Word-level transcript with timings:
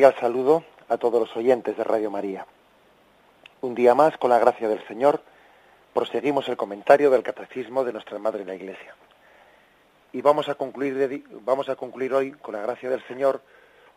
Cordial 0.00 0.18
saludo 0.18 0.64
a 0.88 0.96
todos 0.96 1.20
los 1.20 1.36
oyentes 1.36 1.76
de 1.76 1.84
Radio 1.84 2.10
María. 2.10 2.46
Un 3.60 3.74
día 3.74 3.94
más, 3.94 4.16
con 4.16 4.30
la 4.30 4.38
gracia 4.38 4.66
del 4.66 4.82
Señor, 4.86 5.20
proseguimos 5.92 6.48
el 6.48 6.56
comentario 6.56 7.10
del 7.10 7.22
Catecismo 7.22 7.84
de 7.84 7.92
nuestra 7.92 8.18
Madre 8.18 8.46
la 8.46 8.54
Iglesia. 8.54 8.94
Y 10.14 10.22
vamos 10.22 10.48
a 10.48 10.54
concluir, 10.54 11.22
vamos 11.44 11.68
a 11.68 11.76
concluir 11.76 12.14
hoy, 12.14 12.32
con 12.32 12.54
la 12.54 12.62
gracia 12.62 12.88
del 12.88 13.06
Señor, 13.08 13.42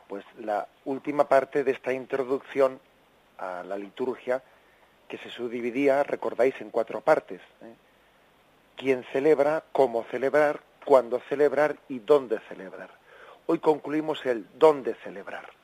pues 0.09 0.25
la 0.39 0.67
última 0.83 1.29
parte 1.29 1.63
de 1.63 1.71
esta 1.71 1.93
introducción 1.93 2.81
a 3.37 3.63
la 3.63 3.77
liturgia 3.77 4.43
que 5.07 5.17
se 5.19 5.29
subdividía, 5.29 6.03
recordáis, 6.03 6.59
en 6.59 6.69
cuatro 6.69 6.99
partes. 6.99 7.39
¿eh? 7.61 7.75
¿Quién 8.75 9.05
celebra, 9.13 9.63
cómo 9.71 10.03
celebrar, 10.11 10.59
cuándo 10.83 11.21
celebrar 11.29 11.77
y 11.87 11.99
dónde 11.99 12.39
celebrar? 12.49 12.89
Hoy 13.45 13.59
concluimos 13.59 14.25
el 14.25 14.45
dónde 14.59 14.95
celebrar 14.95 15.62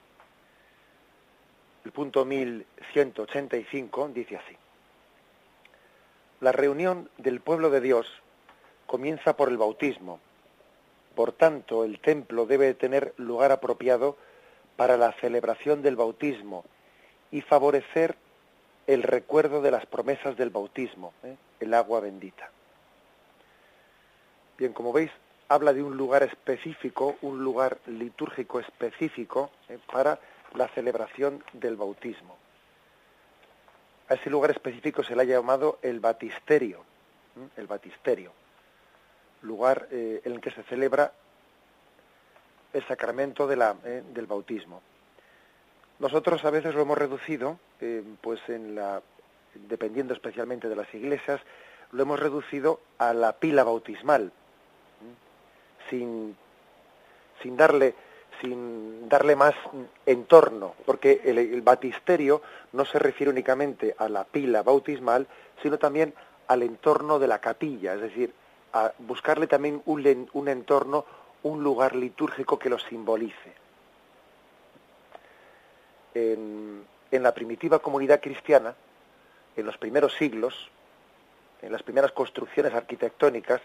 el 1.89 1.93
punto 1.93 2.23
1185 2.23 4.11
dice 4.13 4.37
así. 4.37 4.55
La 6.39 6.51
reunión 6.51 7.09
del 7.17 7.41
pueblo 7.41 7.71
de 7.71 7.81
Dios 7.81 8.05
comienza 8.85 9.35
por 9.35 9.49
el 9.49 9.57
bautismo. 9.57 10.19
Por 11.15 11.31
tanto, 11.31 11.83
el 11.83 11.99
templo 11.99 12.45
debe 12.45 12.75
tener 12.75 13.15
lugar 13.17 13.51
apropiado 13.51 14.17
para 14.75 14.97
la 14.97 15.13
celebración 15.13 15.81
del 15.81 15.95
bautismo 15.95 16.63
y 17.31 17.41
favorecer 17.41 18.15
el 18.85 19.01
recuerdo 19.01 19.63
de 19.63 19.71
las 19.71 19.87
promesas 19.87 20.37
del 20.37 20.51
bautismo, 20.51 21.13
¿eh? 21.23 21.37
el 21.59 21.73
agua 21.73 22.01
bendita. 22.01 22.51
Bien, 24.59 24.73
como 24.73 24.93
veis, 24.93 25.09
habla 25.47 25.73
de 25.73 25.81
un 25.81 25.97
lugar 25.97 26.21
específico, 26.21 27.15
un 27.23 27.43
lugar 27.43 27.79
litúrgico 27.87 28.59
específico 28.59 29.49
¿eh? 29.69 29.79
para 29.91 30.19
la 30.55 30.67
celebración 30.69 31.43
del 31.53 31.75
bautismo. 31.75 32.37
A 34.09 34.15
ese 34.15 34.29
lugar 34.29 34.51
específico 34.51 35.03
se 35.03 35.15
le 35.15 35.21
ha 35.21 35.25
llamado 35.25 35.77
el 35.81 35.99
batisterio, 35.99 36.83
el 37.55 37.67
batisterio, 37.67 38.31
lugar 39.43 39.87
eh, 39.91 40.21
en 40.23 40.33
el 40.33 40.41
que 40.41 40.51
se 40.51 40.63
celebra 40.63 41.13
el 42.73 42.85
sacramento 42.87 43.47
de 43.47 43.55
la, 43.55 43.75
eh, 43.83 44.03
del 44.13 44.25
bautismo. 44.25 44.81
Nosotros 45.99 46.43
a 46.45 46.49
veces 46.49 46.73
lo 46.73 46.81
hemos 46.81 46.97
reducido, 46.97 47.59
eh, 47.81 48.03
pues 48.21 48.39
en 48.47 48.75
la, 48.75 49.01
dependiendo 49.53 50.13
especialmente 50.13 50.69
de 50.69 50.75
las 50.75 50.93
iglesias, 50.93 51.41
lo 51.91 52.03
hemos 52.03 52.19
reducido 52.19 52.79
a 52.97 53.13
la 53.13 53.33
pila 53.33 53.63
bautismal, 53.63 54.31
sin, 55.89 56.35
sin 57.41 57.57
darle 57.57 57.95
sin 58.41 59.09
darle 59.09 59.35
más 59.35 59.53
entorno, 60.05 60.75
porque 60.85 61.21
el, 61.23 61.61
batisterio 61.61 62.41
no 62.73 62.85
se 62.85 62.99
refiere 62.99 63.31
únicamente 63.31 63.95
a 63.97 64.09
la 64.09 64.23
pila 64.23 64.63
bautismal, 64.63 65.27
sino 65.61 65.77
también 65.77 66.13
al 66.47 66.63
entorno 66.63 67.19
de 67.19 67.27
la 67.27 67.39
capilla, 67.39 67.93
es 67.93 68.01
decir, 68.01 68.33
a 68.73 68.91
buscarle 68.99 69.47
también 69.47 69.81
un, 69.85 70.29
un 70.33 70.47
entorno, 70.47 71.05
un 71.43 71.63
lugar 71.63 71.95
litúrgico 71.95 72.57
que 72.57 72.69
lo 72.69 72.79
simbolice. 72.79 73.53
En, 76.13 76.83
en 77.11 77.23
la 77.23 77.33
primitiva 77.33 77.79
comunidad 77.79 78.21
cristiana, 78.21 78.75
en 79.55 79.65
los 79.65 79.77
primeros 79.77 80.13
siglos, 80.15 80.69
en 81.61 81.71
las 81.71 81.83
primeras 81.83 82.11
construcciones 82.11 82.73
arquitectónicas, 82.73 83.61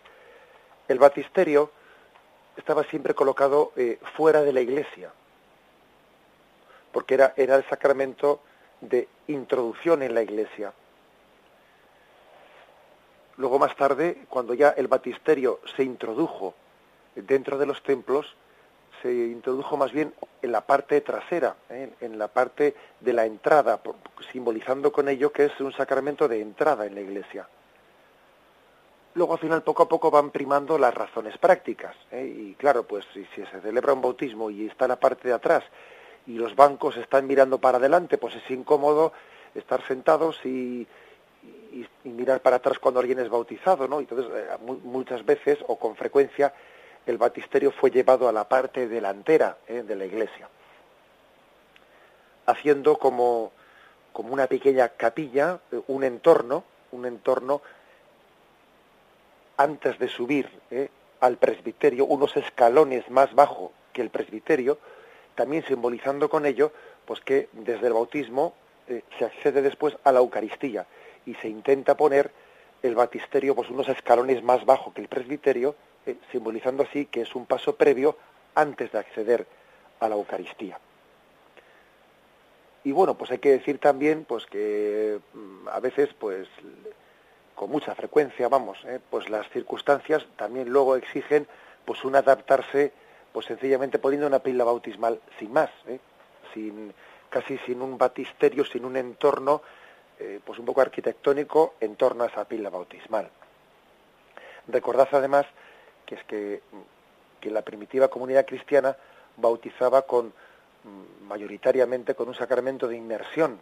el 0.89 0.99
batisterio 0.99 1.71
estaba 2.57 2.85
siempre 2.85 3.15
colocado 3.15 3.73
eh, 3.77 3.99
fuera 4.17 4.43
de 4.43 4.53
la 4.53 4.61
iglesia, 4.61 5.13
porque 6.93 7.15
era, 7.15 7.35
era 7.37 7.57
el 7.57 7.65
sacramento 7.69 8.41
de 8.81 9.09
introducción 9.29 10.03
en 10.03 10.15
la 10.15 10.23
iglesia. 10.23 10.73
Luego 13.37 13.59
más 13.59 13.75
tarde, 13.77 14.27
cuando 14.29 14.55
ya 14.55 14.71
el 14.71 14.87
batisterio 14.87 15.61
se 15.77 15.83
introdujo 15.83 16.55
dentro 17.17 17.59
de 17.59 17.67
los 17.67 17.83
templos, 17.83 18.35
se 19.03 19.13
introdujo 19.13 19.77
más 19.77 19.93
bien 19.93 20.15
en 20.41 20.53
la 20.53 20.61
parte 20.61 21.01
trasera, 21.01 21.57
¿eh? 21.69 21.91
en 22.01 22.19
la 22.19 22.29
parte 22.29 22.75
de 23.01 23.13
la 23.13 23.27
entrada, 23.27 23.81
simbolizando 24.33 24.93
con 24.93 25.09
ello 25.09 25.33
que 25.33 25.47
es 25.47 25.61
un 25.61 25.73
sacramento 25.73 26.29
de 26.29 26.41
entrada 26.41 26.87
en 26.87 26.95
la 26.95 27.01
iglesia 27.01 27.49
luego 29.15 29.35
al 29.35 29.39
final 29.39 29.63
poco 29.63 29.85
a 29.85 29.89
poco 29.89 30.11
van 30.11 30.31
primando 30.31 30.79
las 30.79 30.95
razones 30.95 31.39
prácticas. 31.39 31.97
¿eh? 32.11 32.25
Y 32.25 32.55
claro, 32.55 32.85
pues 32.85 33.05
si, 33.13 33.25
se 33.35 33.61
celebra 33.61 33.93
un 33.93 34.03
bautismo 34.03 34.51
y 34.51 34.67
está 34.67 34.89
la 34.89 34.97
parte 34.97 35.29
de 35.29 35.35
atrás 35.35 35.65
y 36.27 36.35
los 36.35 36.57
bancos 36.57 36.97
están 36.97 37.27
mirando 37.27 37.59
para 37.59 37.79
adelante, 37.79 38.19
pues 38.19 38.35
es 38.35 38.51
incómodo 38.51 39.13
estar 39.55 39.87
sentados 39.87 40.45
y, 40.45 40.87
mirar 42.05 42.41
para 42.41 42.57
atrás 42.57 42.79
cuando 42.79 43.01
alguien 43.01 43.19
es 43.19 43.29
bautizado, 43.29 43.89
¿no? 43.89 43.99
Entonces, 43.99 44.31
eh, 44.33 44.47
muchas 44.85 45.25
veces 45.25 45.59
o 45.67 45.77
con 45.77 45.97
frecuencia 45.97 46.55
el 47.05 47.19
batisterio 47.19 47.73
fue 47.73 47.91
llevado 47.91 48.29
a 48.29 48.33
la 48.33 48.49
parte 48.49 48.87
delantera 48.87 49.59
¿eh? 49.67 49.83
de 49.83 49.97
la 49.97 50.05
iglesia, 50.05 50.49
haciendo 52.47 52.97
como, 52.97 53.53
como 54.13 54.33
una 54.33 54.47
pequeña 54.47 54.91
capilla, 54.91 55.59
un 55.89 56.05
entorno, 56.05 56.63
un 56.93 57.07
entorno 57.07 57.61
antes 59.57 59.99
de 59.99 60.09
subir 60.09 60.49
eh, 60.71 60.89
al 61.21 61.37
presbiterio, 61.37 62.07
unos 62.07 62.37
escalones 62.37 63.09
más 63.11 63.35
bajo 63.35 63.73
que 63.93 64.03
el 64.03 64.11
presbiterio, 64.11 64.79
también 65.35 65.65
simbolizando 65.67 66.29
con 66.29 66.47
ello 66.47 66.73
pues 67.05 67.21
que 67.21 67.49
desde 67.53 67.87
el 67.87 67.93
bautismo 67.93 68.55
eh, 68.89 69.03
se 69.19 69.25
accede 69.25 69.63
después 69.63 69.97
a 70.05 70.13
la 70.13 70.21
Eucaristía 70.21 70.87
y 71.27 71.35
se 71.35 71.49
intenta 71.49 71.97
poner 71.97 72.31
el 72.83 72.95
batisterio 72.95 73.55
pues 73.55 73.71
unos 73.71 73.89
escalones 73.89 74.43
más 74.43 74.65
bajo 74.65 74.93
que 74.93 75.01
el 75.01 75.09
presbiterio, 75.09 75.75
eh, 76.07 76.17
simbolizando 76.31 76.83
así 76.83 77.07
que 77.07 77.23
es 77.23 77.35
un 77.35 77.47
paso 77.47 77.77
previo 77.77 78.17
antes 78.55 78.93
de 78.93 78.99
acceder 78.99 79.47
a 80.01 80.09
la 80.09 80.17
Eucaristía. 80.17 80.79
Y 82.85 82.93
bueno, 82.93 83.15
pues 83.15 83.31
hay 83.31 83.39
que 83.39 83.53
decir 83.53 83.79
también 83.79 84.27
pues 84.27 84.45
que 84.45 85.19
mm, 85.33 85.69
a 85.69 85.81
veces 85.81 86.11
pues 86.19 86.47
con 87.55 87.71
mucha 87.71 87.95
frecuencia, 87.95 88.49
vamos, 88.49 88.79
¿eh? 88.85 89.01
pues 89.11 89.29
las 89.29 89.49
circunstancias 89.51 90.27
también 90.37 90.69
luego 90.69 90.97
exigen 90.97 91.47
pues 91.85 92.05
un 92.05 92.17
adaptarse, 92.17 92.93
pues 93.33 93.47
sencillamente 93.47 93.99
poniendo 93.99 94.27
una 94.27 94.41
pila 94.41 94.65
bautismal 94.65 95.21
sin 95.39 95.53
más, 95.53 95.71
¿eh? 95.87 96.01
sin 96.53 96.93
casi 97.31 97.59
sin 97.59 97.83
un 97.83 97.99
batisterio, 97.99 98.65
sin 98.65 98.85
un 98.85 98.97
entorno, 98.97 99.63
eh, 100.19 100.41
pues 100.45 100.59
un 100.59 100.65
poco 100.65 100.81
arquitectónico 100.81 101.75
en 101.81 101.97
torno 101.97 102.25
a 102.25 102.29
esa 102.29 102.45
pila 102.45 102.71
bautismal. 102.71 103.29
Recordad 104.69 105.09
además 105.13 105.47
que 106.07 106.15
es 106.17 106.25
que, 106.25 106.63
que 107.41 107.51
la 107.51 107.63
primitiva 107.63 108.09
comunidad 108.09 108.47
cristiana 108.47 108.97
bautizaba 109.37 110.03
con 110.03 110.27
mm, 110.27 111.27
mayoritariamente 111.27 112.15
con 112.15 112.29
un 112.29 112.35
sacramento 112.35 112.89
de 112.89 112.97
inmersión, 112.97 113.61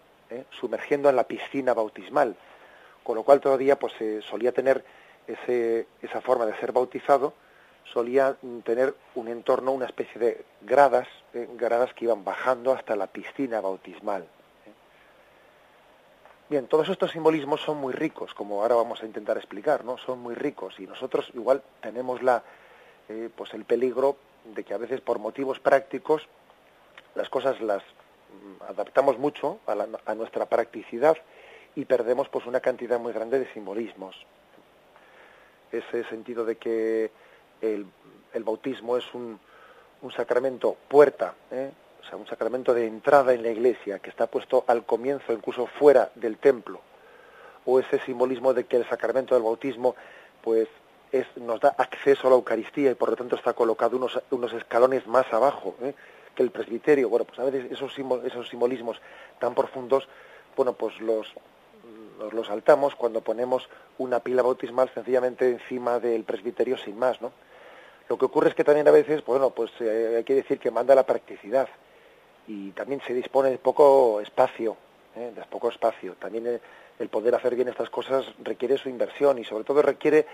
sumergiendo 0.59 1.11
en 1.11 1.17
la 1.17 1.25
piscina 1.25 1.75
bautismal 1.75 2.37
con 3.02 3.16
lo 3.16 3.22
cual 3.22 3.40
todavía 3.40 3.78
pues 3.78 3.93
se 3.99 4.22
solía 4.22 4.52
tener 4.52 4.84
ese, 5.26 5.87
esa 6.00 6.20
forma 6.20 6.46
de 6.46 6.56
ser 6.58 6.72
bautizado, 6.72 7.34
solía 7.84 8.37
tener 8.64 8.94
un 9.14 9.28
entorno, 9.28 9.72
una 9.72 9.87
especie 9.87 10.20
de 10.20 10.44
gradas, 10.60 11.08
eh, 11.34 11.49
gradas 11.54 11.93
que 11.94 12.04
iban 12.04 12.25
bajando 12.25 12.72
hasta 12.72 12.96
la 12.96 13.06
piscina 13.06 13.60
bautismal. 13.60 14.22
¿eh? 14.22 14.26
Bien, 16.49 16.66
todos 16.66 16.88
estos 16.88 17.10
simbolismos 17.10 17.60
son 17.60 17.78
muy 17.78 17.93
ricos, 17.93 18.34
como 18.34 18.62
ahora 18.62 18.76
vamos 18.76 19.02
a 19.02 19.06
intentar 19.06 19.37
explicar, 19.37 19.84
¿no? 19.84 19.99
Son 19.99 20.19
muy 20.19 20.34
ricos 20.34 20.78
y 20.78 20.87
nosotros 20.87 21.31
igual 21.34 21.62
tenemos 21.81 22.22
la, 22.22 22.43
eh, 23.08 23.28
pues 23.34 23.52
el 23.54 23.64
peligro 23.64 24.16
de 24.44 24.64
que 24.64 24.75
a 24.75 24.78
veces 24.78 25.00
por 25.00 25.19
motivos 25.19 25.60
prácticos 25.60 26.28
las 27.14 27.28
cosas 27.28 27.60
las, 27.60 27.82
mm, 27.82 28.62
adaptamos 28.69 29.19
mucho 29.19 29.58
a, 29.66 30.14
nuestra 30.14 30.46
practicidad 30.46 31.16
y 31.75 31.85
perdemos 31.85 32.29
pues 32.29 32.47
una 32.47 32.61
cantidad 32.61 32.99
muy 32.99 33.13
grande 33.13 33.39
de 33.39 33.53
simbolismos. 33.53 34.17
Ese 35.71 36.05
sentido 36.05 36.45
de 36.45 36.57
que 36.57 37.11
el, 37.61 37.87
bautismo 38.45 38.97
es 38.97 39.15
un, 39.15 39.39
un 40.03 40.13
sacramento 40.13 40.77
puerta, 40.89 41.35
¿eh? 41.51 41.71
o 42.03 42.05
sea, 42.05 42.17
un 42.17 42.27
sacramento 42.27 42.75
de 42.75 42.87
entrada 42.87 43.33
en 43.33 43.43
la 43.43 43.51
iglesia 43.51 43.99
que 44.01 44.11
está 44.11 44.27
puesto 44.27 44.65
al 44.67 44.85
comienzo, 44.85 45.33
incluso 45.33 45.67
fuera 45.67 46.11
del 46.15 46.37
templo, 46.39 46.81
o 47.65 47.79
ese 47.79 48.01
simbolismo 48.01 48.53
de 48.53 48.65
que 48.65 48.77
el 48.77 48.89
sacramento 48.89 49.35
del 49.35 49.45
bautismo 49.45 49.95
pues 50.43 50.69
es, 51.13 51.27
nos 51.37 51.61
da 51.61 51.75
acceso 51.79 52.27
a 52.27 52.31
la 52.31 52.37
Eucaristía 52.37 52.91
y 52.91 52.95
por 52.95 53.11
lo 53.11 53.17
tanto 53.17 53.37
está 53.37 53.53
colocado 53.53 53.97
unos, 53.97 54.21
unos 54.31 54.53
escalones 54.53 55.07
más 55.07 55.33
abajo 55.33 55.77
¿eh? 55.83 55.95
que 56.35 56.43
el 56.43 56.51
presbiterio. 56.51 57.09
Bueno, 57.09 57.25
pues 57.25 57.39
a 57.39 57.45
veces 57.45 57.71
esos, 57.71 57.95
esos 58.25 58.49
simbolismos 58.49 59.01
tan 59.39 59.55
profundos, 59.55 60.09
bueno, 60.57 60.73
pues 60.73 61.01
los, 61.01 61.33
nos 62.23 62.33
los 62.33 62.47
saltamos 62.47 62.95
cuando 62.95 63.21
ponemos 63.21 63.69
una 63.99 64.21
pila 64.21 64.43
bautismal 64.43 64.91
sencillamente 64.95 65.51
encima 65.51 65.99
del 65.99 66.23
presbiterio 66.25 66.77
sin 66.79 66.99
más, 66.99 67.21
¿no? 67.21 67.33
Lo 68.09 68.17
que 68.17 68.27
ocurre 68.27 68.51
es 68.51 68.55
que 68.55 68.65
también 68.65 68.87
a 68.89 68.93
veces, 68.93 69.25
bueno, 69.25 69.51
pues 69.51 69.71
eh, 69.81 70.15
hay 70.19 70.25
que 70.25 70.35
decir 70.35 70.59
que 70.59 70.71
manda 70.71 70.95
la 70.95 71.07
practicidad 71.07 71.69
y 72.47 72.71
también 72.73 73.01
se 73.07 73.15
dispone 73.15 73.51
de 73.51 73.59
poco 73.59 74.21
espacio, 74.21 74.77
¿eh? 75.17 75.33
de 75.35 75.43
poco 75.43 75.69
espacio. 75.69 76.15
También 76.15 76.47
eh, 76.47 76.61
el 76.99 77.09
poder 77.09 77.35
hacer 77.35 77.55
bien 77.55 77.69
estas 77.69 77.91
cosas 77.91 78.25
requiere 78.43 78.77
su 78.77 78.89
inversión 78.89 79.39
y 79.39 79.45
sobre 79.45 79.65
todo 79.65 79.83
requiere 79.83 80.27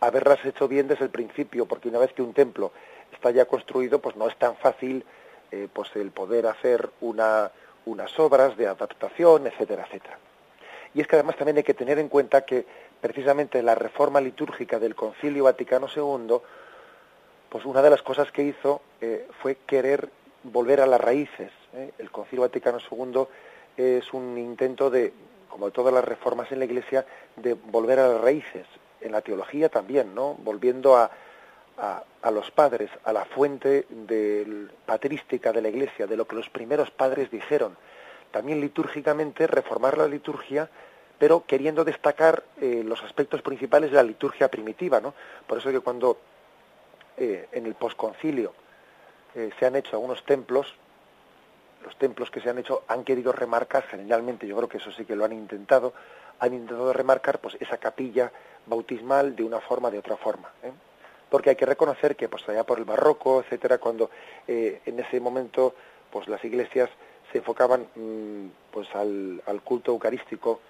haberlas 0.00 0.44
hecho 0.44 0.68
bien 0.68 0.88
desde 0.88 1.04
el 1.04 1.10
principio, 1.10 1.66
porque 1.66 1.88
una 1.88 1.98
vez 1.98 2.12
que 2.12 2.22
un 2.22 2.34
templo 2.34 2.72
está 3.12 3.30
ya 3.30 3.46
construido, 3.46 4.00
pues 4.00 4.16
no 4.16 4.28
es 4.28 4.36
tan 4.36 4.56
fácil 4.56 5.04
eh, 5.50 5.68
pues 5.72 5.90
el 5.94 6.10
poder 6.10 6.46
hacer 6.46 6.90
una, 7.00 7.50
unas 7.86 8.18
obras 8.18 8.56
de 8.56 8.66
adaptación, 8.66 9.46
etcétera, 9.46 9.84
etcétera. 9.86 10.18
Y 10.94 11.00
es 11.00 11.06
que 11.06 11.16
además 11.16 11.36
también 11.36 11.56
hay 11.56 11.62
que 11.62 11.74
tener 11.74 11.98
en 11.98 12.08
cuenta 12.08 12.44
que 12.44 12.66
precisamente 13.00 13.62
la 13.62 13.74
reforma 13.74 14.20
litúrgica 14.20 14.78
del 14.78 14.94
Concilio 14.94 15.44
Vaticano 15.44 15.86
II, 15.94 16.36
pues 17.48 17.64
una 17.64 17.82
de 17.82 17.90
las 17.90 18.02
cosas 18.02 18.30
que 18.30 18.42
hizo 18.42 18.82
fue 19.40 19.56
querer 19.66 20.10
volver 20.42 20.80
a 20.80 20.86
las 20.86 21.00
raíces. 21.00 21.50
¿eh? 21.74 21.92
El 21.98 22.10
Concilio 22.10 22.42
Vaticano 22.42 22.78
II 22.78 23.24
es 23.76 24.12
un 24.12 24.36
intento 24.38 24.90
de, 24.90 25.12
como 25.48 25.70
todas 25.70 25.92
las 25.94 26.04
reformas 26.04 26.52
en 26.52 26.58
la 26.58 26.64
Iglesia, 26.64 27.06
de 27.36 27.54
volver 27.54 27.98
a 27.98 28.08
las 28.08 28.20
raíces. 28.20 28.66
En 29.00 29.12
la 29.12 29.20
teología 29.20 29.68
también, 29.68 30.14
¿no? 30.14 30.34
Volviendo 30.34 30.96
a, 30.96 31.10
a, 32.22 32.30
los 32.30 32.50
padres, 32.50 32.90
a 33.04 33.12
la 33.12 33.24
fuente 33.24 33.86
del, 33.88 34.70
patrística 34.86 35.52
de 35.52 35.62
la 35.62 35.68
Iglesia, 35.68 36.06
de 36.06 36.16
lo 36.16 36.26
que 36.26 36.36
los 36.36 36.48
primeros 36.48 36.90
padres 36.90 37.30
dijeron. 37.30 37.76
También 38.32 38.60
litúrgicamente 38.60 39.46
reformar 39.46 39.96
la 39.96 40.08
liturgia, 40.08 40.68
pero 41.18 41.44
queriendo 41.46 41.84
destacar 41.84 42.42
eh, 42.60 42.82
los 42.84 43.02
aspectos 43.04 43.42
principales 43.42 43.90
de 43.90 43.96
la 43.96 44.02
liturgia 44.02 44.48
primitiva, 44.48 45.00
¿no? 45.00 45.14
Por 45.46 45.58
eso 45.58 45.70
que 45.70 45.80
cuando 45.80 46.18
eh, 47.16 47.46
en 47.52 47.66
el 47.66 47.74
posconcilio 47.74 48.52
eh, 49.34 49.50
se 49.58 49.66
han 49.66 49.76
hecho 49.76 49.96
algunos 49.96 50.24
templos, 50.24 50.74
los 51.84 51.96
templos 51.96 52.30
que 52.30 52.40
se 52.40 52.50
han 52.50 52.58
hecho 52.58 52.84
han 52.88 53.04
querido 53.04 53.32
remarcar, 53.32 53.84
generalmente 53.84 54.46
yo 54.46 54.56
creo 54.56 54.68
que 54.68 54.78
eso 54.78 54.92
sí 54.92 55.04
que 55.04 55.16
lo 55.16 55.24
han 55.24 55.32
intentado, 55.32 55.92
han 56.38 56.54
intentado 56.54 56.92
remarcar 56.92 57.40
pues 57.40 57.56
esa 57.60 57.78
capilla 57.78 58.32
bautismal 58.66 59.36
de 59.36 59.44
una 59.44 59.60
forma, 59.60 59.90
de 59.90 59.98
otra 59.98 60.16
forma. 60.16 60.50
¿eh? 60.62 60.72
Porque 61.30 61.50
hay 61.50 61.56
que 61.56 61.66
reconocer 61.66 62.16
que 62.16 62.28
pues 62.28 62.48
allá 62.48 62.64
por 62.64 62.78
el 62.78 62.84
barroco, 62.84 63.40
etcétera, 63.40 63.78
cuando 63.78 64.10
eh, 64.46 64.80
en 64.84 65.00
ese 65.00 65.20
momento 65.20 65.74
pues 66.10 66.28
las 66.28 66.44
iglesias 66.44 66.90
se 67.32 67.38
enfocaban 67.38 67.88
mm, 67.94 68.46
pues 68.70 68.88
al, 68.94 69.42
culto 69.64 69.90
eucarístico, 69.90 70.60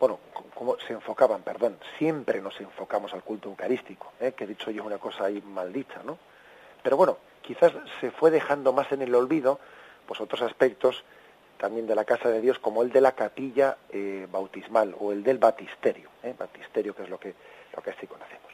bueno, 0.00 0.18
como 0.54 0.76
se 0.80 0.92
enfocaban, 0.92 1.42
perdón, 1.42 1.78
siempre 1.98 2.42
nos 2.42 2.60
enfocamos 2.60 3.14
al 3.14 3.22
culto 3.22 3.48
eucarístico, 3.48 4.12
¿eh? 4.20 4.32
que 4.32 4.46
dicho 4.46 4.70
yo 4.70 4.84
una 4.84 4.98
cosa 4.98 5.24
ahí 5.24 5.40
maldita, 5.40 6.02
¿no? 6.04 6.18
Pero 6.82 6.96
bueno, 6.96 7.18
quizás 7.40 7.72
se 8.00 8.10
fue 8.10 8.30
dejando 8.30 8.72
más 8.72 8.90
en 8.92 9.02
el 9.02 9.14
olvido 9.14 9.58
pues 10.06 10.20
otros 10.20 10.42
aspectos 10.42 11.04
también 11.58 11.86
de 11.86 11.94
la 11.94 12.04
casa 12.04 12.28
de 12.28 12.40
Dios 12.40 12.58
como 12.58 12.82
el 12.82 12.90
de 12.90 13.00
la 13.00 13.12
capilla 13.12 13.78
eh, 13.88 14.28
bautismal 14.30 14.94
o 15.00 15.12
el 15.12 15.22
del 15.22 15.38
batisterio, 15.38 16.10
¿eh? 16.22 16.34
batisterio 16.36 16.94
que 16.94 17.04
es 17.04 17.08
lo 17.08 17.18
que 17.18 17.34
lo 17.74 17.82
que 17.82 17.90
así 17.90 18.06
conocemos. 18.06 18.52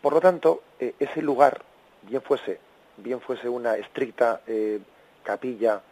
Por 0.00 0.14
lo 0.14 0.20
tanto, 0.20 0.62
eh, 0.80 0.94
ese 0.98 1.22
lugar, 1.22 1.62
bien 2.02 2.22
fuese 2.22 2.58
bien 2.96 3.20
fuese 3.20 3.48
una 3.48 3.76
estricta 3.76 4.42
eh, 4.46 4.80
capilla 5.22 5.82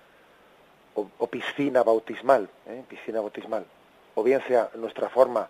o, 0.94 1.08
o, 1.18 1.26
piscina 1.26 1.82
bautismal, 1.82 2.48
piscina 2.88 3.20
bautismal, 3.20 3.64
o 4.14 4.22
bien 4.22 4.42
sea 4.46 4.70
nuestra 4.74 5.08
forma 5.08 5.48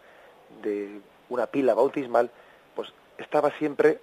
de 0.62 1.00
una 1.28 1.46
pila 1.46 1.74
bautismal, 1.74 2.30
pues 2.74 2.92
estaba 3.18 3.50
siempre 3.52 4.00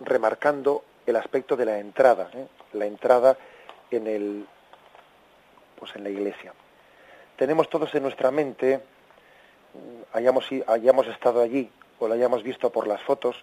remarcando 0.00 0.84
el 1.06 1.16
aspecto 1.16 1.56
de 1.56 1.64
la 1.64 1.78
entrada, 1.78 2.30
¿eh? 2.34 2.46
la 2.72 2.86
entrada 2.86 3.36
en 3.90 4.06
el 4.06 4.46
pues 5.78 5.94
en 5.96 6.04
la 6.04 6.10
iglesia. 6.10 6.52
Tenemos 7.36 7.68
todos 7.68 7.94
en 7.94 8.02
nuestra 8.02 8.30
mente, 8.30 8.78
mm, 8.78 10.16
hayamos, 10.16 10.48
hayamos 10.66 11.06
estado 11.06 11.40
allí 11.40 11.70
o 11.98 12.08
lo 12.08 12.14
hayamos 12.14 12.42
visto 12.42 12.70
por 12.70 12.86
las 12.86 13.02
fotos, 13.02 13.36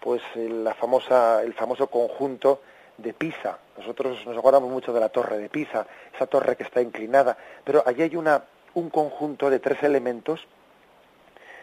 pues 0.00 0.22
la 0.34 0.74
famosa, 0.74 1.42
el 1.42 1.54
famoso 1.54 1.86
conjunto 1.88 2.60
de 2.98 3.12
Pisa. 3.12 3.58
Nosotros 3.80 4.26
nos 4.26 4.36
acordamos 4.36 4.70
mucho 4.70 4.92
de 4.92 5.00
la 5.00 5.08
torre 5.08 5.38
de 5.38 5.48
Pisa, 5.48 5.86
esa 6.14 6.26
torre 6.26 6.54
que 6.54 6.64
está 6.64 6.82
inclinada, 6.82 7.38
pero 7.64 7.82
allí 7.86 8.02
hay 8.02 8.14
una, 8.14 8.44
un 8.74 8.90
conjunto 8.90 9.48
de 9.48 9.58
tres 9.58 9.82
elementos, 9.82 10.46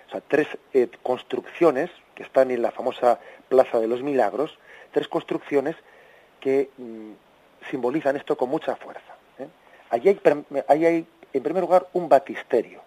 o 0.07 0.11
sea, 0.11 0.21
tres 0.27 0.47
eh, 0.73 0.89
construcciones 1.03 1.91
que 2.15 2.23
están 2.23 2.49
en 2.49 2.63
la 2.63 2.71
famosa 2.71 3.19
Plaza 3.47 3.79
de 3.79 3.87
los 3.87 4.01
Milagros, 4.01 4.57
tres 4.91 5.07
construcciones 5.07 5.75
que 6.39 6.71
mm, 6.77 7.11
simbolizan 7.69 8.15
esto 8.15 8.35
con 8.35 8.49
mucha 8.49 8.75
fuerza. 8.77 9.15
¿eh? 9.37 9.47
Allí, 9.91 10.19
hay, 10.67 11.07
en 11.33 11.43
primer 11.43 11.61
lugar, 11.61 11.85
un 11.93 12.09
batisterio, 12.09 12.81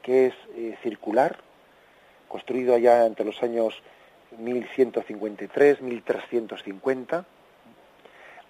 que 0.00 0.28
es 0.28 0.34
eh, 0.54 0.78
circular, 0.82 1.36
construido 2.28 2.74
allá 2.74 3.04
entre 3.04 3.26
los 3.26 3.42
años 3.42 3.82
1153, 4.38 5.82
1350. 5.82 7.26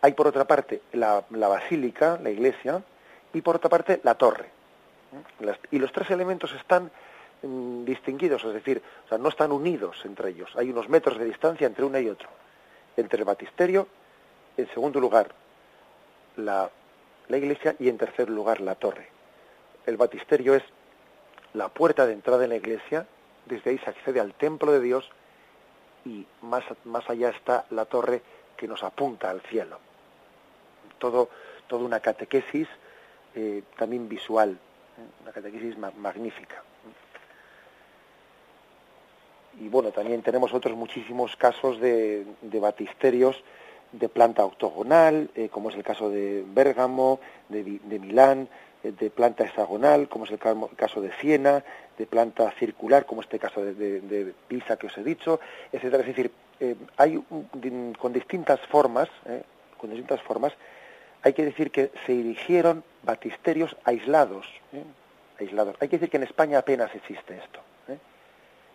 Hay, 0.07 0.13
por 0.13 0.27
otra 0.29 0.45
parte, 0.47 0.83
la, 0.93 1.25
basílica, 1.31 2.19
la 2.23 2.31
iglesia, 2.31 2.83
y 3.33 3.41
por 3.41 3.57
otra 3.57 3.69
parte, 3.69 4.01
la 4.05 4.15
torre. 4.15 4.51
y 5.71 5.79
los 5.79 5.93
tres 5.93 6.11
elementos 6.11 6.53
están 6.53 6.91
Mm, 7.43 7.85
distinguidos, 7.85 8.43
es 8.45 8.55
decir, 8.55 8.83
no 9.19 9.29
están 9.29 9.53
unidos 9.53 10.01
entre 10.05 10.31
ellos. 10.31 10.51
Hay 10.57 10.71
unos 10.71 10.89
metros 10.89 11.19
de 11.19 11.27
distancia 11.27 11.67
entre 11.67 11.85
uno 11.85 11.99
y 11.99 12.09
otro. 12.09 12.29
Entre 12.97 13.19
el 13.19 13.25
batisterio, 13.25 13.89
en 14.57 14.69
segundo 14.71 15.01
lugar, 15.01 15.29
la, 16.37 16.71
la 17.29 17.37
iglesia 17.37 17.77
y 17.79 17.89
en 17.89 17.99
tercer 17.99 18.31
lugar, 18.31 18.61
la 18.61 18.75
torre. 18.75 19.09
El 19.85 19.97
batisterio 19.97 20.55
es 20.55 20.63
la 21.53 21.69
puerta 21.69 22.07
de 22.07 22.15
entrada 22.15 22.45
en 22.45 22.51
la 22.51 22.57
iglesia, 22.57 23.07
desde 23.45 23.71
ahí 23.71 23.79
se 23.79 23.91
accede 23.91 24.19
al 24.19 24.35
templo 24.35 24.73
de 24.73 24.81
Dios 24.81 25.09
y 26.05 26.27
más, 26.43 26.65
más 26.85 27.09
allá 27.09 27.31
está 27.31 27.67
la 27.71 27.85
torre 27.85 28.23
que 28.57 28.67
nos 28.67 28.83
apunta 28.83 29.31
al 29.31 29.41
cielo. 29.43 29.79
Todo, 30.99 31.29
toda 31.67 31.85
una 31.85 32.01
catequesis 32.01 32.69
eh, 33.35 33.63
también 33.77 34.09
visual, 34.09 34.51
¿eh? 34.51 35.23
una 35.23 35.33
catequesis 35.33 35.77
magnífica 35.79 36.63
y 39.61 39.69
bueno, 39.69 39.91
también 39.91 40.23
tenemos 40.23 40.53
otros 40.53 40.77
muchísimos 40.77 41.37
casos 41.37 41.81
de, 41.81 42.27
batisterios 42.43 43.43
de 43.93 44.09
planta 44.09 44.45
octogonal, 44.45 45.31
eh, 45.35 45.49
como 45.49 45.71
es 45.71 45.77
el 45.77 45.83
caso 45.83 46.11
de 46.11 46.45
Bérgamo, 46.47 47.21
de, 47.49 47.81
Milán, 47.99 48.49
eh, 48.83 48.93
de 48.93 49.11
planta 49.11 49.45
hexagonal, 49.45 50.09
como 50.09 50.25
es 50.25 50.33
el 50.33 50.39
caso 50.39 51.01
de 51.01 51.13
Siena, 51.21 51.65
de 51.97 52.07
planta 52.07 52.51
circular, 52.59 53.07
como 53.07 53.23
este 53.23 53.39
caso 53.39 53.65
de, 53.65 54.35
Pisa 54.49 54.77
que 54.77 54.89
os 54.89 54.99
he 54.99 55.05
dicho, 55.05 55.41
etcétera. 55.73 56.03
Es 56.03 56.09
decir, 56.09 56.31
hay 56.97 57.23
con 57.99 58.13
distintas 58.13 58.61
formas, 58.61 59.09
con 59.79 59.91
distintas 59.91 60.21
formas, 60.23 60.53
hay 61.23 61.33
que 61.33 61.45
decir 61.45 61.71
que 61.71 61.91
se 62.07 62.19
erigieron 62.19 62.85
batisterios 63.03 63.77
aislados, 63.85 64.47
aislados. 65.39 65.77
Hay 65.81 65.89
que 65.89 65.97
decir 65.97 66.11
que 66.11 66.17
en 66.17 66.25
España 66.25 66.59
apenas 66.59 66.95
existe 66.95 67.37
esto. 67.37 67.61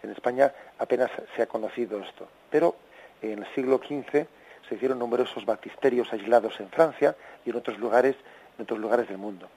En 0.04 0.10
España 0.10 0.52
apenas 0.80 1.12
se 1.36 1.44
ha 1.44 1.46
conocido 1.46 2.00
esto, 2.00 2.28
pero 2.50 2.76
en 3.22 3.40
el 3.40 3.54
siglo 3.54 3.78
XV 3.78 4.26
se 4.68 4.76
hicieron 4.76 4.98
numerosos 4.98 5.46
baptisterios 5.46 6.12
aislados 6.12 6.60
en 6.60 6.70
Francia 6.70 7.16
y 7.46 7.52
en 7.52 7.58
otros 7.58 7.78
lugares, 7.78 8.16
en 8.58 8.64
otros 8.64 8.80
lugares 8.80 9.08
del 9.08 9.18
mundo. 9.18 9.48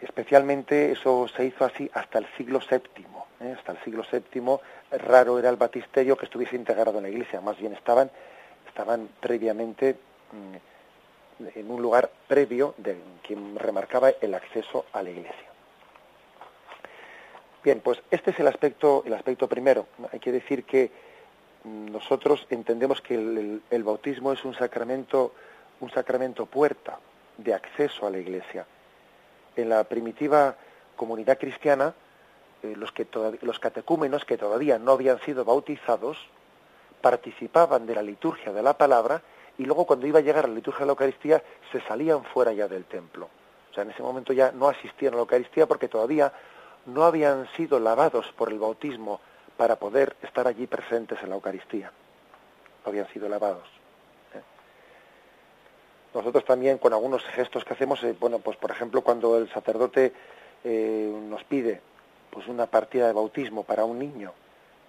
Especialmente 0.00 0.92
eso 0.92 1.26
se 1.28 1.46
hizo 1.46 1.64
así 1.64 1.90
hasta 1.94 2.18
el 2.18 2.26
siglo 2.36 2.60
VII. 2.60 3.06
¿eh? 3.40 3.54
Hasta 3.56 3.72
el 3.72 3.78
siglo 3.82 4.04
VII 4.10 4.58
raro 4.98 5.38
era 5.38 5.50
el 5.50 5.56
baptisterio 5.56 6.16
que 6.16 6.26
estuviese 6.26 6.56
integrado 6.56 6.98
en 6.98 7.04
la 7.04 7.08
iglesia, 7.08 7.40
más 7.40 7.58
bien 7.58 7.72
estaban, 7.72 8.10
estaban 8.68 9.08
previamente 9.20 9.96
mm, 10.32 10.73
en 11.54 11.70
un 11.70 11.82
lugar 11.82 12.10
previo 12.28 12.74
de 12.78 12.96
quien 13.22 13.56
remarcaba 13.56 14.10
el 14.20 14.34
acceso 14.34 14.84
a 14.92 15.02
la 15.02 15.10
iglesia. 15.10 15.54
Bien, 17.62 17.80
pues 17.80 18.02
este 18.10 18.30
es 18.30 18.40
el 18.40 18.46
aspecto, 18.46 19.02
el 19.06 19.14
aspecto 19.14 19.48
primero. 19.48 19.86
Hay 20.12 20.20
que 20.20 20.32
decir 20.32 20.64
que 20.64 20.90
nosotros 21.64 22.46
entendemos 22.50 23.00
que 23.00 23.14
el, 23.14 23.82
bautismo 23.82 24.32
es 24.32 24.44
un 24.44 24.54
sacramento, 24.54 25.32
un 25.80 25.90
sacramento 25.90 26.44
puerta 26.44 26.98
de 27.38 27.54
acceso 27.54 28.06
a 28.06 28.10
la 28.10 28.18
iglesia. 28.18 28.66
En 29.56 29.70
la 29.70 29.84
primitiva 29.84 30.56
comunidad 30.94 31.38
cristiana, 31.38 31.94
eh, 32.62 32.74
los, 32.76 32.92
que 32.92 33.06
los 33.40 33.58
catecúmenos 33.58 34.26
que 34.26 34.36
todavía 34.36 34.78
no 34.78 34.92
habían 34.92 35.18
sido 35.20 35.44
bautizados 35.44 36.18
participaban 37.00 37.86
de 37.86 37.94
la 37.94 38.02
liturgia 38.02 38.52
de 38.52 38.62
la 38.62 38.76
palabra 38.76 39.22
y 39.58 39.64
luego 39.64 39.86
cuando 39.86 40.06
iba 40.06 40.18
a 40.18 40.22
llegar 40.22 40.48
la 40.48 40.54
liturgia 40.54 40.80
de 40.80 40.86
la 40.86 40.92
Eucaristía 40.92 41.42
se 41.70 41.80
salían 41.82 42.24
fuera 42.24 42.52
ya 42.52 42.68
del 42.68 42.84
templo. 42.84 43.28
O 43.70 43.74
sea, 43.74 43.84
en 43.84 43.90
ese 43.90 44.02
momento 44.02 44.32
ya 44.32 44.52
no 44.52 44.68
asistían 44.68 45.14
a 45.14 45.16
la 45.16 45.22
Eucaristía 45.22 45.66
porque 45.66 45.88
todavía 45.88 46.32
no 46.86 47.04
habían 47.04 47.48
sido 47.56 47.78
lavados 47.80 48.32
por 48.36 48.50
el 48.52 48.58
bautismo 48.58 49.20
para 49.56 49.76
poder 49.76 50.16
estar 50.22 50.46
allí 50.46 50.66
presentes 50.66 51.22
en 51.22 51.30
la 51.30 51.36
Eucaristía. 51.36 51.90
No 52.84 52.90
habían 52.90 53.08
sido 53.08 53.28
lavados. 53.28 53.68
¿eh? 54.34 54.40
Nosotros 56.14 56.44
también 56.44 56.78
con 56.78 56.92
algunos 56.92 57.24
gestos 57.24 57.64
que 57.64 57.74
hacemos, 57.74 58.02
eh, 58.04 58.14
bueno, 58.18 58.38
pues 58.38 58.56
por 58.56 58.70
ejemplo 58.70 59.02
cuando 59.02 59.38
el 59.38 59.50
sacerdote 59.50 60.12
eh, 60.64 61.20
nos 61.28 61.44
pide 61.44 61.80
pues 62.30 62.48
una 62.48 62.66
partida 62.66 63.06
de 63.06 63.12
bautismo 63.12 63.62
para 63.62 63.84
un 63.84 63.98
niño, 63.98 64.32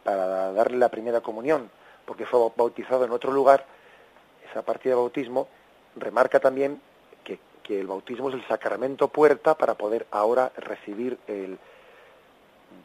para 0.04 0.52
darle 0.52 0.78
la 0.78 0.90
primera 0.90 1.22
comunión, 1.22 1.70
porque 2.06 2.26
fue 2.26 2.40
bautizado 2.56 3.06
en 3.06 3.12
otro 3.12 3.32
lugar, 3.32 3.66
esa 4.56 4.64
partida 4.64 4.94
de 4.94 5.02
bautismo 5.02 5.50
remarca 5.98 6.40
también 6.40 6.80
que, 7.26 7.40
el 7.80 7.88
bautismo 7.88 8.30
es 8.30 8.36
el 8.36 8.48
sacramento 8.48 9.08
puerta 9.08 9.58
para 9.58 9.74
poder 9.74 10.06
ahora 10.12 10.52
recibir 10.56 11.18
el, 11.28 11.58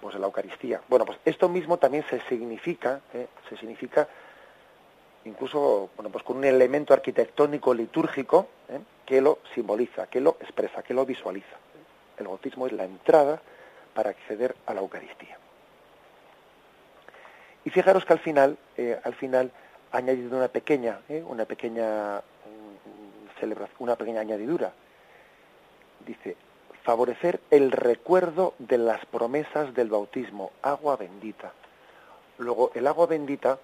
pues 0.01 0.15
la 0.15 0.25
Eucaristía. 0.25 0.81
Bueno, 0.89 1.05
pues 1.05 1.19
esto 1.27 1.51
mismo 1.51 1.77
también 1.77 2.03
se 2.09 2.19
significa, 2.23 3.03
¿eh? 3.13 3.27
se 3.51 3.59
significa 3.59 4.09
incluso 5.27 5.91
bueno, 5.97 6.11
pues 6.11 6.25
con 6.25 6.39
un 6.39 6.45
elemento 6.45 6.95
arquitectónico 6.95 7.75
litúrgico 7.75 8.49
¿eh? 8.71 8.81
que 9.05 9.21
lo 9.21 9.41
simboliza, 9.55 10.07
que 10.07 10.23
lo 10.23 10.39
expresa, 10.41 10.83
que 10.83 10.95
lo 10.95 11.05
visualiza. 11.05 11.57
El 12.17 12.29
bautismo 12.29 12.67
es 12.67 12.73
la 12.73 12.85
entrada 12.85 13.43
para 13.93 14.11
acceder 14.11 14.57
a 14.65 14.73
la 14.73 14.81
Eucaristía. 14.81 15.37
Y 17.67 17.71
fijaros 17.71 18.07
que 18.07 18.15
al 18.15 18.21
final, 18.21 18.57
eh, 18.79 18.99
al 19.05 19.15
final 19.15 19.53
añadido 19.93 20.37
una 20.37 20.49
pequeña, 20.49 21.01
una 21.27 21.45
pequeña 21.45 22.23
celebración, 23.39 23.77
una 23.81 23.97
pequeña 23.97 24.21
añadidura. 24.21 24.73
Dice, 26.07 26.37
favorecer 26.83 27.41
el 27.51 27.73
recuerdo 27.73 28.55
de 28.59 28.79
las 28.79 29.05
promesas 29.07 29.75
del 29.75 29.89
bautismo, 29.89 30.53
agua 30.63 30.97
bendita. 30.97 31.53
Luego, 32.39 32.71
el 32.75 32.87
agua 32.87 33.07
bendita, 33.07 33.59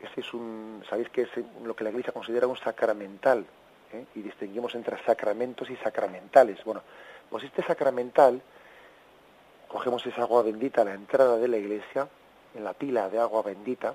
ese 0.00 0.20
es 0.20 0.32
un, 0.32 0.82
sabéis 0.88 1.08
que 1.10 1.22
es 1.22 1.30
lo 1.62 1.74
que 1.76 1.84
la 1.84 1.90
Iglesia 1.90 2.12
considera 2.12 2.46
un 2.46 2.56
sacramental, 2.56 3.44
¿eh? 3.92 4.04
y 4.14 4.22
distinguimos 4.22 4.74
entre 4.74 5.02
sacramentos 5.04 5.68
y 5.70 5.76
sacramentales. 5.76 6.62
Bueno, 6.64 6.82
pues 7.28 7.44
este 7.44 7.62
sacramental, 7.62 8.40
cogemos 9.68 10.06
esa 10.06 10.22
agua 10.22 10.42
bendita 10.42 10.82
a 10.82 10.84
la 10.84 10.94
entrada 10.94 11.36
de 11.36 11.48
la 11.48 11.58
Iglesia, 11.58 12.08
en 12.54 12.64
la 12.64 12.72
pila 12.72 13.10
de 13.10 13.18
agua 13.18 13.42
bendita, 13.42 13.94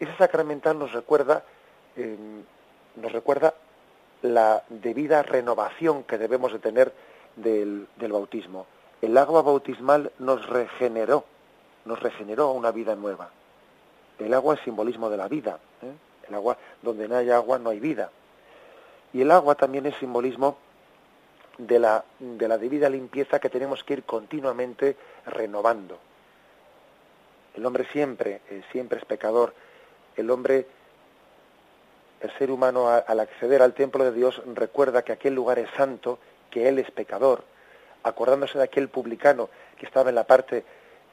ese 0.00 0.16
sacramental 0.16 0.78
nos 0.78 0.92
recuerda, 0.92 1.44
eh, 1.96 2.16
nos 2.96 3.12
recuerda 3.12 3.54
la 4.22 4.64
debida 4.68 5.22
renovación 5.22 6.04
que 6.04 6.18
debemos 6.18 6.52
de 6.52 6.58
tener 6.58 6.92
del, 7.36 7.86
bautismo. 7.98 8.66
El 9.00 9.16
agua 9.16 9.42
bautismal 9.42 10.12
nos 10.18 10.46
regeneró, 10.46 11.24
nos 11.84 12.00
regeneró 12.00 12.48
a 12.48 12.52
una 12.52 12.70
vida 12.70 12.96
nueva. 12.96 13.30
El 14.18 14.34
agua 14.34 14.54
es 14.54 14.60
simbolismo 14.60 15.08
de 15.08 15.16
la 15.16 15.28
vida. 15.28 15.58
¿eh? 15.82 15.92
El 16.28 16.34
agua, 16.34 16.56
donde 16.82 17.08
no 17.08 17.16
hay 17.16 17.30
agua, 17.30 17.58
no 17.58 17.70
hay 17.70 17.80
vida. 17.80 18.10
Y 19.12 19.22
el 19.22 19.30
agua 19.30 19.54
también 19.54 19.86
es 19.86 19.96
simbolismo 19.96 20.58
de 21.58 21.78
la, 21.78 22.04
de 22.18 22.48
la 22.48 22.58
debida 22.58 22.88
limpieza 22.88 23.38
que 23.38 23.48
tenemos 23.48 23.84
que 23.84 23.94
ir 23.94 24.04
continuamente 24.04 24.96
renovando. 25.26 25.98
El 27.54 27.66
hombre 27.66 27.86
siempre, 27.92 28.42
eh, 28.48 28.62
siempre 28.70 28.98
es 28.98 29.04
pecador. 29.04 29.54
El 30.20 30.30
hombre, 30.30 30.66
el 32.20 32.30
ser 32.38 32.50
humano, 32.50 32.88
al 32.88 33.20
acceder 33.20 33.62
al 33.62 33.74
templo 33.74 34.04
de 34.04 34.12
Dios, 34.12 34.42
recuerda 34.54 35.02
que 35.02 35.12
aquel 35.12 35.34
lugar 35.34 35.58
es 35.58 35.70
santo 35.70 36.18
que 36.50 36.68
él 36.68 36.78
es 36.78 36.90
pecador, 36.90 37.44
acordándose 38.02 38.58
de 38.58 38.64
aquel 38.64 38.88
publicano 38.88 39.48
que 39.78 39.86
estaba 39.86 40.10
en 40.10 40.16
la 40.16 40.24
parte 40.24 40.64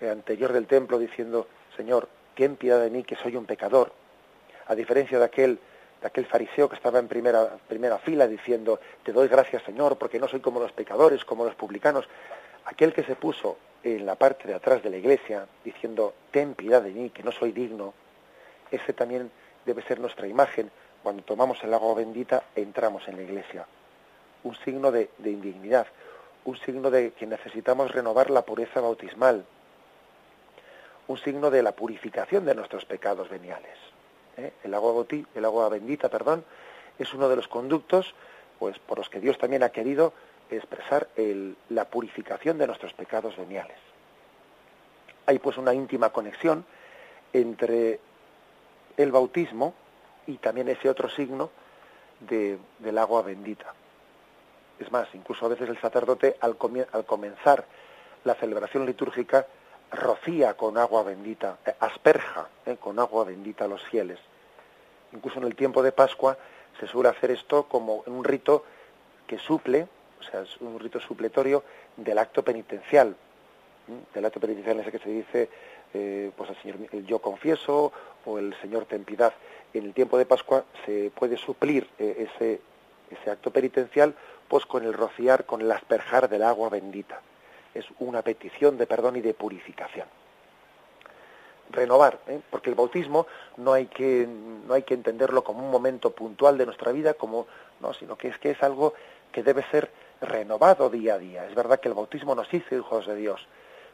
eh, 0.02 0.10
anterior 0.10 0.52
del 0.52 0.68
templo 0.68 1.00
diciendo, 1.00 1.48
Señor, 1.76 2.10
ten 2.36 2.56
piedad 2.56 2.82
de 2.82 2.90
mí 2.90 3.04
que 3.04 3.16
soy 3.16 3.36
un 3.36 3.46
pecador, 3.46 3.94
a 4.68 4.76
diferencia 4.76 5.18
de 5.18 5.26
aquel, 5.26 5.60
de 6.02 6.08
aquel 6.08 6.26
fariseo 6.26 6.68
que 6.68 6.76
estaba 6.76 7.00
en 7.00 7.08
primera, 7.08 7.58
primera 7.68 7.98
fila 8.00 8.28
diciendo, 8.28 8.80
te 9.04 9.12
doy 9.12 9.28
gracias 9.28 9.64
Señor, 9.64 9.98
porque 9.98 10.20
no 10.20 10.28
soy 10.28 10.42
como 10.42 10.60
los 10.60 10.72
pecadores, 10.72 11.24
como 11.24 11.46
los 11.46 11.56
publicanos, 11.56 12.06
aquel 12.66 12.94
que 12.94 13.04
se 13.04 13.16
puso 13.16 13.58
en 13.84 14.06
la 14.06 14.16
parte 14.16 14.48
de 14.48 14.56
atrás 14.56 14.84
de 14.84 14.90
la 14.90 14.98
iglesia 14.98 15.48
diciendo, 15.64 16.14
ten 16.32 16.56
piedad 16.56 16.82
de 16.82 16.92
mí, 16.92 17.10
que 17.10 17.24
no 17.24 17.32
soy 17.32 17.52
digno, 17.52 17.94
ese 18.72 18.94
también 18.94 19.32
debe 19.66 19.82
ser 19.84 20.00
nuestra 20.00 20.28
imagen. 20.28 20.72
Cuando 21.04 21.24
tomamos 21.24 21.64
el 21.64 21.74
agua 21.74 21.96
bendita, 21.96 22.44
entramos 22.56 23.08
en 23.08 23.18
la 23.18 23.24
iglesia 23.24 23.68
un 24.44 24.56
signo 24.56 24.92
de, 24.92 25.10
indignidad, 25.24 25.88
un 26.46 26.58
signo 26.58 26.90
de 26.90 27.12
que 27.12 27.26
necesitamos 27.26 27.92
renovar 27.92 28.30
la 28.30 28.44
pureza 28.44 28.82
bautismal, 28.82 29.46
un 31.08 31.18
signo 31.18 31.50
de 31.50 31.64
la 31.64 31.74
purificación 31.74 32.46
de 32.46 32.56
nuestros 32.56 32.86
pecados 32.86 33.30
veniales. 33.30 33.78
¿eh? 34.38 34.54
El, 34.64 34.74
agua 34.74 35.06
el 35.36 35.46
agua 35.46 35.70
bendita, 35.70 36.10
perdón, 36.10 36.44
es 37.00 37.14
uno 37.14 37.30
de 37.30 37.36
los 37.36 37.48
conductos 37.48 38.14
pues, 38.60 38.80
por 38.80 38.98
los 38.98 39.10
que 39.10 39.20
Dios 39.20 39.38
también 39.38 39.64
ha 39.64 39.70
querido 39.70 40.14
expresar 40.50 41.10
la 41.70 41.86
purificación 41.86 42.58
de 42.58 42.68
nuestros 42.68 42.94
pecados 42.94 43.36
veniales. 43.36 43.78
Hay 45.26 45.40
pues 45.40 45.58
una 45.58 45.74
íntima 45.74 46.12
conexión 46.12 46.66
entre 47.34 48.00
el 48.98 49.12
bautismo 49.12 49.74
y 50.26 50.38
también 50.38 50.68
ese 50.68 50.90
otro 50.90 51.10
signo 51.10 51.50
del 52.20 52.98
agua 52.98 53.22
bendita. 53.22 53.74
Es 54.80 54.92
más, 54.92 55.08
incluso 55.14 55.46
a 55.46 55.50
veces 55.50 55.70
el 55.70 55.80
sacerdote 55.80 56.38
al, 56.42 56.58
comenzar 56.58 57.66
la 58.24 58.36
celebración 58.36 58.86
litúrgica 58.86 59.48
rocía 59.92 60.56
con 60.56 60.78
agua 60.78 61.04
bendita, 61.04 61.58
eh, 61.66 61.74
asperja 61.80 62.50
eh, 62.66 62.78
con 62.78 63.00
agua 63.00 63.24
bendita 63.24 63.66
a 63.66 63.68
los 63.68 63.84
fieles. 63.86 64.20
Incluso 65.14 65.40
en 65.40 65.46
el 65.46 65.56
tiempo 65.56 65.82
de 65.82 65.92
Pascua 65.92 66.38
se 66.80 66.88
suele 66.88 67.10
hacer 67.10 67.32
esto 67.32 67.64
como 67.64 68.04
un 68.06 68.24
rito 68.24 68.66
que 69.26 69.38
suple, 69.38 69.88
o 70.20 70.24
sea, 70.24 70.42
es 70.42 70.58
un 70.58 70.80
rito 70.80 71.00
supletorio 71.00 71.64
del 71.96 72.18
acto 72.18 72.44
penitencial, 72.44 73.16
del 74.14 74.26
acto 74.26 74.40
penitencial 74.40 74.76
en 74.76 74.82
ese 74.82 74.92
que 74.92 75.00
se 75.00 75.10
dice, 75.10 75.50
eh, 75.94 76.32
pues 76.36 76.50
el 76.50 76.62
Señor, 76.62 76.78
el 76.92 77.06
yo 77.06 77.20
confieso 77.20 77.92
o 78.26 78.40
el 78.40 78.56
Señor 78.62 78.86
ten. 78.86 79.06
En 79.74 79.84
el 79.84 79.94
tiempo 79.94 80.18
de 80.18 80.26
Pascua 80.26 80.64
se 80.86 81.12
puede 81.14 81.38
suplir 81.38 81.88
ese, 81.98 82.62
ese 83.10 83.30
acto 83.30 83.52
penitencial 83.52 84.16
pues 84.48 84.66
con 84.66 84.84
el 84.84 84.94
rociar, 84.94 85.46
con 85.46 85.62
el 85.62 85.72
asperjar 85.72 86.30
del 86.30 86.44
agua 86.44 86.70
bendita. 86.70 87.22
Es 87.74 87.86
una 88.00 88.22
petición 88.22 88.78
de 88.78 88.88
perdón 88.88 89.18
y 89.18 89.22
de 89.22 89.34
purificación. 89.34 90.08
Renovar, 91.70 92.20
¿eh? 92.28 92.40
porque 92.50 92.70
el 92.70 92.76
bautismo 92.76 93.28
no 93.58 93.74
hay, 93.74 93.88
que, 93.88 94.26
no 94.26 94.74
hay 94.74 94.84
que 94.84 94.94
entenderlo 94.94 95.44
como 95.44 95.66
un 95.66 95.70
momento 95.70 96.12
puntual 96.12 96.58
de 96.58 96.66
nuestra 96.66 96.94
vida, 96.94 97.14
como, 97.14 97.46
no, 97.82 97.94
sino 97.94 98.18
que 98.18 98.30
es 98.30 98.38
que 98.38 98.52
es 98.52 98.64
algo 98.64 98.94
que 99.34 99.44
debe 99.44 99.64
ser 99.70 99.92
renovado 100.22 100.90
día 100.90 101.16
a 101.16 101.18
día. 101.18 101.46
Es 101.46 101.56
verdad 101.56 101.80
que 101.80 101.90
el 101.90 101.94
bautismo 101.94 102.36
nos 102.36 102.52
hizo 102.54 102.74
hijos 102.74 103.06
de 103.06 103.16
Dios, 103.16 103.46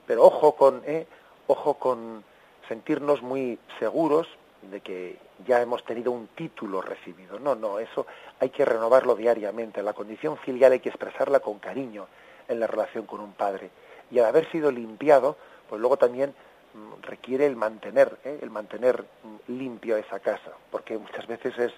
pero 0.06 0.24
ojo 0.24 0.56
con, 0.56 0.84
¿eh? 0.86 1.08
Ojo 1.48 1.76
con 1.76 2.24
sentirnos 2.68 3.22
muy 3.22 3.60
seguros 3.80 4.28
de 4.72 4.82
que 4.82 5.18
ya 5.46 5.62
hemos 5.62 5.84
tenido 5.84 6.12
un 6.12 6.28
título 6.28 6.82
recibido. 6.82 7.40
No, 7.40 7.56
no, 7.56 7.80
eso 7.80 8.06
hay 8.40 8.50
que 8.50 8.66
renovarlo 8.66 9.16
diariamente. 9.16 9.84
La 9.84 9.94
condición 9.94 10.38
filial 10.38 10.72
hay 10.72 10.80
que 10.80 10.90
expresarla 10.90 11.40
con 11.40 11.60
cariño 11.60 12.08
en 12.48 12.60
la 12.60 12.68
relación 12.68 13.06
con 13.06 13.20
un 13.20 13.34
padre. 13.34 13.70
Y 14.12 14.20
al 14.20 14.26
haber 14.26 14.50
sido 14.52 14.72
limpiado, 14.72 15.38
pues 15.68 15.82
luego 15.82 15.98
también 15.98 16.34
mm, 16.74 17.02
requiere 17.02 17.46
el 17.46 17.56
mantener, 17.56 18.18
¿eh? 18.24 18.40
el 18.42 18.50
mantener 18.50 19.04
mm, 19.24 19.52
limpio 19.52 19.98
esa 19.98 20.20
casa, 20.20 20.52
porque 20.72 20.98
muchas 20.98 21.28
veces 21.28 21.58
es, 21.58 21.74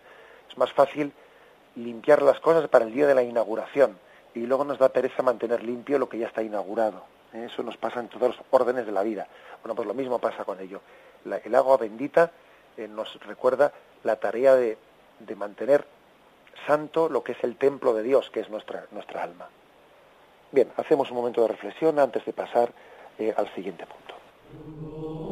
es 0.50 0.58
más 0.58 0.72
fácil 0.74 1.12
limpiar 1.76 2.22
las 2.22 2.40
cosas 2.40 2.68
para 2.70 2.86
el 2.86 2.94
día 2.94 3.08
de 3.08 3.16
la 3.16 3.24
inauguración 3.24 3.98
y 4.34 4.42
luego 4.46 4.64
nos 4.66 4.80
da 4.80 4.90
pereza 4.90 5.24
mantener 5.24 5.64
limpio 5.64 5.98
lo 5.98 6.10
que 6.10 6.18
ya 6.18 6.28
está 6.28 6.44
inaugurado. 6.44 7.04
Eso 7.44 7.64
nos 7.64 7.78
pasa 7.78 8.00
en 8.00 8.08
todos 8.08 8.36
los 8.36 8.46
órdenes 8.52 8.86
de 8.86 8.92
la 8.92 9.04
vida. 9.04 9.28
Bueno, 9.62 9.76
pues 9.76 9.88
lo 9.88 9.94
mismo 9.94 10.20
pasa 10.20 10.46
con 10.46 10.60
ello. 10.60 10.82
el 11.26 11.56
agua 11.56 11.78
bendita 11.78 12.32
eh, 12.78 12.88
nos 12.88 13.20
recuerda 13.26 13.74
la 14.04 14.18
tarea 14.18 14.56
de, 14.56 14.78
de 15.20 15.36
mantener 15.36 15.86
santo 16.66 17.10
lo 17.10 17.24
que 17.24 17.34
es 17.34 17.44
el 17.44 17.58
templo 17.58 17.94
de 17.94 18.04
Dios, 18.04 18.30
que 18.30 18.40
es 18.40 18.50
nuestra, 18.50 18.86
nuestra 18.92 19.24
alma. 19.24 19.50
Bien, 20.52 20.72
hacemos 20.78 21.10
un 21.12 21.18
momento 21.18 21.42
de 21.42 21.50
reflexión 21.50 22.00
antes 22.00 22.26
de 22.26 22.34
pasar 22.34 22.72
eh, 23.18 23.34
al 23.36 23.54
siguiente 23.54 23.86
punto. 23.86 25.25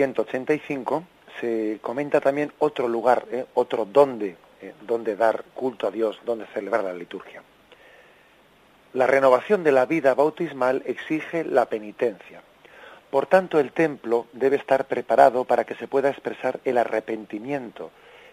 185 0.00 1.04
se 1.40 1.78
comenta 1.82 2.22
también 2.22 2.54
otro 2.58 2.88
lugar, 2.88 3.26
eh, 3.30 3.44
otro 3.52 3.82
eh, 3.84 4.72
donde, 4.86 5.14
dar 5.14 5.44
culto 5.54 5.86
a 5.86 5.90
Dios, 5.90 6.18
donde 6.24 6.46
celebrar 6.46 6.84
la 6.84 6.94
liturgia. 6.94 7.42
La 8.94 9.06
renovación 9.06 9.62
de 9.62 9.72
la 9.72 9.84
vida 9.84 10.14
bautismal 10.14 10.82
exige 10.86 11.44
la 11.44 11.66
penitencia. 11.66 12.40
Por 13.10 13.26
tanto, 13.26 13.60
el 13.60 13.72
templo 13.72 14.26
debe 14.32 14.56
estar 14.56 14.86
preparado 14.86 15.44
para 15.44 15.64
que 15.64 15.74
se 15.74 15.86
pueda 15.86 16.08
expresar 16.08 16.60
el 16.64 16.78
arrepentimiento 16.78 17.90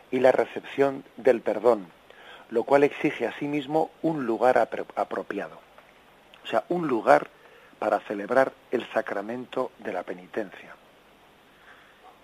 y 0.10 0.22
la 0.22 0.32
recepción 0.32 1.04
del 1.18 1.42
perdón, 1.42 1.88
lo 2.50 2.64
cual 2.64 2.84
exige 2.86 3.28
asimismo 3.28 3.92
sí 4.02 4.08
un 4.08 4.26
lugar 4.26 4.58
apropiado. 4.96 5.60
O 6.46 6.48
sea, 6.48 6.64
un 6.70 6.88
lugar 6.88 7.28
para 7.78 8.00
celebrar 8.00 8.54
el 8.72 8.90
sacramento 8.94 9.72
de 9.80 9.92
la 9.92 10.04
penitencia. 10.04 10.77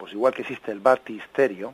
Pues 0.03 0.11
igual 0.11 0.33
que 0.33 0.41
existe 0.41 0.69
el 0.69 0.81
baptisterio, 0.81 1.73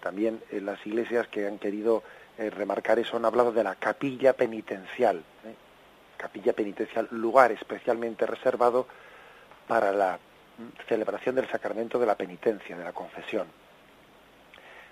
también 0.00 0.40
en 0.52 0.66
las 0.66 0.86
iglesias 0.86 1.26
que 1.26 1.48
han 1.48 1.58
querido 1.58 2.04
eh, 2.38 2.48
remarcar 2.48 3.00
eso 3.00 3.16
han 3.16 3.24
hablado 3.24 3.50
de 3.50 3.64
la 3.64 3.74
capilla 3.74 4.34
penitencial. 4.34 5.16
¿eh? 5.16 5.54
Capilla 6.16 6.52
penitencial, 6.52 7.08
lugar 7.10 7.50
especialmente 7.50 8.24
reservado 8.24 8.86
para 9.66 9.90
la 9.90 10.16
mm, 10.58 10.86
celebración 10.88 11.34
del 11.34 11.48
sacramento 11.48 11.98
de 11.98 12.06
la 12.06 12.14
penitencia, 12.14 12.78
de 12.78 12.84
la 12.84 12.92
confesión 12.92 13.48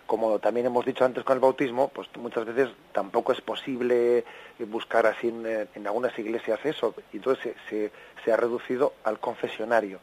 como 0.06 0.38
también 0.38 0.66
hemos 0.66 0.86
dicho 0.86 1.04
antes 1.04 1.22
con 1.22 1.34
el 1.34 1.40
bautismo, 1.40 1.88
pues 1.88 2.08
muchas 2.16 2.46
veces 2.46 2.70
tampoco 2.92 3.30
es 3.32 3.42
posible 3.42 4.24
buscar 4.58 5.06
así 5.06 5.28
en, 5.28 5.86
algunas 5.86 6.18
iglesias 6.18 6.58
eso, 6.64 6.94
y 7.12 7.18
entonces 7.18 7.54
se, 7.68 7.92
se, 8.24 8.32
ha 8.32 8.36
reducido 8.38 8.94
al 9.04 9.20
confesionario, 9.20 10.00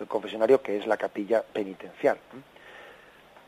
el 0.00 0.06
confesionario 0.06 0.62
que 0.62 0.76
es 0.76 0.86
la 0.86 0.96
capilla 0.96 1.42
penitencial. 1.42 2.18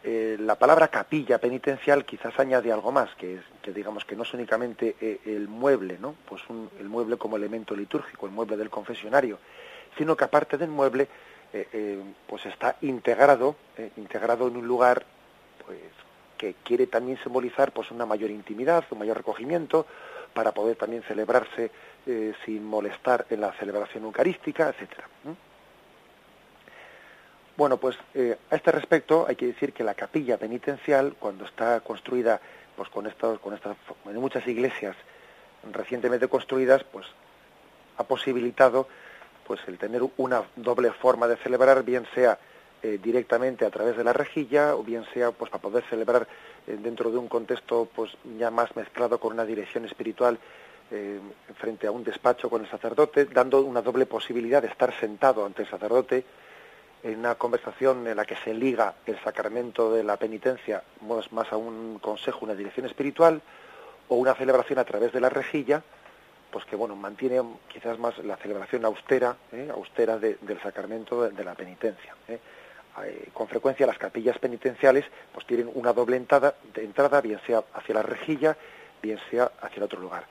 Eh, 0.06 0.36
la 0.38 0.56
palabra 0.56 0.88
capilla 0.88 1.38
penitencial 1.38 2.04
quizás 2.04 2.38
añade 2.38 2.70
algo 2.70 2.92
más, 2.92 3.08
que, 3.14 3.40
que 3.62 3.72
digamos 3.72 4.04
que 4.04 4.14
no 4.14 4.24
es 4.24 4.34
únicamente 4.34 4.96
eh, 5.00 5.20
el 5.24 5.48
mueble, 5.48 5.96
¿no? 5.98 6.14
pues 6.28 6.42
el 6.78 6.90
mueble 6.90 7.16
como 7.16 7.38
elemento 7.38 7.74
litúrgico, 7.74 8.26
el 8.26 8.32
mueble 8.32 8.58
del 8.58 8.68
confesionario, 8.68 9.38
sino 9.96 10.14
que 10.14 10.24
aparte 10.24 10.58
del 10.58 10.68
mueble, 10.68 11.08
eh, 11.54 12.02
pues 12.26 12.44
está 12.44 12.76
integrado, 12.82 13.56
integrado 13.96 14.46
en 14.48 14.58
un 14.58 14.66
lugar 14.66 15.06
pues 15.64 15.78
que 16.36 16.54
quiere 16.62 16.86
también 16.86 17.16
simbolizar 17.22 17.72
pues 17.72 17.90
una 17.90 18.04
mayor 18.04 18.30
intimidad, 18.30 18.84
un 18.90 18.98
mayor 18.98 19.16
recogimiento 19.16 19.86
para 20.34 20.52
poder 20.52 20.76
también 20.76 21.02
celebrarse 21.04 21.70
sin 22.44 22.62
molestar 22.64 23.24
en 23.30 23.40
la 23.40 23.52
celebración 23.52 24.04
eucarística, 24.04 24.68
etcétera. 24.68 25.08
Bueno, 27.56 27.76
pues 27.76 27.96
eh, 28.14 28.36
a 28.50 28.56
este 28.56 28.72
respecto 28.72 29.26
hay 29.28 29.36
que 29.36 29.46
decir 29.46 29.72
que 29.72 29.84
la 29.84 29.94
capilla 29.94 30.38
penitencial, 30.38 31.14
cuando 31.18 31.44
está 31.44 31.80
construida, 31.80 32.40
pues 32.76 32.88
con 32.88 33.06
estos, 33.06 33.38
con 33.38 33.54
estas, 33.54 33.76
en 34.06 34.16
muchas 34.16 34.46
iglesias 34.48 34.96
recientemente 35.72 36.28
construidas, 36.28 36.82
pues 36.84 37.06
ha 37.96 38.04
posibilitado 38.04 38.88
pues 39.46 39.60
el 39.68 39.78
tener 39.78 40.02
una 40.16 40.42
doble 40.56 40.90
forma 40.90 41.28
de 41.28 41.36
celebrar, 41.36 41.84
bien 41.84 42.06
sea 42.14 42.38
eh, 42.82 42.98
directamente 43.02 43.64
a 43.64 43.70
través 43.70 43.96
de 43.96 44.04
la 44.04 44.12
rejilla 44.12 44.74
o 44.76 44.82
bien 44.82 45.04
sea 45.14 45.30
pues 45.30 45.50
para 45.50 45.62
poder 45.62 45.84
celebrar 45.88 46.26
eh, 46.66 46.76
dentro 46.78 47.10
de 47.10 47.16
un 47.16 47.28
contexto 47.28 47.88
pues 47.94 48.10
ya 48.38 48.50
más 48.50 48.76
mezclado 48.76 49.18
con 49.18 49.32
una 49.32 49.46
dirección 49.46 49.84
espiritual 49.86 50.38
eh, 50.90 51.18
frente 51.56 51.86
a 51.86 51.90
un 51.90 52.04
despacho 52.04 52.50
con 52.50 52.62
el 52.62 52.70
sacerdote 52.70 53.24
dando 53.24 53.62
una 53.62 53.80
doble 53.80 54.04
posibilidad 54.04 54.60
de 54.60 54.68
estar 54.68 54.92
sentado 55.00 55.46
ante 55.46 55.62
el 55.62 55.70
sacerdote 55.70 56.24
en 57.04 57.20
una 57.20 57.36
conversación 57.36 58.06
en 58.06 58.16
la 58.16 58.24
que 58.24 58.34
se 58.36 58.52
liga 58.52 58.94
el 59.06 59.22
sacramento 59.22 59.92
de 59.92 60.02
la 60.02 60.16
penitencia 60.16 60.82
más, 61.02 61.30
más 61.32 61.52
a 61.52 61.56
un 61.56 62.00
consejo, 62.00 62.40
una 62.42 62.54
dirección 62.54 62.86
espiritual 62.86 63.40
o 64.08 64.16
una 64.16 64.34
celebración 64.34 64.80
a 64.80 64.84
través 64.84 65.12
de 65.12 65.20
la 65.20 65.28
rejilla 65.28 65.82
pues 66.50 66.64
que 66.66 66.76
bueno 66.76 66.96
mantiene 66.96 67.42
quizás 67.68 67.98
más 67.98 68.16
la 68.18 68.36
celebración 68.36 68.84
austera 68.84 69.36
austera 69.72 70.18
del 70.18 70.60
sacramento 70.62 71.22
de, 71.22 71.30
de 71.30 71.44
la 71.44 71.54
penitencia 71.54 72.14
eh, 73.02 73.28
con 73.32 73.48
frecuencia 73.48 73.86
las 73.86 73.98
capillas 73.98 74.38
penitenciales 74.38 75.04
pues 75.32 75.46
tienen 75.46 75.68
una 75.74 75.92
doble 75.92 76.16
entrada, 76.16 76.54
de 76.74 76.84
entrada, 76.84 77.20
bien 77.20 77.40
sea 77.44 77.64
hacia 77.74 77.94
la 77.94 78.02
rejilla, 78.02 78.56
bien 79.02 79.18
sea 79.30 79.50
hacia 79.60 79.78
el 79.78 79.82
otro 79.82 80.00
lugar. 80.00 80.26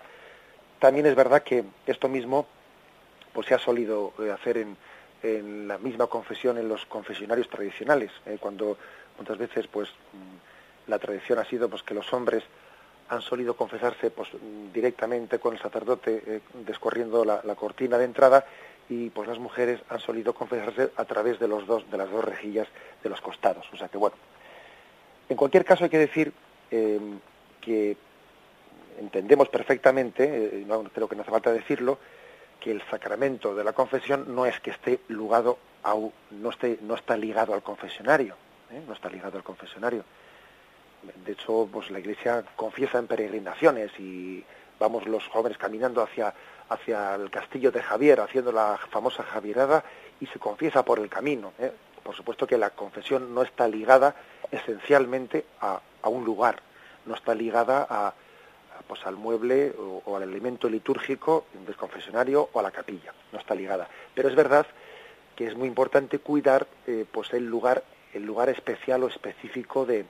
También 0.79 1.05
es 1.05 1.15
verdad 1.15 1.43
que 1.43 1.65
esto 1.85 2.07
mismo 2.07 2.47
pues 3.33 3.47
se 3.47 3.53
ha 3.53 3.59
solido 3.59 4.13
eh, 4.19 4.31
hacer 4.31 4.57
en, 4.57 4.77
en 5.23 5.67
la 5.67 5.77
misma 5.77 6.07
confesión 6.07 6.57
en 6.57 6.67
los 6.67 6.85
confesionarios 6.85 7.49
tradicionales, 7.49 8.11
eh, 8.25 8.37
cuando 8.39 8.77
muchas 9.17 9.37
veces 9.37 9.67
pues 9.67 9.89
mm, 9.89 10.89
la 10.89 10.99
tradición 10.99 11.39
ha 11.39 11.45
sido 11.45 11.69
pues 11.69 11.81
que 11.81 11.93
los 11.93 12.11
hombres 12.13 12.43
han 13.09 13.21
solido 13.21 13.55
confesarse 13.55 14.11
pues 14.11 14.29
directamente 14.73 15.39
con 15.39 15.53
el 15.53 15.61
sacerdote 15.61 16.41
descorriendo 16.65 17.25
la, 17.25 17.41
la 17.43 17.55
cortina 17.55 17.97
de 17.97 18.05
entrada 18.05 18.45
y 18.89 19.09
pues 19.09 19.27
las 19.27 19.39
mujeres 19.39 19.81
han 19.89 19.99
solido 19.99 20.33
confesarse 20.33 20.91
a 20.95 21.05
través 21.05 21.39
de 21.39 21.47
los 21.47 21.65
dos 21.67 21.89
de 21.89 21.97
las 21.97 22.09
dos 22.09 22.23
rejillas 22.23 22.67
de 23.03 23.09
los 23.09 23.21
costados. 23.21 23.65
O 23.73 23.77
sea 23.77 23.87
que 23.87 23.97
bueno 23.97 24.15
en 25.29 25.37
cualquier 25.37 25.65
caso 25.65 25.83
hay 25.83 25.89
que 25.89 25.99
decir 25.99 26.33
em, 26.71 27.19
que 27.61 27.97
entendemos 28.99 29.49
perfectamente 29.49 30.23
eh, 30.59 30.63
no 30.67 30.83
creo 30.83 31.07
que 31.07 31.15
no 31.15 31.21
hace 31.21 31.31
falta 31.31 31.51
decirlo 31.51 31.97
que 32.63 32.71
el 32.71 32.81
sacramento 32.89 33.53
de 33.55 33.63
la 33.63 33.73
confesión 33.73 34.33
no 34.33 34.45
es 34.45 34.59
que 34.59 34.71
esté 34.71 35.01
ligado 35.09 35.57
a, 35.83 35.95
no 36.31 36.49
esté 36.49 36.79
no 36.81 36.95
está 36.95 37.17
ligado 37.17 37.53
al 37.53 37.61
confesionario 37.61 38.35
¿eh? 38.71 38.81
no 38.87 38.93
está 38.93 39.09
ligado 39.09 39.37
al 39.37 39.43
confesionario 39.43 40.03
de 41.25 41.31
hecho 41.31 41.67
pues 41.71 41.91
la 41.91 41.99
iglesia 41.99 42.43
confiesa 42.55 42.99
en 42.99 43.07
peregrinaciones 43.07 43.91
y 43.99 44.43
vamos 44.79 45.05
los 45.05 45.27
jóvenes 45.27 45.57
caminando 45.57 46.01
hacia 46.01 46.33
hacia 46.69 47.15
el 47.15 47.29
castillo 47.29 47.71
de 47.71 47.81
Javier, 47.81 48.19
haciendo 48.19 48.51
la 48.51 48.77
famosa 48.89 49.23
Javierada, 49.23 49.83
y 50.19 50.25
se 50.27 50.39
confiesa 50.39 50.83
por 50.83 50.99
el 50.99 51.09
camino. 51.09 51.53
¿eh? 51.59 51.71
Por 52.03 52.15
supuesto 52.15 52.47
que 52.47 52.57
la 52.57 52.71
confesión 52.71 53.33
no 53.33 53.43
está 53.43 53.67
ligada 53.67 54.15
esencialmente 54.51 55.45
a, 55.61 55.81
un 56.03 56.25
lugar, 56.25 56.61
no 57.05 57.15
está 57.15 57.33
ligada 57.33 57.87
a, 57.89 58.13
pues 58.87 59.05
al 59.05 59.15
mueble 59.15 59.73
o, 60.05 60.15
al 60.15 60.23
elemento 60.23 60.69
litúrgico 60.69 61.45
del 61.65 61.75
confesionario 61.75 62.49
o 62.51 62.59
a 62.59 62.63
la 62.63 62.71
capilla, 62.71 63.13
no 63.31 63.39
está 63.39 63.55
ligada. 63.55 63.87
Pero 64.13 64.29
es 64.29 64.35
verdad 64.35 64.65
que 65.35 65.47
es 65.47 65.55
muy 65.55 65.67
importante 65.67 66.19
cuidar 66.19 66.67
eh, 66.85 67.05
pues 67.11 67.33
el 67.33 67.45
lugar 67.45 67.83
el 68.13 68.23
lugar 68.23 68.49
especial 68.49 69.03
o 69.03 69.07
específico 69.07 69.85
de, 69.85 70.05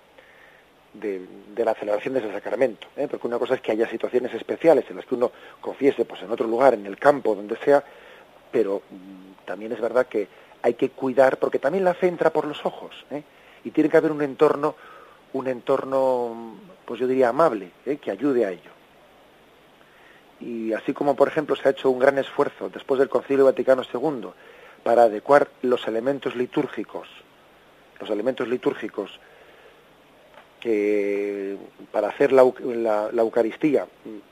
de, 0.94 1.66
la 1.66 1.74
celebración 1.74 2.14
de 2.14 2.20
ese 2.20 2.32
sacramento. 2.32 2.88
¿eh? 2.96 3.08
Porque 3.10 3.28
una 3.28 3.40
cosa 3.40 3.56
es 3.56 3.62
que 3.62 3.72
haya 3.72 3.90
situaciones 3.90 4.34
especiales 4.34 4.86
en 4.90 4.98
las 4.98 5.06
que 5.06 5.16
uno 5.16 5.32
confiese 5.62 6.06
pues, 6.06 6.22
en 6.22 6.32
otro 6.32 6.48
lugar, 6.48 6.74
en 6.74 6.86
el 6.86 6.98
campo, 6.98 7.36
donde 7.36 7.58
sea, 7.58 7.84
pero 8.52 8.82
mm, 8.90 9.46
también 9.46 9.72
es 9.72 9.82
verdad 9.82 10.08
que 10.08 10.28
hay 10.62 10.76
que 10.76 10.90
cuidar, 10.90 11.38
porque 11.38 11.60
también 11.60 11.84
la 11.84 11.94
fe 11.94 12.08
entra 12.08 12.30
por 12.30 12.46
los 12.46 12.66
ojos, 12.66 13.06
¿eh? 13.12 13.24
y 13.64 13.72
tiene 13.72 13.90
que 13.90 13.98
haber 13.98 14.12
un 14.12 14.22
entorno, 14.22 14.76
un 15.34 15.48
entorno, 15.48 16.56
pues 16.86 17.00
yo 17.00 17.08
diría 17.08 17.30
amable, 17.30 17.72
¿eh? 17.86 17.98
que 17.98 18.12
ayude 18.12 18.46
a 18.46 18.52
ello. 18.52 18.72
Y 20.40 20.74
así 20.74 20.94
como, 20.94 21.16
por 21.16 21.28
ejemplo, 21.28 21.56
se 21.56 21.68
ha 21.68 21.72
hecho 21.72 21.90
un 21.90 22.00
gran 22.00 22.18
esfuerzo 22.18 22.70
después 22.70 23.00
del 23.00 23.10
Concilio 23.10 23.46
Vaticano 23.46 23.84
II 23.94 24.30
para 24.84 25.04
adecuar 25.04 25.48
los 25.62 25.88
elementos 25.88 26.36
litúrgicos, 26.36 27.08
los 28.00 28.10
elementos 28.10 28.48
litúrgicos 28.48 29.20
que 30.60 31.58
para 31.92 32.08
hacer 32.08 32.32
la, 32.32 32.42
Eucaristía 32.42 33.86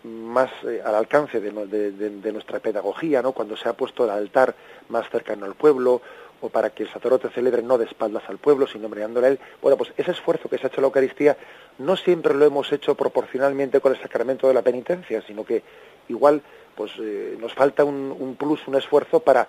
más 0.04 0.50
eh, 0.66 0.82
al 0.84 0.96
alcance 0.96 1.42
de, 1.42 2.32
nuestra 2.32 2.60
pedagogía, 2.60 3.22
¿no? 3.22 3.34
cuando 3.34 3.58
se 3.58 3.68
ha 3.68 3.74
puesto 3.74 4.06
el 4.06 4.12
altar 4.12 4.56
más 4.88 5.10
cercano 5.10 5.46
al 5.46 5.56
pueblo, 5.56 6.02
o 6.42 6.50
para 6.50 6.72
que 6.72 6.84
el 6.84 6.90
sacerdote 6.90 7.30
celebre 7.30 7.62
no 7.62 7.78
de 7.78 7.86
espaldas 7.86 8.24
al 8.28 8.38
pueblo, 8.38 8.68
sino 8.68 8.90
mirándole 8.90 9.28
a 9.28 9.30
él. 9.32 9.40
Bueno, 9.62 9.78
pues 9.78 9.94
ese 9.98 10.12
esfuerzo 10.12 10.50
que 10.50 10.58
se 10.58 10.66
ha 10.66 10.70
hecho 10.70 10.82
la 10.82 10.88
Eucaristía 10.88 11.38
no 11.78 11.96
siempre 11.96 12.34
lo 12.34 12.46
hemos 12.46 12.72
hecho 12.72 12.96
proporcionalmente 12.96 13.80
con 13.80 13.94
el 13.94 14.02
sacramento 14.02 14.48
de 14.48 14.54
la 14.54 14.62
penitencia, 14.62 15.22
sino 15.22 15.46
que 15.46 15.64
igual 16.10 16.42
pues 16.76 16.92
eh, 17.00 17.38
nos 17.40 17.54
falta 17.54 17.84
un, 17.84 18.16
un 18.18 18.36
plus, 18.36 18.68
un 18.68 18.76
esfuerzo 18.76 19.20
para 19.20 19.48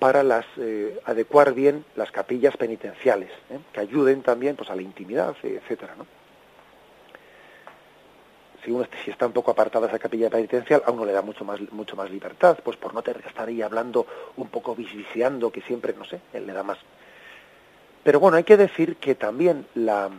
para 0.00 0.22
las, 0.22 0.46
eh, 0.56 0.98
adecuar 1.04 1.52
bien 1.52 1.84
las 1.94 2.10
capillas 2.10 2.56
penitenciales, 2.56 3.30
¿eh? 3.50 3.58
que 3.70 3.80
ayuden 3.80 4.22
también 4.22 4.56
pues, 4.56 4.70
a 4.70 4.74
la 4.74 4.80
intimidad, 4.80 5.36
etcétera, 5.42 5.94
¿no? 5.96 6.06
Si 8.64 8.70
uno 8.70 8.86
si 9.04 9.10
está 9.10 9.26
un 9.26 9.32
poco 9.32 9.50
apartada 9.50 9.86
esa 9.86 9.98
capilla 9.98 10.28
penitencial, 10.28 10.82
a 10.84 10.90
uno 10.90 11.04
le 11.04 11.12
da 11.12 11.22
mucho 11.22 11.44
más, 11.44 11.60
mucho 11.72 11.96
más 11.96 12.10
libertad, 12.10 12.58
pues 12.62 12.76
por 12.76 12.92
no 12.92 13.02
tener 13.02 13.22
que 13.22 13.28
estar 13.28 13.48
ahí 13.48 13.62
hablando 13.62 14.06
un 14.36 14.48
poco 14.48 14.74
visiando, 14.74 15.50
que 15.50 15.62
siempre, 15.62 15.94
no 15.96 16.04
sé, 16.04 16.20
él 16.32 16.46
le 16.46 16.52
da 16.52 16.62
más. 16.62 16.78
Pero 18.02 18.20
bueno, 18.20 18.36
hay 18.36 18.44
que 18.44 18.56
decir 18.56 18.96
que 18.96 19.14
también 19.14 19.66
la, 19.74 20.10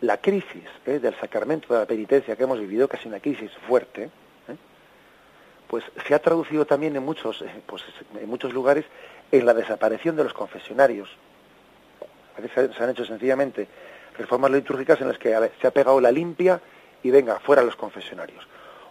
la 0.00 0.16
crisis 0.18 0.64
¿eh? 0.86 0.98
del 0.98 1.14
sacramento 1.18 1.72
de 1.72 1.80
la 1.80 1.86
penitencia 1.86 2.36
que 2.36 2.44
hemos 2.44 2.60
vivido, 2.60 2.88
casi 2.88 3.08
una 3.08 3.20
crisis 3.20 3.50
fuerte, 3.66 4.10
pues 5.68 5.84
se 6.06 6.14
ha 6.14 6.18
traducido 6.18 6.64
también 6.64 6.96
en 6.96 7.04
muchos, 7.04 7.42
eh, 7.42 7.62
pues, 7.66 7.82
en 8.18 8.28
muchos 8.28 8.52
lugares 8.52 8.86
en 9.30 9.44
la 9.44 9.52
desaparición 9.52 10.16
de 10.16 10.24
los 10.24 10.32
confesionarios. 10.32 11.10
A 12.36 12.40
veces 12.40 12.74
se 12.74 12.82
han 12.82 12.90
hecho 12.90 13.04
sencillamente 13.04 13.68
reformas 14.16 14.50
litúrgicas 14.50 15.00
en 15.00 15.08
las 15.08 15.18
que 15.18 15.36
se 15.60 15.66
ha 15.66 15.70
pegado 15.70 16.00
la 16.00 16.10
limpia 16.10 16.60
y 17.02 17.10
venga, 17.10 17.38
fuera 17.40 17.62
los 17.62 17.76
confesionarios. 17.76 18.46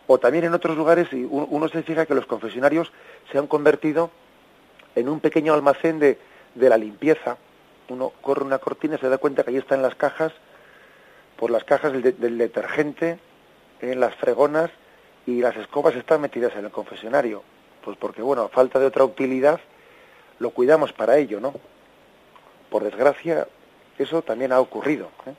O 0.07 0.17
también 0.19 0.45
en 0.45 0.53
otros 0.53 0.77
lugares 0.77 1.09
uno 1.11 1.67
se 1.67 1.83
fija 1.83 2.05
que 2.05 2.15
los 2.15 2.25
confesionarios 2.25 2.91
se 3.31 3.37
han 3.37 3.47
convertido 3.47 4.09
en 4.95 5.09
un 5.09 5.19
pequeño 5.19 5.53
almacén 5.53 5.99
de, 5.99 6.17
de 6.55 6.69
la 6.69 6.77
limpieza. 6.77 7.37
Uno 7.89 8.11
corre 8.21 8.43
una 8.43 8.59
cortina 8.59 8.95
y 8.95 8.99
se 8.99 9.09
da 9.09 9.17
cuenta 9.17 9.43
que 9.43 9.51
ahí 9.51 9.57
están 9.57 9.81
las 9.81 9.95
cajas, 9.95 10.33
por 11.37 11.51
las 11.51 11.63
cajas 11.63 11.93
del, 11.93 12.37
detergente, 12.37 13.19
en 13.81 13.99
las 13.99 14.15
fregonas, 14.15 14.71
y 15.25 15.41
las 15.41 15.55
escobas 15.57 15.95
están 15.95 16.21
metidas 16.21 16.55
en 16.55 16.65
el 16.65 16.71
confesionario. 16.71 17.43
Pues 17.83 17.97
porque, 17.97 18.21
bueno, 18.21 18.43
a 18.43 18.49
falta 18.49 18.79
de 18.79 18.85
otra 18.85 19.03
utilidad, 19.03 19.59
lo 20.39 20.51
cuidamos 20.51 20.93
para 20.93 21.17
ello, 21.17 21.39
¿no? 21.39 21.53
Por 22.69 22.83
desgracia, 22.83 23.47
eso 23.97 24.21
también 24.21 24.51
ha 24.51 24.59
ocurrido. 24.59 25.09
¿eh? 25.25 25.33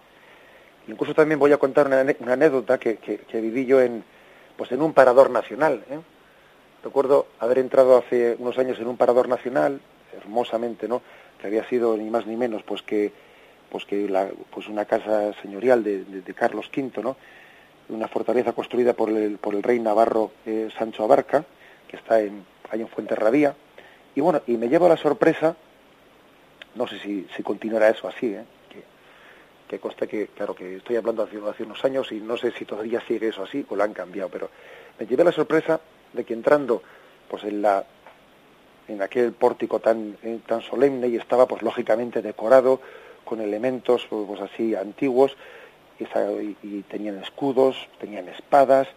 Incluso 0.88 1.14
también 1.14 1.38
voy 1.38 1.52
a 1.52 1.58
contar 1.58 1.86
una, 1.86 2.00
anécdota 2.00 2.78
que, 2.78 2.98
viví 3.34 3.66
yo 3.66 3.80
en, 3.80 4.02
pues 4.56 4.72
en 4.72 4.80
un 4.80 4.94
parador 4.94 5.30
nacional. 5.30 5.84
¿eh? 5.90 5.98
Recuerdo 6.82 7.26
haber 7.38 7.58
entrado 7.58 7.98
hace 7.98 8.36
unos 8.38 8.58
años 8.58 8.78
en 8.80 8.86
un 8.86 8.96
parador 8.96 9.28
nacional, 9.28 9.80
hermosamente, 10.16 10.88
¿no? 10.88 11.02
Que 11.38 11.46
había 11.46 11.68
sido 11.68 11.96
ni 11.96 12.08
más 12.08 12.26
ni 12.26 12.36
menos, 12.36 12.62
pues 12.62 12.80
que, 12.82 13.12
pues 13.70 13.84
que 13.84 14.08
la, 14.08 14.28
pues 14.50 14.66
una 14.68 14.86
casa 14.86 15.34
señorial 15.42 15.84
de, 15.84 16.34
Carlos 16.34 16.70
V, 16.74 17.02
¿no? 17.02 17.16
una 17.90 18.08
fortaleza 18.08 18.52
construida 18.52 18.94
por 18.94 19.10
el, 19.10 19.38
por 19.38 19.54
el 19.54 19.62
rey 19.62 19.80
navarro 19.80 20.32
eh, 20.46 20.68
Sancho 20.76 21.04
Abarca, 21.04 21.44
que 21.86 21.96
está 21.96 22.20
en, 22.20 22.44
ahí 22.70 22.80
en 22.80 22.88
Fuenterrabía. 22.88 23.54
Y 24.14 24.20
bueno, 24.20 24.42
y 24.46 24.56
me 24.56 24.68
llevo 24.68 24.88
la 24.88 24.96
sorpresa, 24.96 25.54
no 26.74 26.86
sé 26.86 26.98
si, 26.98 27.26
si 27.36 27.42
continuará 27.42 27.90
eso 27.90 28.08
así, 28.08 28.34
¿eh? 28.34 28.44
Que, 29.68 29.78
consta 29.78 30.06
que, 30.06 30.28
claro, 30.28 30.54
que 30.54 30.76
estoy 30.76 30.96
hablando 30.96 31.22
hace, 31.22 31.38
hace 31.48 31.64
unos 31.64 31.84
años 31.84 32.10
y 32.10 32.20
no 32.20 32.36
sé 32.36 32.52
si 32.52 32.64
todavía 32.64 33.00
sigue 33.06 33.28
eso 33.28 33.42
así 33.42 33.64
o 33.68 33.76
lo 33.76 33.84
han 33.84 33.92
cambiado, 33.92 34.30
pero 34.30 34.50
me 34.98 35.06
llevé 35.06 35.24
la 35.24 35.32
sorpresa 35.32 35.80
de 36.12 36.24
que 36.24 36.34
entrando 36.34 36.82
pues 37.28 37.44
en 37.44 37.62
la 37.62 37.84
en 38.88 39.02
aquel 39.02 39.32
pórtico 39.32 39.80
tan, 39.80 40.16
eh, 40.22 40.40
tan 40.46 40.62
solemne 40.62 41.08
y 41.08 41.16
estaba 41.16 41.46
pues 41.46 41.62
lógicamente 41.62 42.22
decorado 42.22 42.80
con 43.24 43.40
elementos 43.40 44.06
pues 44.08 44.40
así 44.40 44.74
antiguos 44.74 45.36
y, 46.62 46.82
tenían 46.82 47.18
escudos, 47.18 47.88
tenían 48.00 48.28
espadas, 48.28 48.88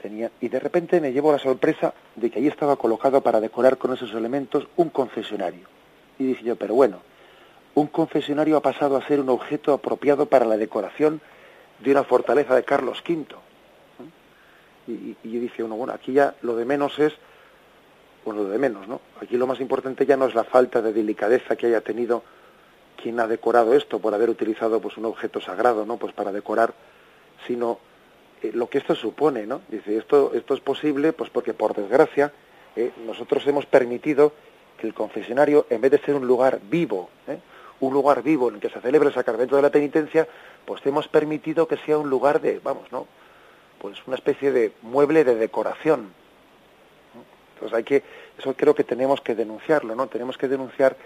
tenían, 0.00 0.30
y 0.40 0.48
de 0.48 0.60
repente 0.60 1.00
me 1.00 1.12
llevo 1.12 1.32
la 1.32 1.38
sorpresa 1.38 1.92
de 2.14 2.30
que 2.30 2.38
ahí 2.38 2.46
estaba 2.46 2.76
colocado 2.76 3.20
para 3.20 3.40
decorar 3.40 3.78
con 3.78 3.92
esos 3.92 4.12
elementos 4.14 4.66
un 4.76 4.90
confesionario. 4.90 5.66
Y 6.18 6.24
dije 6.24 6.44
yo, 6.44 6.56
pero 6.56 6.74
bueno, 6.74 7.00
un 7.76 7.88
confesionario 7.88 8.56
ha 8.56 8.62
pasado 8.62 8.96
a 8.96 9.06
ser 9.06 9.20
un 9.20 9.28
objeto 9.28 9.74
apropiado 9.74 10.26
para 10.26 10.46
la 10.46 10.56
decoración 10.56 11.20
de 11.78 11.90
una 11.90 12.04
fortaleza 12.04 12.54
de 12.54 12.64
Carlos 12.64 13.02
V. 13.06 13.26
Y, 14.88 15.16
y, 15.22 15.30
yo 15.30 15.40
dije, 15.40 15.62
bueno, 15.62 15.92
aquí 15.92 16.14
ya 16.14 16.34
lo 16.40 16.56
de 16.56 16.64
menos 16.64 16.98
es, 16.98 17.12
bueno, 18.24 18.44
lo 18.44 18.48
de 18.48 18.56
menos, 18.58 18.88
¿no? 18.88 19.02
Aquí 19.20 19.36
lo 19.36 19.46
más 19.46 19.60
importante 19.60 20.06
ya 20.06 20.16
no 20.16 20.24
es 20.24 20.34
la 20.34 20.44
falta 20.44 20.80
de 20.80 20.94
delicadeza 20.94 21.54
que 21.54 21.66
haya 21.66 21.82
tenido 21.82 22.22
quién 22.96 23.20
ha 23.20 23.26
decorado 23.26 23.74
esto 23.74 23.98
por 23.98 24.14
haber 24.14 24.30
utilizado 24.30 24.80
pues 24.80 24.96
un 24.96 25.04
objeto 25.04 25.42
sagrado, 25.42 25.84
¿no? 25.84 25.98
Pues 25.98 26.14
para 26.14 26.32
decorar, 26.32 26.72
sino 27.46 27.78
eh, 28.42 28.52
lo 28.54 28.70
que 28.70 28.78
esto 28.78 28.94
supone, 28.94 29.46
¿no? 29.46 29.60
Dice, 29.68 29.98
esto, 29.98 30.32
esto 30.34 30.54
es 30.54 30.60
posible 30.60 31.12
pues 31.12 31.28
porque 31.28 31.52
por 31.52 31.74
desgracia 31.74 32.32
eh, 32.74 32.90
nosotros 33.04 33.46
hemos 33.46 33.66
permitido 33.66 34.32
que 34.78 34.86
el 34.86 34.94
confesionario, 34.94 35.66
en 35.68 35.82
vez 35.82 35.90
de 35.90 35.98
ser 35.98 36.14
un 36.14 36.26
lugar 36.26 36.60
vivo, 36.70 37.10
¿eh? 37.28 37.38
Un 37.80 37.92
lugar 37.92 38.22
vivo 38.22 38.48
en 38.48 38.56
el 38.56 38.60
que 38.60 38.70
se 38.70 38.80
celebra 38.80 39.08
el 39.08 39.14
sacramento 39.14 39.56
de 39.56 39.62
la 39.62 39.70
penitencia, 39.70 40.26
pues 40.64 40.84
hemos 40.86 41.08
permitido 41.08 41.68
que 41.68 41.76
sea 41.78 41.98
un 41.98 42.10
lugar 42.10 42.40
de, 42.40 42.60
vamos, 42.62 42.90
¿no? 42.92 43.06
Pues 43.80 43.98
una 44.06 44.16
especie 44.16 44.52
de 44.52 44.72
mueble 44.82 45.24
de 45.24 45.34
decoración. 45.34 46.12
Entonces 47.54 47.76
hay 47.76 47.84
que, 47.84 48.02
eso 48.38 48.54
creo 48.54 48.74
que 48.74 48.84
tenemos 48.84 49.20
que 49.20 49.34
denunciarlo, 49.34 49.94
¿no? 49.94 50.06
Tenemos 50.08 50.36
que 50.36 50.48
denunciar 50.48 50.96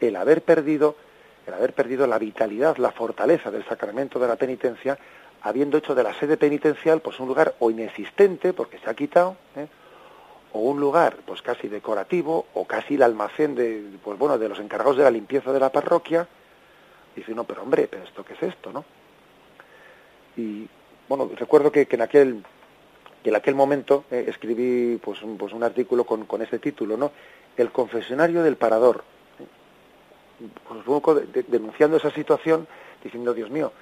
el 0.00 0.16
haber 0.16 0.42
perdido 0.42 0.96
el 1.48 1.54
haber 1.54 1.72
perdido 1.72 2.06
la 2.06 2.18
vitalidad, 2.18 2.76
la 2.76 2.92
fortaleza 2.92 3.50
del 3.50 3.64
sacramento 3.64 4.18
de 4.18 4.28
la 4.28 4.36
penitencia, 4.36 4.98
habiendo 5.40 5.78
hecho 5.78 5.94
de 5.94 6.02
la 6.02 6.12
sede 6.12 6.36
penitencial 6.36 7.00
pues 7.00 7.18
un 7.20 7.28
lugar 7.28 7.54
o 7.58 7.70
inexistente 7.70 8.52
porque 8.52 8.78
se 8.78 8.90
ha 8.90 8.94
quitado, 8.94 9.36
¿eh? 9.56 9.66
O 10.52 10.60
un 10.60 10.80
lugar 10.80 11.16
pues 11.26 11.42
casi 11.42 11.68
decorativo 11.68 12.46
o 12.54 12.64
casi 12.64 12.94
el 12.94 13.02
almacén 13.02 13.54
de 13.54 13.84
pues 14.02 14.18
bueno 14.18 14.38
de 14.38 14.48
los 14.48 14.58
encargados 14.58 14.96
de 14.96 15.04
la 15.04 15.10
limpieza 15.10 15.52
de 15.52 15.60
la 15.60 15.70
parroquia. 15.70 16.26
Dice, 17.14 17.34
no, 17.34 17.44
pero 17.44 17.62
hombre, 17.62 17.88
pero 17.90 18.04
esto 18.04 18.24
qué 18.24 18.34
es 18.34 18.42
esto, 18.42 18.72
¿no? 18.72 18.84
Y 20.36 20.68
bueno, 21.08 21.30
recuerdo 21.34 21.72
que, 21.72 21.88
en 21.90 22.02
aquel 22.02 22.44
que 23.22 23.30
en 23.30 23.36
aquel 23.36 23.56
momento 23.56 24.04
eh, 24.10 24.26
escribí 24.28 24.98
pues 24.98 25.22
un, 25.22 25.36
pues 25.36 25.52
un 25.52 25.64
artículo 25.64 26.04
con, 26.04 26.26
con 26.26 26.42
ese 26.42 26.58
título, 26.58 26.96
¿no? 26.96 27.10
El 27.56 27.72
confesionario 27.72 28.44
del 28.44 28.56
parador, 28.56 29.02
pues, 30.38 30.78
un 30.78 30.84
poco 30.84 31.14
denunciando 31.14 31.96
esa 31.96 32.10
situación, 32.10 32.68
diciendo, 33.02 33.34
Dios 33.34 33.50
mío, 33.50 33.72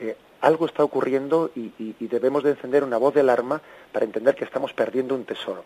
eh, 0.00 0.16
algo 0.40 0.66
está 0.66 0.82
ocurriendo 0.82 1.50
y, 1.54 1.70
debemos 2.06 2.42
de 2.42 2.50
encender 2.50 2.82
una 2.82 2.96
voz 2.96 3.14
de 3.14 3.20
alarma 3.20 3.60
para 3.92 4.04
entender 4.04 4.34
que 4.34 4.44
estamos 4.44 4.72
perdiendo 4.72 5.14
un 5.14 5.24
tesoro. 5.24 5.64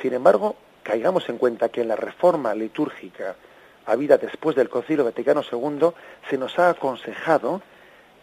Sin 0.00 0.12
embargo, 0.12 0.56
caigamos 0.82 1.28
en 1.28 1.38
cuenta 1.38 1.68
que 1.68 1.80
en 1.80 1.88
la 1.88 1.96
reforma 1.96 2.54
litúrgica 2.54 3.36
habida 3.86 4.18
después 4.18 4.56
del 4.56 4.68
Concilio 4.68 5.04
Vaticano 5.04 5.42
II 5.50 5.88
se 6.28 6.38
nos 6.38 6.58
ha 6.58 6.70
aconsejado 6.70 7.62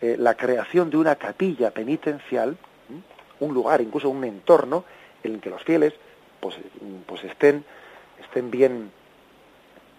eh, 0.02 0.16
la 0.20 0.36
creación 0.36 0.90
de 0.90 0.98
una 0.98 1.16
capilla 1.16 1.72
penitencial, 1.72 2.58
un 3.40 3.54
lugar, 3.54 3.82
incluso 3.82 4.10
un 4.10 4.24
entorno 4.24 4.84
en 5.24 5.36
el 5.36 5.42
que 5.42 5.50
los 5.50 5.64
fieles 5.64 5.94
pues, 6.40 6.56
pues 7.06 7.24
estén, 7.24 7.64
estén 8.22 8.52
bien 8.52 8.92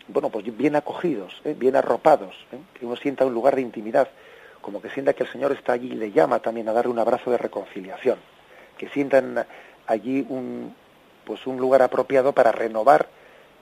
bueno, 0.08 0.28
pues 0.28 0.44
bien 0.56 0.76
acogidos, 0.76 1.40
¿eh? 1.44 1.54
bien 1.58 1.76
arropados, 1.76 2.34
¿eh? 2.52 2.58
que 2.74 2.84
uno 2.84 2.96
sienta 2.96 3.24
un 3.24 3.32
lugar 3.32 3.56
de 3.56 3.62
intimidad, 3.62 4.08
como 4.60 4.82
que 4.82 4.90
sienta 4.90 5.14
que 5.14 5.24
el 5.24 5.30
Señor 5.30 5.52
está 5.52 5.72
allí 5.72 5.92
y 5.92 5.96
le 5.96 6.12
llama 6.12 6.40
también 6.40 6.68
a 6.68 6.72
darle 6.72 6.90
un 6.90 6.98
abrazo 6.98 7.30
de 7.30 7.38
reconciliación, 7.38 8.18
que 8.76 8.88
sientan 8.90 9.46
allí 9.86 10.26
un, 10.28 10.74
pues 11.24 11.46
un 11.46 11.58
lugar 11.58 11.82
apropiado 11.82 12.32
para 12.32 12.52
renovar 12.52 13.08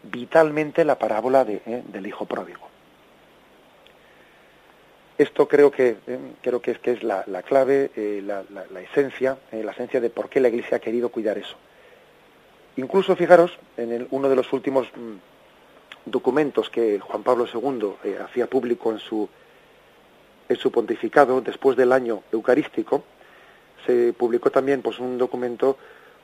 vitalmente 0.02 0.84
la 0.84 0.98
parábola 0.98 1.44
de, 1.44 1.62
¿eh? 1.66 1.82
del 1.86 2.06
Hijo 2.06 2.26
Pródigo. 2.26 2.72
esto 5.22 5.46
creo 5.46 5.70
que 5.70 5.96
eh, 6.06 6.18
creo 6.42 6.60
que 6.60 6.72
es 6.72 6.78
que 6.78 6.92
es 6.92 7.02
la, 7.02 7.24
clave, 7.42 7.90
eh, 7.96 8.22
la, 8.24 8.44
esencia, 8.80 9.38
eh, 9.50 9.62
la 9.62 9.72
esencia 9.72 10.00
de 10.00 10.10
por 10.10 10.28
qué 10.28 10.40
la 10.40 10.48
Iglesia 10.48 10.78
ha 10.78 10.80
querido 10.80 11.08
cuidar 11.08 11.38
eso. 11.38 11.56
Incluso 12.76 13.16
fijaros 13.16 13.58
en 13.76 14.06
uno 14.10 14.28
de 14.28 14.36
los 14.36 14.52
últimos 14.52 14.88
mm, 14.94 16.10
documentos 16.10 16.70
que 16.70 16.98
Juan 16.98 17.22
Pablo 17.22 17.46
II 17.52 18.14
hacía 18.24 18.46
público 18.46 18.90
en 18.90 18.98
su 18.98 19.28
en 20.48 20.56
su 20.56 20.70
pontificado 20.70 21.40
después 21.40 21.76
del 21.76 21.92
año 21.92 22.24
eucarístico, 22.30 23.04
se 23.86 24.12
publicó 24.12 24.50
también 24.50 24.82
pues 24.82 24.98
un 24.98 25.16
documento 25.16 25.78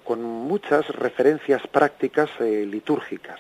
con 0.09 0.23
muchas 0.23 0.89
referencias 0.89 1.63
prácticas 1.67 2.31
litúrgicas 2.41 3.39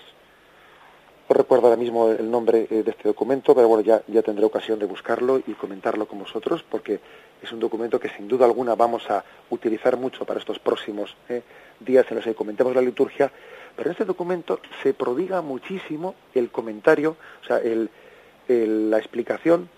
no 1.29 1.35
recuerdo 1.35 1.67
ahora 1.67 1.77
mismo 1.77 2.09
el 2.11 2.31
nombre 2.31 2.67
eh, 2.71 2.83
de 2.83 2.91
este 2.91 3.05
documento, 3.05 3.55
pero 3.55 3.69
bueno, 3.69 3.85
ya, 3.85 4.03
ya 4.07 4.23
tendré 4.23 4.47
ocasión 4.47 4.79
de 4.79 4.87
buscarlo 4.87 5.39
y 5.47 5.53
comentarlo 5.53 6.09
con 6.09 6.21
vosotros, 6.21 6.65
porque 6.69 7.01
es 7.43 7.53
un 7.53 7.61
documento 7.61 8.01
que 8.01 8.09
sin 8.09 8.27
duda 8.27 8.47
alguna 8.47 8.75
vamos 8.75 9.09
a 9.11 9.23
utilizar 9.51 9.99
mucho 9.99 10.25
para 10.25 10.41
estos 10.41 10.59
próximos 10.59 11.15
eh, 11.29 11.43
días 11.81 12.07
en 12.09 12.17
los 12.17 12.25
que 12.25 12.35
comentemos 12.35 12.75
la 12.75 12.81
liturgia. 12.81 13.31
Pero 13.77 13.91
en 13.91 13.93
este 13.93 14.07
documento 14.07 14.61
se 14.83 14.95
prodiga 14.95 15.43
muchísimo 15.43 16.15
el 16.35 16.51
comentario, 16.51 17.17
o 17.43 17.47
sea, 17.47 17.59
el, 17.59 17.91
la 18.49 18.97
explicación 18.97 19.69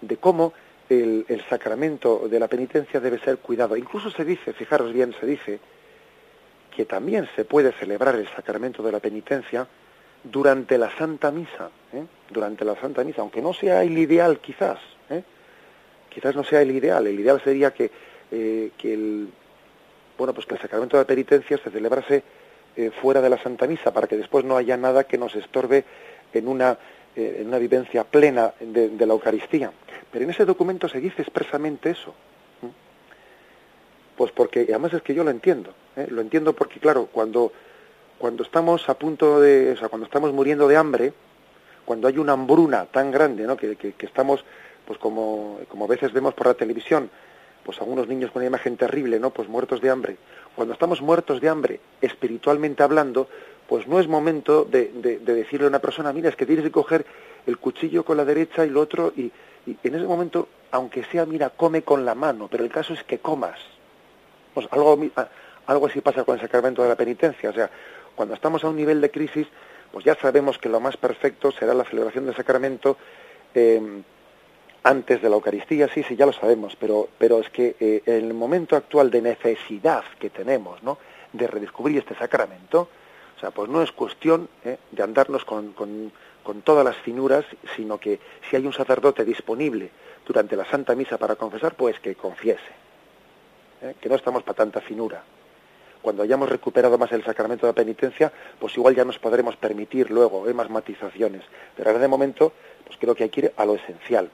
de 0.00 0.16
cómo 0.16 0.54
el, 0.88 1.26
el, 1.28 1.44
sacramento 1.50 2.28
de 2.30 2.40
la 2.40 2.48
penitencia 2.48 2.98
debe 2.98 3.18
ser 3.18 3.38
cuidado. 3.38 3.76
Incluso 3.76 4.10
se 4.10 4.24
dice, 4.24 4.54
fijaros 4.54 4.90
bien, 4.92 5.14
se 5.20 5.26
dice 5.26 5.60
que 6.76 6.84
también 6.84 7.26
se 7.34 7.46
puede 7.46 7.72
celebrar 7.72 8.16
el 8.16 8.28
sacramento 8.28 8.82
de 8.82 8.92
la 8.92 9.00
penitencia 9.00 9.66
durante 10.22 10.76
la 10.76 10.94
Santa 10.94 11.30
Misa, 11.30 11.70
¿eh? 11.90 12.04
durante 12.28 12.66
la 12.66 12.78
Santa 12.78 13.02
Misa, 13.02 13.22
aunque 13.22 13.40
no 13.40 13.54
sea 13.54 13.82
el 13.82 13.96
ideal 13.96 14.40
quizás, 14.40 14.78
¿eh? 15.08 15.22
quizás 16.10 16.36
no 16.36 16.44
sea 16.44 16.60
el 16.60 16.70
ideal, 16.70 17.06
el 17.06 17.18
ideal 17.18 17.40
sería 17.42 17.72
que, 17.72 17.90
eh, 18.30 18.72
que 18.76 18.92
el 18.92 19.28
bueno 20.18 20.34
pues 20.34 20.44
que 20.44 20.56
el 20.56 20.60
sacramento 20.60 20.98
de 20.98 21.04
la 21.04 21.06
penitencia 21.06 21.56
se 21.56 21.70
celebrase 21.70 22.22
fuera 23.00 23.22
de 23.22 23.30
la 23.30 23.38
Santa 23.38 23.66
Misa 23.66 23.90
para 23.90 24.06
que 24.06 24.18
después 24.18 24.44
no 24.44 24.58
haya 24.58 24.76
nada 24.76 25.04
que 25.04 25.16
nos 25.16 25.34
estorbe 25.34 25.82
en 26.34 26.46
una 26.46 26.76
en 27.14 27.46
una 27.46 27.56
vivencia 27.56 28.04
plena 28.04 28.52
de, 28.60 28.90
de, 28.90 29.06
la 29.06 29.14
Eucaristía. 29.14 29.72
Pero 30.12 30.24
en 30.24 30.30
ese 30.30 30.44
documento 30.44 30.86
se 30.86 31.00
dice 31.00 31.22
expresamente 31.22 31.88
eso. 31.88 32.14
Pues 34.16 34.32
porque, 34.32 34.66
además 34.68 34.94
es 34.94 35.02
que 35.02 35.14
yo 35.14 35.24
lo 35.24 35.30
entiendo, 35.30 35.74
lo 36.08 36.20
entiendo 36.20 36.54
porque, 36.54 36.80
claro, 36.80 37.08
cuando 37.12 37.52
cuando 38.18 38.42
estamos 38.42 38.88
a 38.88 38.94
punto 38.94 39.40
de, 39.40 39.72
o 39.72 39.76
sea, 39.76 39.88
cuando 39.88 40.06
estamos 40.06 40.32
muriendo 40.32 40.68
de 40.68 40.76
hambre, 40.76 41.12
cuando 41.84 42.08
hay 42.08 42.18
una 42.18 42.32
hambruna 42.32 42.86
tan 42.86 43.10
grande, 43.10 43.46
¿no? 43.46 43.56
Que, 43.56 43.76
que, 43.76 43.94
estamos, 44.06 44.44
pues 44.86 44.98
como, 44.98 45.60
como 45.68 45.84
a 45.84 45.88
veces 45.88 46.12
vemos 46.12 46.34
por 46.34 46.46
la 46.46 46.54
televisión, 46.54 47.10
pues 47.62 47.80
algunos 47.80 48.08
niños 48.08 48.30
con 48.30 48.40
una 48.40 48.48
imagen 48.48 48.76
terrible, 48.76 49.20
¿no? 49.20 49.30
Pues 49.30 49.48
muertos 49.48 49.80
de 49.80 49.90
hambre. 49.90 50.16
Cuando 50.54 50.72
estamos 50.72 51.02
muertos 51.02 51.40
de 51.40 51.48
hambre, 51.48 51.80
espiritualmente 52.00 52.82
hablando, 52.82 53.28
pues 53.68 53.86
no 53.86 54.00
es 54.00 54.08
momento 54.08 54.64
de, 54.64 54.92
de, 54.94 55.18
decirle 55.18 55.66
a 55.66 55.68
una 55.68 55.80
persona, 55.80 56.12
mira, 56.12 56.28
es 56.28 56.36
que 56.36 56.46
tienes 56.46 56.64
que 56.64 56.70
coger 56.70 57.04
el 57.46 57.58
cuchillo 57.58 58.04
con 58.04 58.16
la 58.16 58.24
derecha 58.24 58.64
y 58.64 58.68
el 58.68 58.76
otro, 58.76 59.12
y, 59.16 59.30
en 59.66 59.94
ese 59.94 60.06
momento, 60.06 60.48
aunque 60.70 61.04
sea, 61.04 61.26
mira, 61.26 61.50
come 61.50 61.82
con 61.82 62.04
la 62.04 62.14
mano, 62.14 62.48
pero 62.48 62.64
el 62.64 62.70
caso 62.70 62.94
es 62.94 63.02
que 63.02 63.18
comas. 63.18 63.58
Pues 64.56 64.68
algo, 64.70 64.98
algo 65.66 65.86
así 65.86 66.00
pasa 66.00 66.24
con 66.24 66.36
el 66.36 66.40
sacramento 66.40 66.82
de 66.82 66.88
la 66.88 66.94
penitencia, 66.94 67.50
o 67.50 67.52
sea, 67.52 67.68
cuando 68.14 68.32
estamos 68.32 68.64
a 68.64 68.70
un 68.70 68.76
nivel 68.76 69.02
de 69.02 69.10
crisis, 69.10 69.46
pues 69.92 70.02
ya 70.02 70.14
sabemos 70.14 70.56
que 70.56 70.70
lo 70.70 70.80
más 70.80 70.96
perfecto 70.96 71.52
será 71.52 71.74
la 71.74 71.84
celebración 71.84 72.24
del 72.24 72.34
sacramento 72.34 72.96
eh, 73.54 74.02
antes 74.82 75.20
de 75.20 75.28
la 75.28 75.34
Eucaristía, 75.34 75.88
sí, 75.92 76.02
sí, 76.04 76.16
ya 76.16 76.24
lo 76.24 76.32
sabemos, 76.32 76.74
pero, 76.74 77.06
pero 77.18 77.38
es 77.40 77.50
que 77.50 77.76
eh, 77.78 78.02
en 78.06 78.24
el 78.24 78.32
momento 78.32 78.76
actual 78.76 79.10
de 79.10 79.20
necesidad 79.20 80.04
que 80.18 80.30
tenemos, 80.30 80.82
¿no?, 80.82 80.96
de 81.34 81.46
redescubrir 81.46 81.98
este 81.98 82.14
sacramento, 82.14 82.88
o 83.36 83.38
sea, 83.38 83.50
pues 83.50 83.68
no 83.68 83.82
es 83.82 83.92
cuestión 83.92 84.48
eh, 84.64 84.78
de 84.90 85.02
andarnos 85.02 85.44
con, 85.44 85.74
con, 85.74 86.10
con, 86.42 86.62
todas 86.62 86.82
las 86.82 86.96
finuras, 86.96 87.44
sino 87.76 88.00
que 88.00 88.20
si 88.48 88.56
hay 88.56 88.64
un 88.64 88.72
sacerdote 88.72 89.22
disponible 89.22 89.90
durante 90.26 90.56
la 90.56 90.64
Santa 90.64 90.94
Misa 90.94 91.18
para 91.18 91.36
confesar, 91.36 91.74
pues 91.74 92.00
que 92.00 92.14
confiese, 92.14 92.85
que 94.00 94.08
no 94.08 94.14
estamos 94.14 94.42
para 94.42 94.56
tanta 94.56 94.80
finura 94.80 95.22
cuando 96.06 96.22
hayamos 96.22 96.48
recuperado 96.48 96.96
más 96.98 97.10
el 97.10 97.24
sacramento 97.24 97.66
de 97.66 97.72
la 97.72 97.74
penitencia, 97.74 98.32
pues 98.60 98.76
igual 98.76 98.94
ya 98.94 99.04
nos 99.04 99.18
podremos 99.18 99.56
permitir 99.56 100.08
luego 100.08 100.48
¿eh? 100.48 100.54
más 100.54 100.70
matizaciones. 100.70 101.42
Pero 101.74 101.90
ahora 101.90 101.98
de 102.00 102.06
momento, 102.06 102.52
pues 102.84 102.96
creo 102.96 103.12
que 103.16 103.24
hay 103.24 103.28
que 103.28 103.40
ir 103.40 103.52
a 103.56 103.64
lo 103.64 103.74
esencial. 103.74 104.30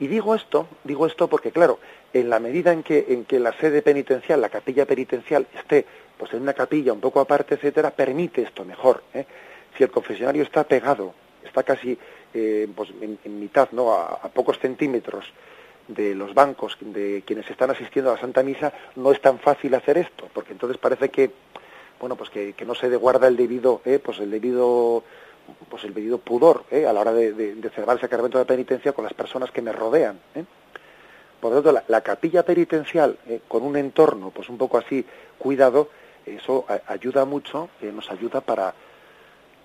Y 0.00 0.08
digo 0.08 0.34
esto, 0.34 0.66
digo 0.82 1.06
esto 1.06 1.28
porque 1.28 1.52
claro, 1.52 1.78
en 2.12 2.28
la 2.28 2.40
medida 2.40 2.72
en 2.72 2.82
que, 2.82 3.06
en 3.08 3.24
que 3.24 3.38
la 3.38 3.52
sede 3.52 3.82
penitencial, 3.82 4.40
la 4.40 4.48
capilla 4.48 4.84
penitencial, 4.84 5.46
esté 5.54 5.86
pues 6.18 6.34
en 6.34 6.42
una 6.42 6.54
capilla 6.54 6.92
un 6.92 7.00
poco 7.00 7.20
aparte, 7.20 7.54
etcétera, 7.54 7.92
permite 7.92 8.42
esto 8.42 8.64
mejor. 8.64 9.04
¿eh? 9.14 9.26
Si 9.78 9.84
el 9.84 9.92
confesionario 9.92 10.42
está 10.42 10.64
pegado, 10.64 11.14
está 11.44 11.62
casi 11.62 11.96
eh, 12.34 12.66
pues 12.74 12.90
en, 13.00 13.38
mitad, 13.38 13.68
¿no? 13.70 13.92
a 13.92 14.28
pocos 14.34 14.58
centímetros 14.58 15.24
de 15.88 16.14
los 16.14 16.34
bancos 16.34 16.76
de 16.80 17.22
quienes 17.26 17.48
están 17.50 17.70
asistiendo 17.70 18.10
a 18.10 18.14
la 18.14 18.20
Santa 18.20 18.42
Misa 18.42 18.72
no 18.96 19.12
es 19.12 19.20
tan 19.20 19.38
fácil 19.38 19.74
hacer 19.74 19.98
esto, 19.98 20.28
porque 20.32 20.52
entonces 20.52 20.78
parece 20.78 21.10
que 21.10 21.30
bueno 22.00 22.16
pues 22.16 22.30
que, 22.30 22.54
no 22.66 22.74
se 22.74 22.94
guarda 22.96 23.28
el 23.28 23.36
debido 23.36 23.82
eh, 23.84 23.98
pues 23.98 24.18
el 24.18 24.30
debido 24.30 25.04
pues 25.68 25.84
el 25.84 25.94
debido 25.94 26.18
pudor 26.18 26.64
eh, 26.70 26.86
a 26.86 26.92
la 26.92 27.00
hora 27.00 27.12
de, 27.12 27.32
de, 27.32 27.70
celebrar 27.70 27.96
el 27.96 28.00
sacramento 28.00 28.38
de 28.38 28.44
penitencia 28.44 28.92
con 28.92 29.04
las 29.04 29.12
personas 29.12 29.50
que 29.50 29.62
me 29.62 29.72
rodean. 29.72 30.18
Eh. 30.34 30.44
Por 31.40 31.52
lo 31.52 31.62
tanto, 31.62 31.82
la, 31.86 32.00
capilla 32.00 32.42
penitencial 32.42 33.18
eh, 33.26 33.40
con 33.46 33.62
un 33.62 33.76
entorno 33.76 34.30
pues 34.30 34.48
un 34.48 34.56
poco 34.56 34.78
así 34.78 35.04
cuidado, 35.38 35.90
eso 36.24 36.64
ayuda 36.86 37.26
mucho, 37.26 37.68
nos 37.82 38.10
ayuda 38.10 38.40
para 38.40 38.74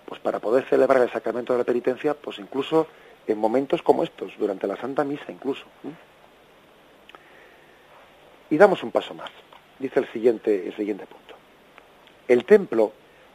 pues 0.05 0.19
para 0.19 0.39
poder 0.39 0.65
celebrar 0.65 1.01
el 1.01 1.10
sacramento 1.10 1.53
de 1.53 1.60
la 1.60 1.63
penitencia, 1.63 2.15
pues 2.15 2.39
incluso 2.39 2.88
en 3.27 3.38
momentos 3.38 3.82
como 3.82 4.03
estos, 4.03 4.34
durante 4.38 4.67
la 4.67 4.75
Santa 4.75 5.05
Misa 5.05 5.32
incluso. 5.32 5.63
Y 8.50 8.58
damos 8.58 8.84
un 8.84 8.92
paso 8.92 9.14
más. 9.14 9.30
Dice 9.78 10.00
el 10.00 10.08
siguiente, 10.12 10.68
el 10.68 10.76
siguiente 10.76 11.06
punto. 11.06 11.36
El 12.28 12.46
templo 12.46 12.92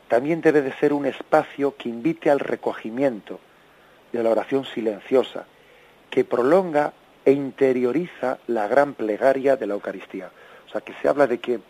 también 0.08 0.40
debe 0.40 0.62
de 0.62 0.72
ser 0.74 0.92
un 0.92 1.06
espacio 1.06 1.76
que 1.76 1.88
invite 1.88 2.30
al 2.30 2.40
recogimiento 2.40 3.40
de 4.12 4.22
la 4.22 4.30
oración 4.30 4.64
silenciosa, 4.64 5.46
que 6.10 6.24
prolonga 6.24 6.92
e 7.24 7.32
interioriza 7.32 8.38
la 8.46 8.68
gran 8.68 8.94
plegaria 8.94 9.56
de 9.56 9.66
la 9.66 9.74
Eucaristía. 9.74 10.30
O 10.66 10.70
sea, 10.70 10.82
que 10.82 10.94
se 11.00 11.08
habla 11.08 11.26
de 11.26 11.38
que 11.38 11.60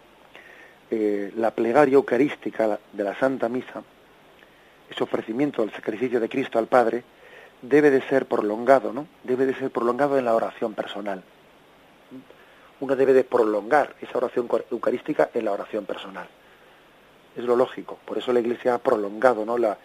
eh, 0.90 1.32
la 1.36 1.52
plegaria 1.52 1.94
eucarística 1.94 2.78
de 2.92 3.04
la 3.04 3.14
Santa 3.18 3.48
Misa, 3.48 3.82
ese 4.90 5.02
ofrecimiento 5.04 5.62
del 5.62 5.72
sacrificio 5.72 6.20
de 6.20 6.28
Cristo 6.28 6.58
al 6.58 6.66
Padre, 6.66 7.04
debe 7.62 7.90
de 7.90 8.02
ser 8.02 8.26
prolongado, 8.26 8.92
¿no? 8.92 9.06
Debe 9.22 9.46
de 9.46 9.54
ser 9.54 9.70
prolongado 9.70 10.18
en 10.18 10.24
la 10.24 10.34
oración 10.34 10.74
personal 10.74 11.22
uno 12.84 12.96
debe 12.96 13.14
de 13.14 13.24
prolongar 13.24 13.96
esa 14.02 14.18
oración 14.18 14.46
eucarística 14.70 15.30
en 15.32 15.46
la 15.46 15.52
oración 15.52 15.86
personal. 15.86 16.28
Es 17.34 17.42
lo 17.42 17.56
lógico. 17.56 17.98
Por 18.04 18.18
eso 18.18 18.32
la 18.32 18.40
Iglesia 18.40 18.74
ha 18.74 18.78
prolongado 18.78 19.44
¿no? 19.44 19.56
la, 19.56 19.78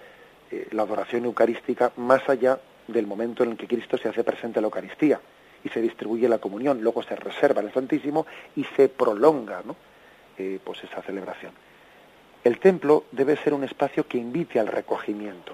eh, 0.51 0.67
la 0.71 0.83
adoración 0.83 1.23
eucarística 1.25 1.93
más 1.95 2.27
allá 2.27 2.59
del 2.87 3.07
momento 3.07 3.43
en 3.43 3.51
el 3.51 3.57
que 3.57 3.67
Cristo 3.67 3.97
se 3.97 4.09
hace 4.09 4.23
presente 4.23 4.59
en 4.59 4.63
la 4.63 4.67
Eucaristía 4.67 5.19
y 5.63 5.69
se 5.69 5.81
distribuye 5.81 6.27
la 6.27 6.39
comunión, 6.39 6.81
luego 6.81 7.01
se 7.03 7.15
reserva 7.15 7.61
el 7.61 7.71
Santísimo 7.71 8.25
y 8.55 8.65
se 8.75 8.89
prolonga 8.89 9.61
¿no? 9.65 9.75
Eh, 10.37 10.59
pues 10.63 10.83
esa 10.83 11.01
celebración. 11.01 11.53
El 12.43 12.59
templo 12.59 13.05
debe 13.11 13.37
ser 13.37 13.53
un 13.53 13.63
espacio 13.63 14.07
que 14.07 14.17
invite 14.17 14.59
al 14.59 14.67
recogimiento, 14.67 15.53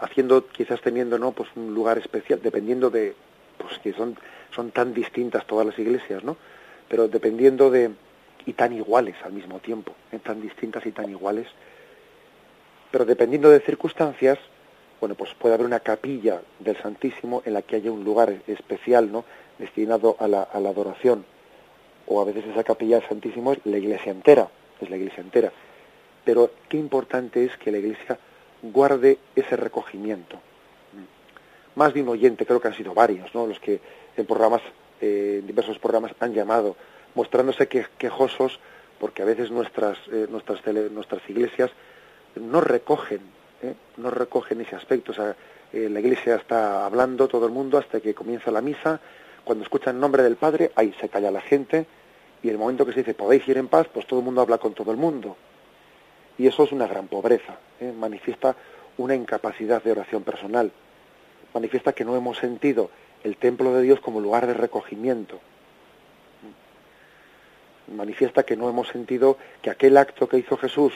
haciendo, 0.00 0.46
quizás 0.46 0.80
teniendo 0.80 1.18
¿no? 1.18 1.32
pues 1.32 1.48
un 1.56 1.74
lugar 1.74 1.98
especial, 1.98 2.40
dependiendo 2.42 2.90
de, 2.90 3.14
pues 3.62 3.78
que 3.78 3.92
son 3.92 4.16
son 4.54 4.70
tan 4.70 4.92
distintas 4.92 5.46
todas 5.46 5.66
las 5.66 5.78
iglesias, 5.78 6.22
¿no? 6.24 6.36
Pero 6.88 7.08
dependiendo 7.08 7.70
de 7.70 7.90
y 8.44 8.52
tan 8.54 8.72
iguales 8.72 9.16
al 9.24 9.32
mismo 9.32 9.60
tiempo, 9.60 9.94
¿eh? 10.10 10.18
tan 10.18 10.40
distintas 10.40 10.84
y 10.86 10.92
tan 10.92 11.08
iguales, 11.10 11.46
pero 12.90 13.04
dependiendo 13.04 13.50
de 13.50 13.60
circunstancias, 13.60 14.38
bueno, 15.00 15.14
pues 15.14 15.34
puede 15.34 15.54
haber 15.54 15.66
una 15.66 15.80
capilla 15.80 16.42
del 16.58 16.76
Santísimo 16.76 17.42
en 17.44 17.54
la 17.54 17.62
que 17.62 17.76
haya 17.76 17.90
un 17.90 18.04
lugar 18.04 18.34
especial, 18.46 19.10
¿no? 19.10 19.24
destinado 19.58 20.16
a 20.18 20.28
la, 20.28 20.42
a 20.42 20.60
la 20.60 20.70
adoración, 20.70 21.24
o 22.06 22.20
a 22.20 22.24
veces 22.24 22.44
esa 22.46 22.64
capilla 22.64 22.98
del 22.98 23.08
Santísimo 23.08 23.52
es 23.52 23.60
la 23.64 23.78
iglesia 23.78 24.12
entera, 24.12 24.48
es 24.80 24.90
la 24.90 24.96
iglesia 24.96 25.22
entera. 25.22 25.52
Pero 26.24 26.50
qué 26.68 26.76
importante 26.76 27.44
es 27.44 27.56
que 27.56 27.72
la 27.72 27.78
iglesia 27.78 28.18
guarde 28.62 29.18
ese 29.34 29.56
recogimiento. 29.56 30.38
Más 31.74 31.94
de 31.94 32.02
un 32.02 32.08
oyente, 32.08 32.44
creo 32.46 32.60
que 32.60 32.68
han 32.68 32.76
sido 32.76 32.94
varios, 32.94 33.34
¿no? 33.34 33.46
Los 33.46 33.60
que 33.60 33.80
en 34.16 34.26
programas, 34.26 34.62
eh, 35.00 35.42
diversos 35.44 35.78
programas 35.78 36.12
han 36.20 36.34
llamado, 36.34 36.76
mostrándose 37.14 37.68
que, 37.68 37.86
quejosos 37.98 38.60
porque 38.98 39.22
a 39.22 39.24
veces 39.24 39.50
nuestras, 39.50 39.98
eh, 40.12 40.26
nuestras, 40.30 40.60
nuestras 40.92 41.28
iglesias 41.28 41.70
no 42.36 42.60
recogen 42.60 43.20
¿eh? 43.62 43.74
no 43.96 44.10
recogen 44.10 44.60
ese 44.60 44.76
aspecto. 44.76 45.12
O 45.12 45.14
sea, 45.14 45.34
eh, 45.72 45.88
la 45.88 46.00
iglesia 46.00 46.36
está 46.36 46.84
hablando 46.84 47.28
todo 47.28 47.46
el 47.46 47.52
mundo 47.52 47.78
hasta 47.78 48.00
que 48.00 48.14
comienza 48.14 48.50
la 48.50 48.60
misa. 48.60 49.00
Cuando 49.44 49.64
escuchan 49.64 49.96
el 49.96 50.00
nombre 50.00 50.22
del 50.22 50.36
Padre, 50.36 50.72
ahí 50.74 50.94
se 51.00 51.08
calla 51.08 51.30
la 51.30 51.40
gente. 51.40 51.86
Y 52.42 52.48
el 52.48 52.58
momento 52.58 52.84
que 52.84 52.92
se 52.92 53.00
dice 53.00 53.14
podéis 53.14 53.46
ir 53.48 53.56
en 53.56 53.68
paz, 53.68 53.86
pues 53.92 54.06
todo 54.06 54.18
el 54.18 54.24
mundo 54.24 54.40
habla 54.40 54.58
con 54.58 54.74
todo 54.74 54.90
el 54.90 54.96
mundo. 54.96 55.36
Y 56.38 56.46
eso 56.46 56.64
es 56.64 56.72
una 56.72 56.86
gran 56.86 57.08
pobreza. 57.08 57.56
Manifiesta 57.98 58.56
una 58.98 59.14
incapacidad 59.14 59.82
de 59.82 59.92
oración 59.92 60.22
personal. 60.22 60.72
Manifiesta 61.54 61.92
que 61.92 62.04
no 62.04 62.16
hemos 62.16 62.38
sentido 62.38 62.90
el 63.24 63.36
templo 63.36 63.74
de 63.74 63.82
Dios 63.82 64.00
como 64.00 64.20
lugar 64.20 64.46
de 64.46 64.54
recogimiento. 64.54 65.40
Manifiesta 67.94 68.42
que 68.44 68.56
no 68.56 68.68
hemos 68.68 68.88
sentido 68.88 69.36
que 69.60 69.70
aquel 69.70 69.96
acto 69.96 70.28
que 70.28 70.38
hizo 70.38 70.56
Jesús 70.56 70.92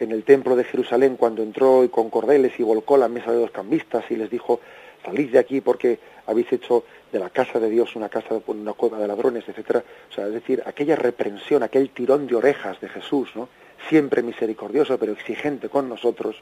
en 0.00 0.12
el 0.12 0.24
templo 0.24 0.56
de 0.56 0.64
Jerusalén 0.64 1.16
cuando 1.16 1.42
entró 1.42 1.84
y 1.84 1.88
con 1.88 2.08
cordeles 2.08 2.58
y 2.58 2.62
volcó 2.62 2.96
la 2.96 3.08
mesa 3.08 3.32
de 3.32 3.40
los 3.40 3.50
cambistas 3.50 4.04
y 4.10 4.16
les 4.16 4.30
dijo 4.30 4.60
salid 5.04 5.30
de 5.32 5.38
aquí 5.38 5.60
porque 5.60 5.98
habéis 6.26 6.52
hecho 6.52 6.84
de 7.10 7.18
la 7.18 7.30
casa 7.30 7.58
de 7.58 7.70
Dios 7.70 7.96
una 7.96 8.08
casa 8.08 8.40
una 8.46 8.72
cueva 8.74 8.98
de 8.98 9.08
ladrones, 9.08 9.44
etcétera. 9.48 9.82
O 10.10 10.12
sea, 10.12 10.26
es 10.26 10.34
decir, 10.34 10.62
aquella 10.66 10.96
reprensión, 10.96 11.62
aquel 11.62 11.90
tirón 11.90 12.26
de 12.26 12.36
orejas 12.36 12.80
de 12.80 12.88
Jesús, 12.88 13.30
¿no? 13.34 13.48
Siempre 13.88 14.22
misericordioso 14.22 14.98
pero 14.98 15.12
exigente 15.12 15.68
con 15.68 15.88
nosotros. 15.88 16.36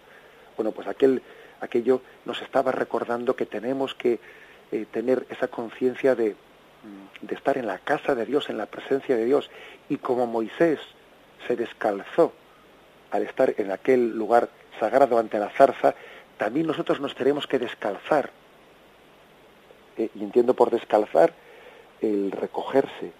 Bueno, 0.56 0.72
pues 0.72 0.88
aquel 0.88 1.22
aquello 1.60 2.02
nos 2.24 2.40
estaba 2.42 2.72
recordando 2.72 3.36
que 3.36 3.46
tenemos 3.46 3.94
que 3.94 4.18
eh, 4.72 4.86
tener 4.90 5.26
esa 5.30 5.48
conciencia 5.48 6.14
de, 6.14 6.30
mm, 6.32 7.26
de 7.26 7.34
estar 7.34 7.58
en 7.58 7.66
la 7.66 7.78
casa 7.78 8.14
de 8.14 8.26
Dios, 8.26 8.50
en 8.50 8.58
la 8.58 8.66
presencia 8.66 9.16
de 9.16 9.24
Dios. 9.24 9.50
Y 9.88 9.98
como 9.98 10.26
Moisés 10.26 10.80
se 11.46 11.56
descalzó 11.56 12.32
al 13.10 13.22
estar 13.22 13.54
en 13.58 13.70
aquel 13.70 14.16
lugar 14.16 14.48
sagrado 14.80 15.18
ante 15.18 15.38
la 15.38 15.50
zarza, 15.50 15.94
también 16.36 16.66
nosotros 16.66 17.00
nos 17.00 17.14
tenemos 17.14 17.46
que 17.46 17.58
descalzar. 17.58 18.30
Eh, 19.96 20.10
y 20.14 20.22
entiendo 20.22 20.54
por 20.54 20.70
descalzar 20.70 21.32
el 22.00 22.30
recogerse, 22.30 23.12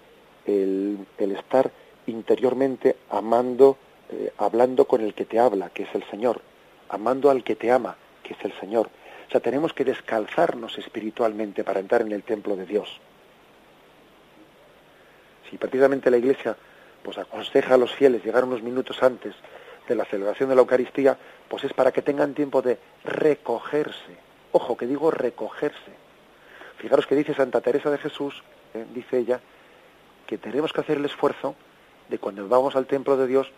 el, 0.45 1.05
el 1.17 1.31
estar 1.31 1.71
interiormente 2.05 2.95
amando, 3.09 3.77
eh, 4.09 4.31
hablando 4.37 4.85
con 4.85 5.01
el 5.01 5.13
que 5.13 5.25
te 5.25 5.39
habla, 5.39 5.69
que 5.69 5.83
es 5.83 5.95
el 5.95 6.03
Señor, 6.09 6.41
amando 6.89 7.29
al 7.29 7.43
que 7.43 7.55
te 7.55 7.71
ama, 7.71 7.97
que 8.27 8.33
es 8.33 8.45
el 8.45 8.53
Señor. 8.59 8.89
O 9.27 9.31
sea, 9.31 9.39
tenemos 9.39 9.73
que 9.73 9.85
descalzarnos 9.85 10.77
espiritualmente 10.77 11.63
para 11.63 11.79
entrar 11.79 12.01
en 12.01 12.11
el 12.11 12.23
templo 12.23 12.55
de 12.55 12.65
Dios. 12.65 12.99
Si 15.49 15.57
precisamente 15.57 16.11
la 16.11 16.17
Iglesia 16.17 16.55
pues 17.03 17.17
aconseja 17.17 17.75
a 17.75 17.77
los 17.77 17.93
fieles 17.93 18.23
llegar 18.23 18.43
unos 18.43 18.61
minutos 18.61 19.01
antes 19.01 19.33
de 19.87 19.95
la 19.95 20.03
celebración 20.03 20.49
de 20.49 20.55
la 20.55 20.61
Eucaristía, 20.61 21.17
pues 21.47 21.63
es 21.63 21.71
para 21.71 21.93
que 21.93 22.01
tengan 22.01 22.33
tiempo 22.33 22.61
de 22.61 22.77
recogerse. 23.05 24.17
Ojo, 24.51 24.75
que 24.75 24.85
digo 24.85 25.09
recogerse. 25.09 25.93
Fijaros 26.77 27.07
que 27.07 27.15
dice 27.15 27.33
Santa 27.33 27.61
Teresa 27.61 27.89
de 27.89 27.97
Jesús, 27.97 28.43
eh, 28.73 28.85
dice 28.93 29.19
ella, 29.19 29.39
que 30.25 30.37
tenemos 30.37 30.73
que 30.73 30.81
hacer 30.81 30.97
el 30.97 31.05
esfuerzo 31.05 31.55
de 32.09 32.19
cuando 32.19 32.45
vamos 32.49 32.75
al 32.75 32.85
templo 32.87 33.15
de 33.15 33.27
Dios, 33.27 33.49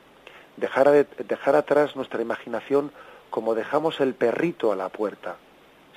dejar, 0.57 1.07
dejar 1.07 1.55
atrás 1.55 1.95
nuestra 1.95 2.21
imaginación 2.21 2.91
como 3.29 3.55
dejamos 3.55 3.99
el 3.99 4.13
perrito 4.13 4.71
a 4.71 4.75
la 4.75 4.89
puerta, 4.89 5.37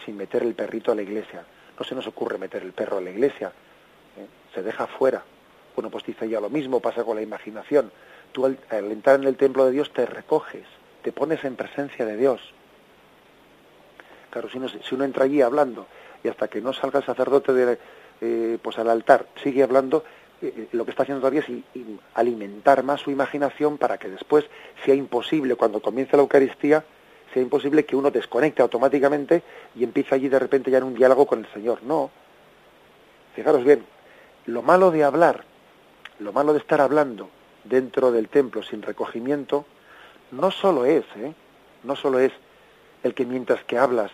sin 0.04 0.16
meter 0.16 0.42
el 0.42 0.54
perrito 0.54 0.92
a 0.92 0.94
la 0.94 1.02
iglesia. 1.02 1.44
No 1.78 1.84
se 1.84 1.94
nos 1.94 2.06
ocurre 2.06 2.38
meter 2.38 2.62
el 2.62 2.72
perro 2.72 2.98
a 2.98 3.00
la 3.00 3.10
iglesia, 3.10 3.52
¿eh? 4.16 4.26
se 4.54 4.62
deja 4.62 4.86
fuera. 4.86 5.22
Bueno, 5.74 5.90
pues 5.90 6.04
dice 6.04 6.26
ella 6.26 6.40
lo 6.40 6.50
mismo 6.50 6.80
pasa 6.80 7.02
con 7.02 7.16
la 7.16 7.22
imaginación 7.22 7.90
tú 8.32 8.46
al, 8.46 8.58
entrar 8.70 9.20
en 9.20 9.26
el 9.26 9.36
templo 9.36 9.66
de 9.66 9.72
Dios 9.72 9.92
te 9.92 10.06
recoges, 10.06 10.64
te 11.02 11.12
pones 11.12 11.44
en 11.44 11.56
presencia 11.56 12.04
de 12.04 12.16
Dios. 12.16 12.40
Claro, 14.30 14.48
si 14.48 14.58
uno, 14.58 14.68
si 14.68 14.94
uno 14.94 15.04
entra 15.04 15.24
allí 15.24 15.42
hablando 15.42 15.86
y 16.24 16.28
hasta 16.28 16.48
que 16.48 16.60
no 16.60 16.72
salga 16.72 17.00
el 17.00 17.04
sacerdote 17.04 17.52
de, 17.52 17.78
eh, 18.20 18.58
pues 18.62 18.78
al 18.78 18.88
altar 18.88 19.26
sigue 19.42 19.62
hablando, 19.62 20.04
eh, 20.40 20.68
lo 20.72 20.84
que 20.84 20.90
está 20.90 21.02
haciendo 21.02 21.20
todavía 21.20 21.44
es 21.46 21.84
alimentar 22.14 22.82
más 22.82 23.02
su 23.02 23.10
imaginación 23.10 23.78
para 23.78 23.98
que 23.98 24.08
después 24.08 24.46
sea 24.84 24.94
imposible, 24.94 25.54
cuando 25.54 25.80
comience 25.80 26.16
la 26.16 26.22
Eucaristía, 26.22 26.84
sea 27.32 27.42
imposible 27.42 27.84
que 27.84 27.96
uno 27.96 28.10
desconecte 28.10 28.62
automáticamente 28.62 29.42
y 29.74 29.84
empiece 29.84 30.14
allí 30.14 30.28
de 30.28 30.38
repente 30.38 30.70
ya 30.70 30.78
en 30.78 30.84
un 30.84 30.94
diálogo 30.94 31.26
con 31.26 31.40
el 31.40 31.52
Señor. 31.52 31.82
No. 31.82 32.10
Fijaros 33.34 33.64
bien, 33.64 33.84
lo 34.46 34.62
malo 34.62 34.90
de 34.90 35.04
hablar, 35.04 35.44
lo 36.18 36.32
malo 36.32 36.52
de 36.52 36.58
estar 36.58 36.80
hablando 36.80 37.30
dentro 37.64 38.12
del 38.12 38.28
templo 38.28 38.62
sin 38.62 38.82
recogimiento, 38.82 39.64
no 40.30 40.50
solo 40.50 40.84
es, 40.84 41.04
¿eh? 41.16 41.34
no 41.84 41.96
solo 41.96 42.18
es 42.18 42.32
el 43.02 43.14
que 43.14 43.24
mientras 43.24 43.64
que 43.64 43.78
hablas 43.78 44.10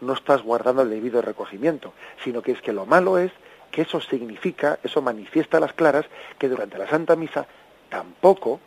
no 0.00 0.12
estás 0.12 0.42
guardando 0.42 0.82
el 0.82 0.90
debido 0.90 1.20
recogimiento, 1.22 1.92
sino 2.22 2.42
que 2.42 2.52
es 2.52 2.62
que 2.62 2.72
lo 2.72 2.86
malo 2.86 3.18
es 3.18 3.32
que 3.70 3.82
eso 3.82 4.00
significa, 4.00 4.78
eso 4.82 5.02
manifiesta 5.02 5.58
a 5.58 5.60
las 5.60 5.72
claras 5.72 6.06
que 6.38 6.48
durante 6.48 6.78
la 6.78 6.88
Santa 6.88 7.16
Misa 7.16 7.46
tampoco 7.88 8.60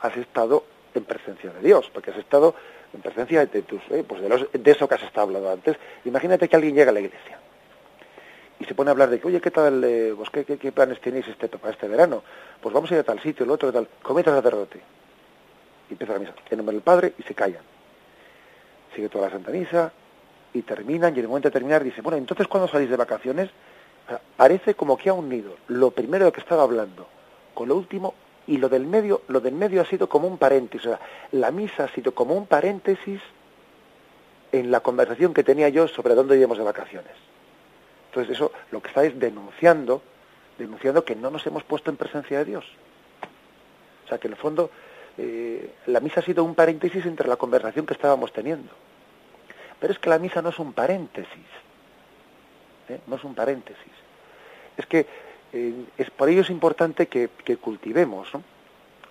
has 0.00 0.16
estado 0.16 0.64
en 0.94 1.04
presencia 1.04 1.50
de 1.52 1.60
Dios, 1.60 1.90
porque 1.92 2.10
has 2.10 2.18
estado 2.18 2.54
en 2.92 3.00
presencia 3.00 3.46
de 3.46 3.62
tus, 3.62 3.80
¿eh? 3.90 4.04
pues 4.06 4.20
de, 4.20 4.28
los, 4.28 4.46
de 4.52 4.70
eso 4.70 4.88
que 4.88 4.94
has 4.94 5.02
estado 5.02 5.26
hablando 5.26 5.50
antes. 5.50 5.76
Imagínate 6.04 6.48
que 6.48 6.56
alguien 6.56 6.74
llega 6.74 6.90
a 6.90 6.94
la 6.94 7.00
iglesia 7.00 7.38
y 8.62 8.64
se 8.64 8.74
pone 8.74 8.90
a 8.90 8.92
hablar 8.92 9.10
de 9.10 9.18
que, 9.18 9.26
oye, 9.26 9.40
¿qué 9.40 9.50
tal, 9.50 9.82
eh, 9.82 10.14
pues, 10.16 10.30
qué, 10.30 10.72
planes 10.72 11.00
tenéis 11.00 11.26
este, 11.26 11.48
para 11.48 11.72
este 11.72 11.88
verano? 11.88 12.22
Pues 12.60 12.72
vamos 12.72 12.90
a 12.92 12.94
ir 12.94 13.00
a 13.00 13.04
tal 13.04 13.20
sitio, 13.20 13.44
el 13.44 13.50
otro, 13.50 13.72
tal, 13.72 13.88
cometa 14.02 14.30
sacerdote. 14.30 14.80
Y 15.88 15.94
empieza 15.94 16.12
la 16.12 16.20
misa, 16.20 16.34
en 16.48 16.56
nombre 16.58 16.74
del 16.74 16.82
Padre, 16.82 17.14
y 17.18 17.22
se 17.24 17.34
callan. 17.34 17.62
Sigue 18.94 19.08
toda 19.08 19.26
la 19.26 19.32
Santa 19.32 19.50
Misa, 19.50 19.92
y 20.54 20.62
terminan, 20.62 21.12
y 21.14 21.18
en 21.18 21.24
el 21.24 21.28
momento 21.28 21.48
de 21.48 21.52
terminar 21.52 21.82
dice, 21.82 22.02
bueno, 22.02 22.18
entonces 22.18 22.46
cuando 22.46 22.68
salís 22.68 22.88
de 22.88 22.96
vacaciones, 22.96 23.50
parece 24.36 24.74
como 24.74 24.96
que 24.96 25.08
ha 25.08 25.14
unido 25.14 25.56
lo 25.66 25.90
primero 25.90 26.26
de 26.26 26.32
que 26.32 26.40
estaba 26.40 26.62
hablando 26.62 27.08
con 27.54 27.68
lo 27.68 27.76
último, 27.76 28.14
y 28.46 28.56
lo 28.58 28.68
del 28.68 28.86
medio, 28.86 29.22
lo 29.28 29.40
del 29.40 29.54
medio 29.54 29.80
ha 29.80 29.84
sido 29.84 30.08
como 30.08 30.26
un 30.26 30.38
paréntesis, 30.38 30.86
o 30.86 30.90
sea, 30.90 31.00
la 31.32 31.50
misa 31.50 31.84
ha 31.84 31.88
sido 31.88 32.12
como 32.12 32.34
un 32.34 32.46
paréntesis 32.46 33.20
en 34.50 34.70
la 34.70 34.80
conversación 34.80 35.32
que 35.32 35.44
tenía 35.44 35.68
yo 35.68 35.88
sobre 35.88 36.14
dónde 36.14 36.36
íbamos 36.36 36.58
de 36.58 36.64
vacaciones. 36.64 37.12
Entonces 38.10 38.36
eso 38.36 38.52
lo 38.70 38.82
que 38.82 38.88
está 38.88 39.04
es 39.04 39.18
denunciando, 39.18 40.02
denunciando 40.58 41.04
que 41.04 41.16
no 41.16 41.30
nos 41.30 41.46
hemos 41.46 41.64
puesto 41.64 41.90
en 41.90 41.96
presencia 41.96 42.38
de 42.38 42.44
Dios. 42.44 42.64
O 44.04 44.08
sea 44.08 44.18
que 44.18 44.26
en 44.26 44.34
el 44.34 44.38
fondo 44.38 44.70
eh, 45.16 45.72
la 45.86 46.00
misa 46.00 46.20
ha 46.20 46.22
sido 46.22 46.44
un 46.44 46.54
paréntesis 46.54 47.06
entre 47.06 47.28
la 47.28 47.36
conversación 47.36 47.86
que 47.86 47.94
estábamos 47.94 48.32
teniendo. 48.32 48.70
Pero 49.80 49.92
es 49.92 49.98
que 49.98 50.10
la 50.10 50.18
misa 50.18 50.42
no 50.42 50.50
es 50.50 50.58
un 50.58 50.74
paréntesis. 50.74 51.46
¿eh? 52.88 53.00
No 53.06 53.16
es 53.16 53.24
un 53.24 53.34
paréntesis. 53.34 53.92
Es 54.76 54.86
que 54.86 55.06
es, 55.52 56.10
por 56.10 56.28
ello 56.28 56.40
es 56.40 56.50
importante 56.50 57.06
que, 57.06 57.28
cultivemos, 57.60 58.32
¿no? 58.32 58.42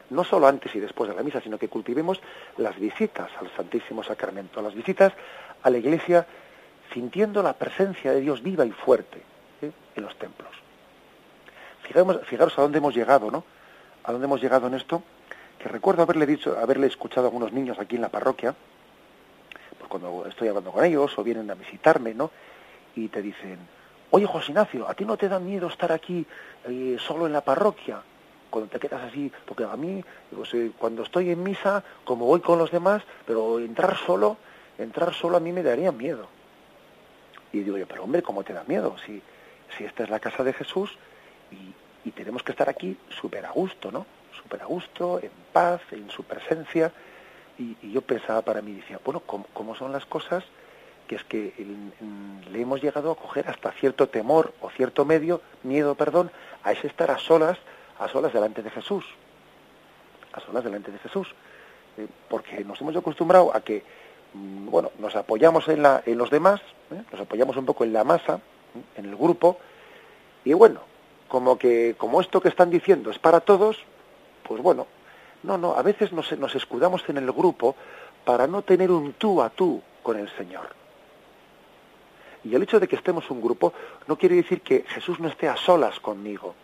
no 0.09 0.23
solo 0.23 0.47
antes 0.47 0.75
y 0.75 0.79
después 0.79 1.09
de 1.09 1.15
la 1.15 1.23
misa, 1.23 1.39
sino 1.39 1.57
que 1.57 1.69
cultivemos 1.69 2.19
las 2.57 2.77
visitas 2.79 3.29
al 3.39 3.49
Santísimo 3.55 4.03
Sacramento, 4.03 4.61
las 4.61 4.73
visitas 4.73 5.13
a 5.63 5.69
la 5.69 5.77
iglesia 5.77 6.25
sintiendo 6.91 7.41
la 7.41 7.53
presencia 7.53 8.11
de 8.11 8.19
Dios 8.19 8.41
viva 8.41 8.65
y 8.65 8.71
fuerte 8.71 9.21
¿eh? 9.61 9.71
en 9.95 10.03
los 10.03 10.17
templos. 10.17 10.51
fijaros 11.81 12.57
a 12.57 12.61
dónde 12.61 12.79
hemos 12.79 12.93
llegado, 12.93 13.31
¿no? 13.31 13.45
A 14.03 14.11
dónde 14.11 14.25
hemos 14.25 14.41
llegado 14.41 14.67
en 14.67 14.73
esto, 14.73 15.03
que 15.59 15.69
recuerdo 15.69 16.01
haberle 16.01 16.25
dicho, 16.25 16.57
haberle 16.59 16.87
escuchado 16.87 17.27
a 17.27 17.29
algunos 17.29 17.53
niños 17.53 17.79
aquí 17.79 17.95
en 17.95 18.01
la 18.01 18.09
parroquia, 18.09 18.53
pues 19.77 19.89
cuando 19.89 20.25
estoy 20.27 20.47
hablando 20.49 20.71
con 20.71 20.83
ellos 20.83 21.17
o 21.17 21.23
vienen 21.23 21.49
a 21.51 21.55
visitarme, 21.55 22.13
¿no? 22.13 22.31
Y 22.95 23.07
te 23.07 23.21
dicen, 23.21 23.59
oye 24.11 24.25
José 24.25 24.51
Ignacio, 24.51 24.87
¿a 24.87 24.93
ti 24.93 25.05
no 25.05 25.17
te 25.17 25.27
da 25.27 25.39
miedo 25.39 25.67
estar 25.67 25.91
aquí 25.91 26.25
eh, 26.65 26.97
solo 26.99 27.25
en 27.25 27.33
la 27.33 27.41
parroquia? 27.41 28.01
Cuando 28.49 28.69
te 28.69 28.79
quedas 28.79 29.01
así, 29.03 29.31
porque 29.45 29.63
a 29.63 29.75
mí, 29.77 30.03
pues, 30.35 30.53
eh, 30.53 30.71
cuando 30.77 31.03
estoy 31.03 31.31
en 31.31 31.41
misa, 31.41 31.83
como 32.03 32.25
voy 32.25 32.41
con 32.41 32.59
los 32.59 32.69
demás, 32.69 33.01
pero 33.25 33.59
entrar 33.59 33.97
solo, 33.97 34.37
entrar 34.77 35.13
solo 35.13 35.37
a 35.37 35.39
mí 35.39 35.53
me 35.53 35.63
daría 35.63 35.91
miedo. 35.91 36.27
Y 37.53 37.59
digo 37.59 37.77
yo, 37.77 37.87
pero 37.87 38.03
hombre, 38.03 38.21
¿cómo 38.21 38.43
te 38.43 38.53
da 38.53 38.63
miedo? 38.67 38.95
Si, 39.05 39.21
si 39.77 39.85
esta 39.85 40.03
es 40.03 40.09
la 40.09 40.19
casa 40.19 40.43
de 40.43 40.53
Jesús 40.53 40.97
y, 41.51 41.73
tenemos 42.11 42.43
que 42.43 42.51
estar 42.51 42.67
aquí 42.67 42.97
súper 43.09 43.45
a 43.45 43.51
gusto, 43.51 43.91
¿no? 43.91 44.05
Súper 44.33 44.61
a 44.61 44.65
gusto, 44.65 45.19
en 45.21 45.31
paz, 45.53 45.81
en 45.91 46.09
su 46.09 46.23
presencia. 46.23 46.91
Y, 47.57 47.91
yo 47.91 48.01
pensaba 48.01 48.41
para 48.41 48.61
mí, 48.61 48.73
decía, 48.73 48.99
bueno, 49.03 49.21
¿cómo, 49.21 49.75
son 49.75 49.91
las 49.91 50.05
cosas? 50.05 50.43
Que 51.11 51.15
es 51.17 51.23
que 51.25 51.53
le 52.51 52.61
hemos 52.61 52.81
llegado 52.81 53.11
a 53.11 53.15
coger 53.17 53.49
hasta 53.49 53.73
cierto 53.73 54.07
temor 54.07 54.53
o 54.61 54.69
cierto 54.69 55.03
medio, 55.03 55.41
miedo, 55.63 55.95
perdón, 55.95 56.31
a 56.63 56.71
ese 56.71 56.87
estar 56.87 57.11
a 57.11 57.17
solas, 57.17 57.57
a 57.99 58.07
solas 58.07 58.31
delante 58.31 58.63
de 58.63 58.69
Jesús. 58.69 59.03
A 60.31 60.39
solas 60.39 60.63
delante 60.63 60.89
de 60.89 60.99
Jesús. 60.99 61.27
Eh, 61.97 62.07
porque 62.29 62.63
nos 62.63 62.79
hemos 62.79 62.95
acostumbrado 62.95 63.53
a 63.53 63.59
que 63.59 63.83
Mm, 64.33 64.69
bueno, 64.69 64.91
nos 64.99 65.15
apoyamos 65.15 65.67
en, 65.67 65.83
la, 65.83 66.03
en 66.05 66.17
los 66.17 66.29
demás, 66.29 66.61
¿eh? 66.91 67.03
nos 67.11 67.21
apoyamos 67.21 67.57
un 67.57 67.65
poco 67.65 67.83
en 67.83 67.91
la 67.91 68.03
masa, 68.03 68.35
¿eh? 68.75 68.99
en 68.99 69.05
el 69.05 69.15
grupo, 69.15 69.57
y 70.45 70.53
bueno, 70.53 70.81
como 71.27 71.57
que 71.57 71.95
como 71.97 72.21
esto 72.21 72.41
que 72.41 72.49
están 72.49 72.69
diciendo 72.69 73.11
es 73.11 73.19
para 73.19 73.41
todos, 73.41 73.77
pues 74.47 74.61
bueno, 74.61 74.87
no, 75.43 75.57
no, 75.57 75.75
a 75.75 75.81
veces 75.81 76.13
nos, 76.13 76.31
nos 76.37 76.55
escudamos 76.55 77.03
en 77.09 77.17
el 77.17 77.31
grupo 77.31 77.75
para 78.23 78.47
no 78.47 78.61
tener 78.61 78.91
un 78.91 79.13
tú 79.13 79.41
a 79.41 79.49
tú 79.49 79.81
con 80.01 80.17
el 80.17 80.29
Señor. 80.37 80.80
Y 82.43 82.55
el 82.55 82.63
hecho 82.63 82.79
de 82.79 82.87
que 82.87 82.95
estemos 82.95 83.29
un 83.29 83.41
grupo 83.41 83.73
no 84.07 84.17
quiere 84.17 84.35
decir 84.35 84.61
que 84.61 84.83
Jesús 84.87 85.19
no 85.19 85.27
esté 85.27 85.47
a 85.47 85.55
solas 85.55 85.99
conmigo. 85.99 86.55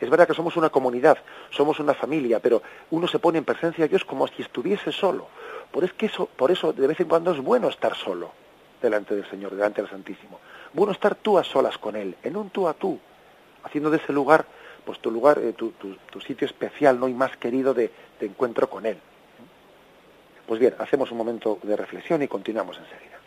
Es 0.00 0.10
verdad 0.10 0.26
que 0.26 0.34
somos 0.34 0.56
una 0.56 0.68
comunidad, 0.68 1.16
somos 1.50 1.78
una 1.78 1.94
familia, 1.94 2.40
pero 2.40 2.60
uno 2.90 3.06
se 3.06 3.18
pone 3.18 3.38
en 3.38 3.44
presencia 3.44 3.84
de 3.84 3.88
Dios 3.88 4.04
como 4.04 4.26
si 4.26 4.42
estuviese 4.42 4.90
solo. 4.90 5.28
Por, 5.70 5.84
eso, 5.84 6.26
por 6.26 6.50
eso 6.50 6.72
de 6.72 6.86
vez 6.86 6.98
en 7.00 7.08
cuando 7.08 7.30
es 7.30 7.38
bueno 7.38 7.68
estar 7.68 7.94
solo 7.94 8.32
delante 8.82 9.14
del 9.14 9.28
Señor, 9.30 9.54
delante 9.54 9.80
del 9.80 9.90
Santísimo. 9.90 10.40
Bueno 10.72 10.92
estar 10.92 11.14
tú 11.14 11.38
a 11.38 11.44
solas 11.44 11.78
con 11.78 11.94
Él, 11.94 12.16
en 12.24 12.36
un 12.36 12.50
tú 12.50 12.66
a 12.66 12.74
tú, 12.74 12.98
haciendo 13.62 13.90
de 13.90 13.98
ese 13.98 14.12
lugar, 14.12 14.44
pues 14.84 14.98
tu 14.98 15.10
lugar, 15.10 15.38
eh, 15.38 15.52
tu, 15.52 15.70
tu, 15.70 16.20
sitio 16.20 16.46
especial, 16.46 16.98
¿no? 16.98 17.08
Y 17.08 17.14
más 17.14 17.36
querido 17.36 17.72
de 17.72 17.92
encuentro 18.20 18.68
con 18.68 18.84
Él. 18.86 18.98
Pues 20.46 20.58
bien, 20.58 20.74
hacemos 20.78 21.10
un 21.12 21.18
momento 21.18 21.58
de 21.62 21.76
reflexión 21.76 22.22
y 22.22 22.28
continuamos 22.28 22.76
enseguida. 22.76 23.21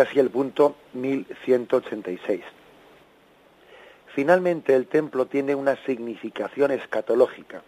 Así 0.00 0.18
el 0.18 0.30
punto 0.30 0.76
1186. 0.94 2.42
Finalmente, 4.14 4.74
el 4.74 4.86
templo 4.86 5.26
tiene 5.26 5.54
una 5.54 5.76
significación 5.84 6.70
escatológica. 6.70 7.62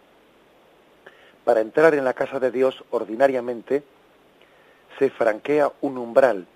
Para 1.43 1.61
entrar 1.61 1.93
en 1.93 2.05
la 2.05 2.13
casa 2.13 2.39
de 2.39 2.51
Dios, 2.51 2.83
ordinariamente, 2.91 3.83
se 4.97 5.09
franquea 5.09 5.71
un 5.81 5.97
umbral, 5.97 6.47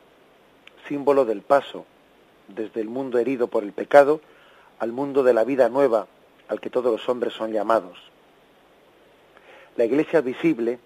símbolo 0.88 1.26
del 1.26 1.42
paso 1.42 1.86
desde 2.48 2.82
el 2.82 2.88
mundo 2.88 3.20
herido 3.20 3.48
por 3.48 3.64
el 3.64 3.72
pecado 3.72 4.22
al 4.80 4.92
mundo 4.92 5.24
de 5.24 5.34
la 5.34 5.44
vida 5.44 5.70
nueva 5.70 6.08
al 6.48 6.60
que 6.60 6.70
todos 6.70 6.92
los 6.92 7.08
hombres 7.08 7.34
son 7.34 7.52
llamados. 7.52 7.98
La 9.78 9.86
iglesia 9.86 10.22
visible 10.22 10.80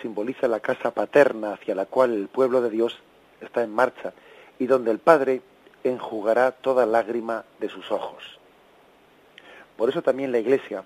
simboliza 0.00 0.48
la 0.48 0.60
casa 0.60 0.92
paterna 0.92 1.52
hacia 1.52 1.74
la 1.74 1.86
cual 1.86 2.14
el 2.14 2.28
pueblo 2.28 2.62
de 2.62 2.70
Dios 2.70 2.98
está 3.40 3.62
en 3.62 3.70
marcha 3.70 4.12
y 4.58 4.66
donde 4.66 4.90
el 4.90 4.98
Padre 4.98 5.42
enjugará 5.84 6.52
toda 6.52 6.86
lágrima 6.86 7.44
de 7.60 7.68
sus 7.68 7.90
ojos. 7.90 8.38
Por 9.76 9.88
eso 9.88 10.02
también 10.02 10.32
la 10.32 10.38
Iglesia 10.38 10.84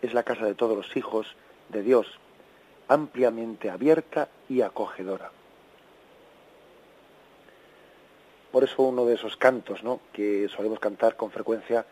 es 0.00 0.14
la 0.14 0.24
casa 0.24 0.44
de 0.44 0.54
todos 0.54 0.76
los 0.76 0.96
hijos 0.96 1.36
de 1.68 1.82
Dios, 1.82 2.18
ampliamente 2.88 3.70
abierta 3.70 4.28
y 4.48 4.62
acogedora. 4.62 5.30
Por 8.50 8.64
eso 8.64 8.82
uno 8.82 9.06
de 9.06 9.14
esos 9.14 9.36
cantos 9.36 9.82
¿no? 9.82 10.00
que 10.12 10.48
solemos 10.48 10.78
cantar 10.78 11.16
con 11.16 11.30
frecuencia, 11.30 11.86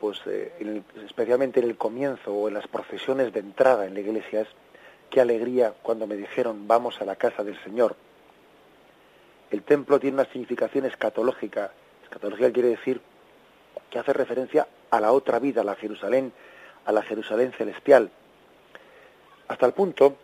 pues 0.00 0.20
eh, 0.26 0.82
especialmente 1.04 1.60
en 1.60 1.66
el 1.66 1.76
comienzo 1.76 2.32
o 2.32 2.48
en 2.48 2.54
las 2.54 2.68
procesiones 2.68 3.32
de 3.32 3.40
entrada 3.40 3.84
en 3.84 3.94
la 3.94 4.00
iglesia 4.00 4.42
es 4.42 4.48
qué 5.10 5.20
alegría 5.20 5.74
cuando 5.82 6.06
me 6.06 6.16
dijeron 6.16 6.66
vamos 6.66 7.00
a 7.00 7.04
la 7.04 7.16
casa 7.16 7.44
del 7.44 7.62
Señor 7.62 7.96
el 9.54 9.62
templo 9.62 10.00
tiene 10.00 10.16
una 10.16 10.24
significación 10.24 10.84
escatológica. 10.84 11.70
Escatológica 12.02 12.52
quiere 12.52 12.70
decir 12.70 13.00
que 13.88 14.00
hace 14.00 14.12
referencia 14.12 14.66
a 14.90 15.00
la 15.00 15.12
otra 15.12 15.38
vida, 15.38 15.60
a 15.60 15.64
la 15.64 15.76
Jerusalén, 15.76 16.32
a 16.84 16.90
la 16.90 17.02
Jerusalén 17.02 17.52
celestial. 17.52 18.10
Hasta 19.46 19.66
el 19.66 19.72
punto 19.72 20.16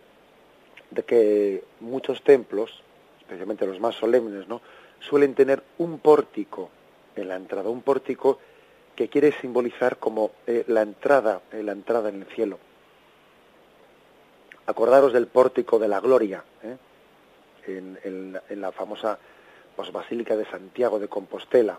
de 0.90 1.04
que 1.04 1.64
muchos 1.78 2.24
templos, 2.24 2.82
especialmente 3.20 3.66
los 3.66 3.78
más 3.78 3.94
solemnes, 3.94 4.48
¿no? 4.48 4.60
suelen 4.98 5.34
tener 5.34 5.62
un 5.78 6.00
pórtico 6.00 6.70
en 7.14 7.28
la 7.28 7.36
entrada, 7.36 7.70
un 7.70 7.82
pórtico 7.82 8.40
que 8.96 9.08
quiere 9.08 9.30
simbolizar 9.40 9.98
como 9.98 10.32
eh, 10.48 10.64
la 10.66 10.82
entrada, 10.82 11.40
eh, 11.52 11.62
la 11.62 11.72
entrada 11.72 12.08
en 12.08 12.22
el 12.22 12.26
cielo. 12.26 12.58
Acordaros 14.66 15.12
del 15.12 15.28
pórtico 15.28 15.78
de 15.78 15.86
la 15.86 16.00
gloria, 16.00 16.42
¿eh? 16.64 16.76
En, 17.66 18.38
la 18.48 18.72
famosa 18.72 19.18
pues, 19.76 19.92
Basílica 19.92 20.36
de 20.36 20.44
Santiago 20.46 20.98
de 20.98 21.08
Compostela, 21.08 21.78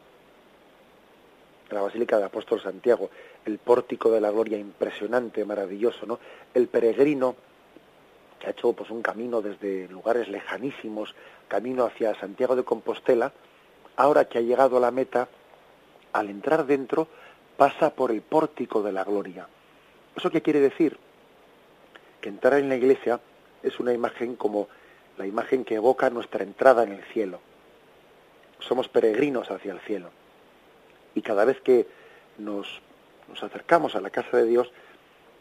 la 1.69 1.81
Basílica 1.81 2.17
del 2.17 2.25
Apóstol 2.25 2.61
Santiago, 2.61 3.09
el 3.45 3.57
pórtico 3.57 4.11
de 4.11 4.21
la 4.21 4.31
gloria 4.31 4.57
impresionante, 4.57 5.45
maravilloso, 5.45 6.05
¿no? 6.05 6.19
El 6.53 6.67
peregrino 6.67 7.35
que 8.39 8.47
ha 8.47 8.51
hecho 8.51 8.73
pues 8.73 8.89
un 8.89 9.01
camino 9.01 9.41
desde 9.41 9.87
lugares 9.87 10.27
lejanísimos, 10.27 11.15
camino 11.47 11.85
hacia 11.85 12.19
Santiago 12.19 12.55
de 12.55 12.63
Compostela, 12.63 13.31
ahora 13.95 14.25
que 14.25 14.39
ha 14.39 14.41
llegado 14.41 14.77
a 14.77 14.79
la 14.79 14.91
meta, 14.91 15.29
al 16.11 16.29
entrar 16.29 16.65
dentro, 16.65 17.07
pasa 17.55 17.91
por 17.91 18.11
el 18.11 18.21
pórtico 18.21 18.81
de 18.81 18.91
la 18.91 19.03
gloria. 19.03 19.47
¿Eso 20.15 20.31
qué 20.31 20.41
quiere 20.41 20.59
decir? 20.59 20.97
Que 22.19 22.29
entrar 22.29 22.53
en 22.59 22.69
la 22.69 22.75
iglesia 22.75 23.19
es 23.63 23.79
una 23.79 23.93
imagen 23.93 24.35
como 24.35 24.67
la 25.21 25.27
imagen 25.27 25.63
que 25.63 25.75
evoca 25.75 26.09
nuestra 26.09 26.43
entrada 26.43 26.81
en 26.81 26.93
el 26.93 27.03
cielo. 27.13 27.41
Somos 28.57 28.87
peregrinos 28.87 29.51
hacia 29.51 29.71
el 29.71 29.79
cielo. 29.81 30.09
Y 31.13 31.21
cada 31.21 31.45
vez 31.45 31.61
que 31.61 31.85
nos, 32.39 32.81
nos 33.29 33.43
acercamos 33.43 33.95
a 33.95 34.01
la 34.01 34.09
casa 34.09 34.37
de 34.37 34.45
Dios, 34.45 34.71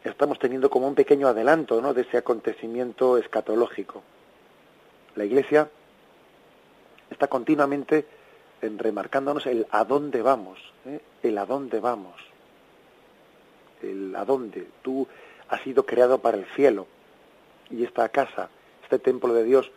estamos 0.05 0.39
teniendo 0.39 0.69
como 0.69 0.87
un 0.87 0.95
pequeño 0.95 1.29
adelanto 1.29 1.81
¿no? 1.81 1.95
de 1.95 2.03
ese 2.03 2.19
acontecimiento 2.19 3.17
escatológico. 3.17 4.03
La 5.17 5.25
Iglesia 5.25 5.71
está 7.09 7.29
continuamente 7.29 8.05
en 8.61 8.79
remarcándonos 8.79 9.47
el 9.47 9.67
a 9.71 9.85
dónde 9.85 10.21
vamos, 10.21 10.59
¿eh? 10.85 11.01
el 11.23 11.39
a 11.39 11.47
dónde 11.47 11.81
vamos, 11.81 12.21
el 13.81 14.15
a 14.15 14.27
dónde. 14.27 14.67
Tú 14.83 15.09
has 15.49 15.63
sido 15.63 15.87
creado 15.87 16.19
para 16.19 16.37
el 16.37 16.45
cielo 16.55 16.87
y 17.71 17.83
esta 17.83 18.07
casa 18.11 18.51
este 18.91 18.99
templo 18.99 19.33
de 19.33 19.45
Dios 19.45 19.71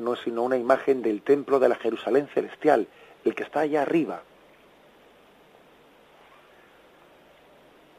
no 0.00 0.14
es 0.14 0.20
sino 0.20 0.42
una 0.42 0.56
imagen 0.56 1.00
del 1.00 1.22
templo 1.22 1.60
de 1.60 1.68
la 1.68 1.76
Jerusalén 1.76 2.26
celestial, 2.34 2.88
el 3.24 3.34
que 3.34 3.44
está 3.44 3.60
allá 3.60 3.82
arriba. 3.82 4.22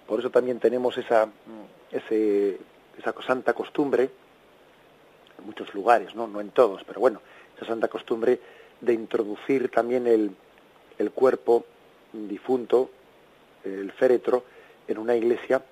Por 0.05 0.20
eso 0.20 0.30
también 0.30 0.59
tenemos 0.59 0.97
esa, 0.97 1.30
ese, 1.89 2.59
esa 2.97 3.13
santa 3.26 3.53
costumbre, 3.53 4.09
en 5.39 5.45
muchos 5.45 5.74
lugares, 5.74 6.13
¿no? 6.15 6.28
no 6.28 6.41
en 6.41 6.49
todos, 6.49 6.84
pero 6.84 6.99
bueno, 6.99 7.22
esa 7.55 7.65
santa 7.65 7.88
costumbre 7.88 8.41
de 8.82 8.93
introducir 8.93 9.72
también 9.72 10.05
el, 10.05 10.36
el 10.97 11.11
cuerpo 11.11 11.65
difunto, 12.11 12.89
el 13.63 13.91
féretro, 13.93 14.43
en 14.88 14.97
una 14.97 15.15
iglesia, 15.15 15.63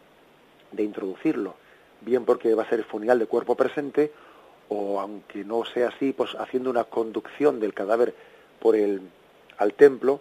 de 0.72 0.84
introducirlo, 0.84 1.56
bien 2.02 2.24
porque 2.24 2.54
va 2.56 2.64
a 2.64 2.70
ser 2.70 2.80
el 2.80 2.86
funeral 2.86 3.20
de 3.20 3.28
cuerpo 3.28 3.56
presente, 3.56 4.12
o 4.70 5.00
aunque 5.00 5.44
no 5.44 5.66
sea 5.66 5.90
así, 5.90 6.14
pues 6.14 6.36
haciendo 6.36 6.70
una 6.70 6.86
conducción 6.86 7.60
del 7.60 7.74
cadáver 7.74 8.14
por 8.60 8.76
el 8.76 9.02
al 9.58 9.74
templo, 9.74 10.20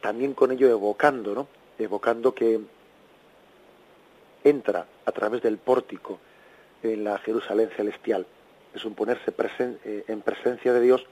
también 0.00 0.34
con 0.34 0.52
ello 0.52 0.68
evocando, 0.68 1.34
¿no? 1.34 1.48
evocando 1.78 2.34
que 2.34 2.60
entra 4.44 4.86
a 5.04 5.12
través 5.12 5.42
del 5.42 5.58
pórtico 5.58 6.18
en 6.82 7.04
la 7.04 7.18
Jerusalén 7.18 7.70
celestial. 7.76 8.26
Es 8.74 8.84
un 8.84 8.94
ponerse 8.94 9.32
eh, 9.84 10.04
en 10.06 10.20
presencia 10.20 10.72
de 10.72 10.80
Dios 10.80 11.06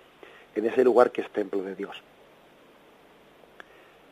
en 0.55 0.67
ese 0.67 0.85
lugar 0.85 1.11
que 1.11 1.23
es 1.23 1.31
templo 1.31 1.63
de 1.63 1.75
Dios. 1.75 1.97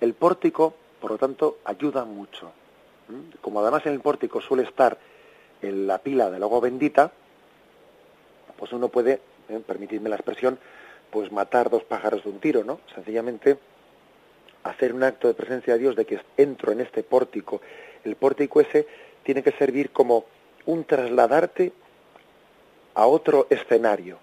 El 0.01 0.15
pórtico, 0.15 0.75
por 1.01 1.13
lo 1.13 1.19
tanto, 1.19 1.59
ayuda 1.65 2.05
mucho. 2.05 2.53
Como 3.41 3.61
además 3.61 3.87
en 3.87 3.93
el 3.93 4.01
pórtico 4.01 4.41
suele 4.41 4.65
estar 4.65 4.99
en 5.63 5.87
la 5.87 5.99
pila 5.99 6.31
del 6.31 6.43
agua 6.43 6.61
bendita, 6.61 7.13
pues 8.59 8.73
uno 8.73 8.89
puede, 8.89 9.21
eh, 9.49 9.61
permitidme 9.67 10.09
la 10.09 10.17
expresión, 10.17 10.59
pues 11.11 11.31
matar 11.33 11.71
dos 11.71 11.85
pájaros 11.85 12.25
de 12.25 12.31
un 12.31 12.41
tiro, 12.41 12.65
¿no? 12.65 12.81
Sencillamente 12.95 13.59
hacer 14.65 14.93
un 14.95 15.03
acto 15.03 15.29
de 15.29 15.35
presencia 15.35 15.75
de 15.75 15.79
Dios 15.81 15.97
de 15.97 16.05
que 16.05 16.21
entro 16.37 16.73
en 16.73 16.81
este 16.81 17.03
pórtico. 17.03 17.61
El 18.05 18.17
pórtico 18.17 18.61
ese 18.61 18.87
tiene 19.23 19.43
que 19.43 19.53
servir 19.53 19.91
como 19.91 20.25
un 20.67 20.85
trasladarte 20.85 21.73
a 22.95 23.07
otro 23.07 23.47
escenario, 23.51 24.19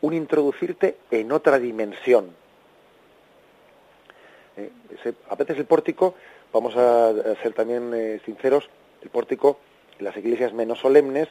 un 0.00 0.12
introducirte 0.12 0.96
en 1.10 1.32
otra 1.32 1.58
dimensión. 1.58 2.34
Eh, 4.56 4.70
a 5.28 5.34
veces 5.34 5.56
el 5.58 5.64
pórtico, 5.64 6.14
vamos 6.52 6.76
a, 6.76 7.12
ser 7.42 7.52
también 7.54 7.92
eh, 7.94 8.20
sinceros, 8.24 8.68
el 9.02 9.10
pórtico 9.10 9.58
en 9.98 10.04
las 10.04 10.16
iglesias 10.16 10.52
menos 10.52 10.78
solemnes 10.78 11.28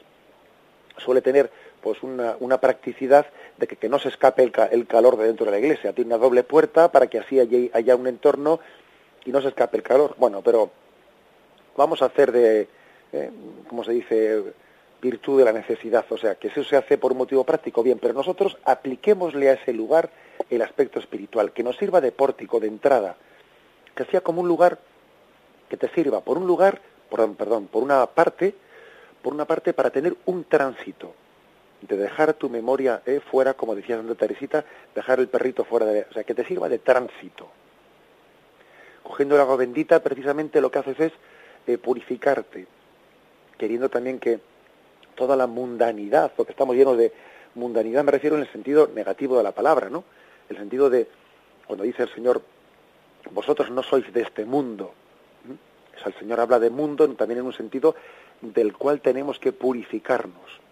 suele 0.97 1.22
tener 1.22 1.51
pues 1.86 2.01
una, 2.01 2.36
una 2.39 2.59
practicidad 2.59 3.27
de 3.57 3.67
que, 3.67 3.88
no 3.88 3.99
se 3.99 4.09
escape 4.09 4.41
el, 4.41 4.51
el, 4.71 4.88
calor 4.88 5.17
de 5.17 5.27
dentro 5.27 5.45
de 5.45 5.51
la 5.51 5.59
iglesia. 5.59 5.93
Tiene 5.93 6.15
una 6.15 6.17
doble 6.17 6.41
puerta 6.41 6.91
para 6.91 7.05
que 7.05 7.19
así 7.19 7.39
haya, 7.39 7.69
haya 7.73 7.95
un 7.95 8.07
entorno 8.07 8.59
y 9.23 9.31
no 9.31 9.39
se 9.39 9.49
escape 9.49 9.77
el 9.77 9.83
calor. 9.83 10.15
Bueno, 10.17 10.41
pero 10.41 10.71
vamos 11.77 12.01
a 12.01 12.05
hacer 12.05 12.31
de, 12.31 12.67
eh, 13.13 13.29
como 13.67 13.83
se 13.83 13.91
dice, 13.91 14.41
virtud 14.99 15.38
de 15.38 15.45
la 15.45 15.51
necesidad. 15.51 16.03
O 16.09 16.17
sea, 16.17 16.33
que 16.33 16.47
eso 16.47 16.63
se 16.63 16.75
hace 16.75 16.97
por 16.97 17.11
un 17.11 17.19
motivo 17.19 17.43
práctico, 17.43 17.83
bien, 17.83 17.99
pero 18.01 18.15
nosotros 18.15 18.57
apliquémosle 18.65 19.49
a 19.49 19.53
ese 19.53 19.71
lugar 19.71 20.09
el 20.49 20.63
aspecto 20.63 20.97
espiritual, 20.97 21.51
que 21.51 21.61
nos 21.61 21.77
sirva 21.77 22.01
de 22.01 22.11
pórtico, 22.11 22.59
de 22.59 22.65
entrada, 22.67 23.15
que 23.95 24.05
sea 24.05 24.21
como 24.21 24.41
un 24.41 24.47
lugar 24.47 24.79
que 25.69 25.77
te 25.77 25.88
sirva, 25.89 26.21
por 26.21 26.39
un 26.39 26.47
lugar, 26.47 26.81
perdón, 27.11 27.36
perdón 27.36 27.67
por 27.67 27.83
una 27.83 28.07
parte, 28.07 28.55
por 29.21 29.36
una 29.36 29.45
parte 29.45 29.71
para 29.73 29.91
tener 29.91 30.15
un 30.25 30.45
tránsito, 30.45 31.13
de 31.82 31.97
dejar 31.97 32.34
tu 32.34 32.49
memoria 32.49 33.01
eh, 33.05 33.19
fuera, 33.19 33.53
como 33.53 33.76
decía 33.76 33.97
Santa 33.97 34.15
Teresita, 34.15 34.65
dejar 34.93 35.19
el 35.19 35.28
perrito 35.28 35.63
fuera 35.63 35.86
de... 35.86 36.05
O 36.09 36.13
sea, 36.13 36.23
que 36.23 36.34
te 36.34 36.45
sirva 36.45 36.69
de 36.69 36.80
tránsito. 36.80 37.49
Cogiendo 39.03 39.36
el 39.36 39.41
agua 39.41 39.55
bendita, 39.55 40.01
precisamente 40.01 40.61
lo 40.61 40.71
que 40.71 40.80
haces 40.80 40.99
es 40.99 41.11
eh, 41.67 41.78
purificarte, 41.78 42.67
queriendo 43.57 43.89
también 43.89 44.19
que 44.19 44.39
toda 45.15 45.36
la 45.36 45.47
mundanidad, 45.47 46.32
porque 46.36 46.51
estamos 46.51 46.76
llenos 46.76 46.97
de 46.97 47.13
mundanidad, 47.53 48.03
me 48.03 48.11
refiero 48.11 48.36
en 48.36 48.41
el 48.41 48.51
sentido 48.51 48.89
negativo 48.93 49.38
de 49.38 49.43
la 49.43 49.51
palabra, 49.51 49.89
¿no? 49.89 50.03
El 50.49 50.57
sentido 50.57 50.89
de, 50.89 51.07
cuando 51.67 51.84
dice 51.84 52.03
el 52.03 52.13
Señor, 52.13 52.41
vosotros 53.32 53.69
no 53.71 53.84
sois 53.84 54.11
de 54.11 54.21
este 54.21 54.45
mundo. 54.45 54.93
O 55.95 55.99
sea, 55.99 56.07
el 56.07 56.19
Señor 56.19 56.39
habla 56.39 56.59
de 56.59 56.69
mundo 56.69 57.07
también 57.15 57.39
en 57.39 57.45
un 57.45 57.53
sentido 57.53 57.95
del 58.41 58.73
cual 58.73 59.01
tenemos 59.01 59.39
que 59.39 59.53
purificarnos 59.53 60.64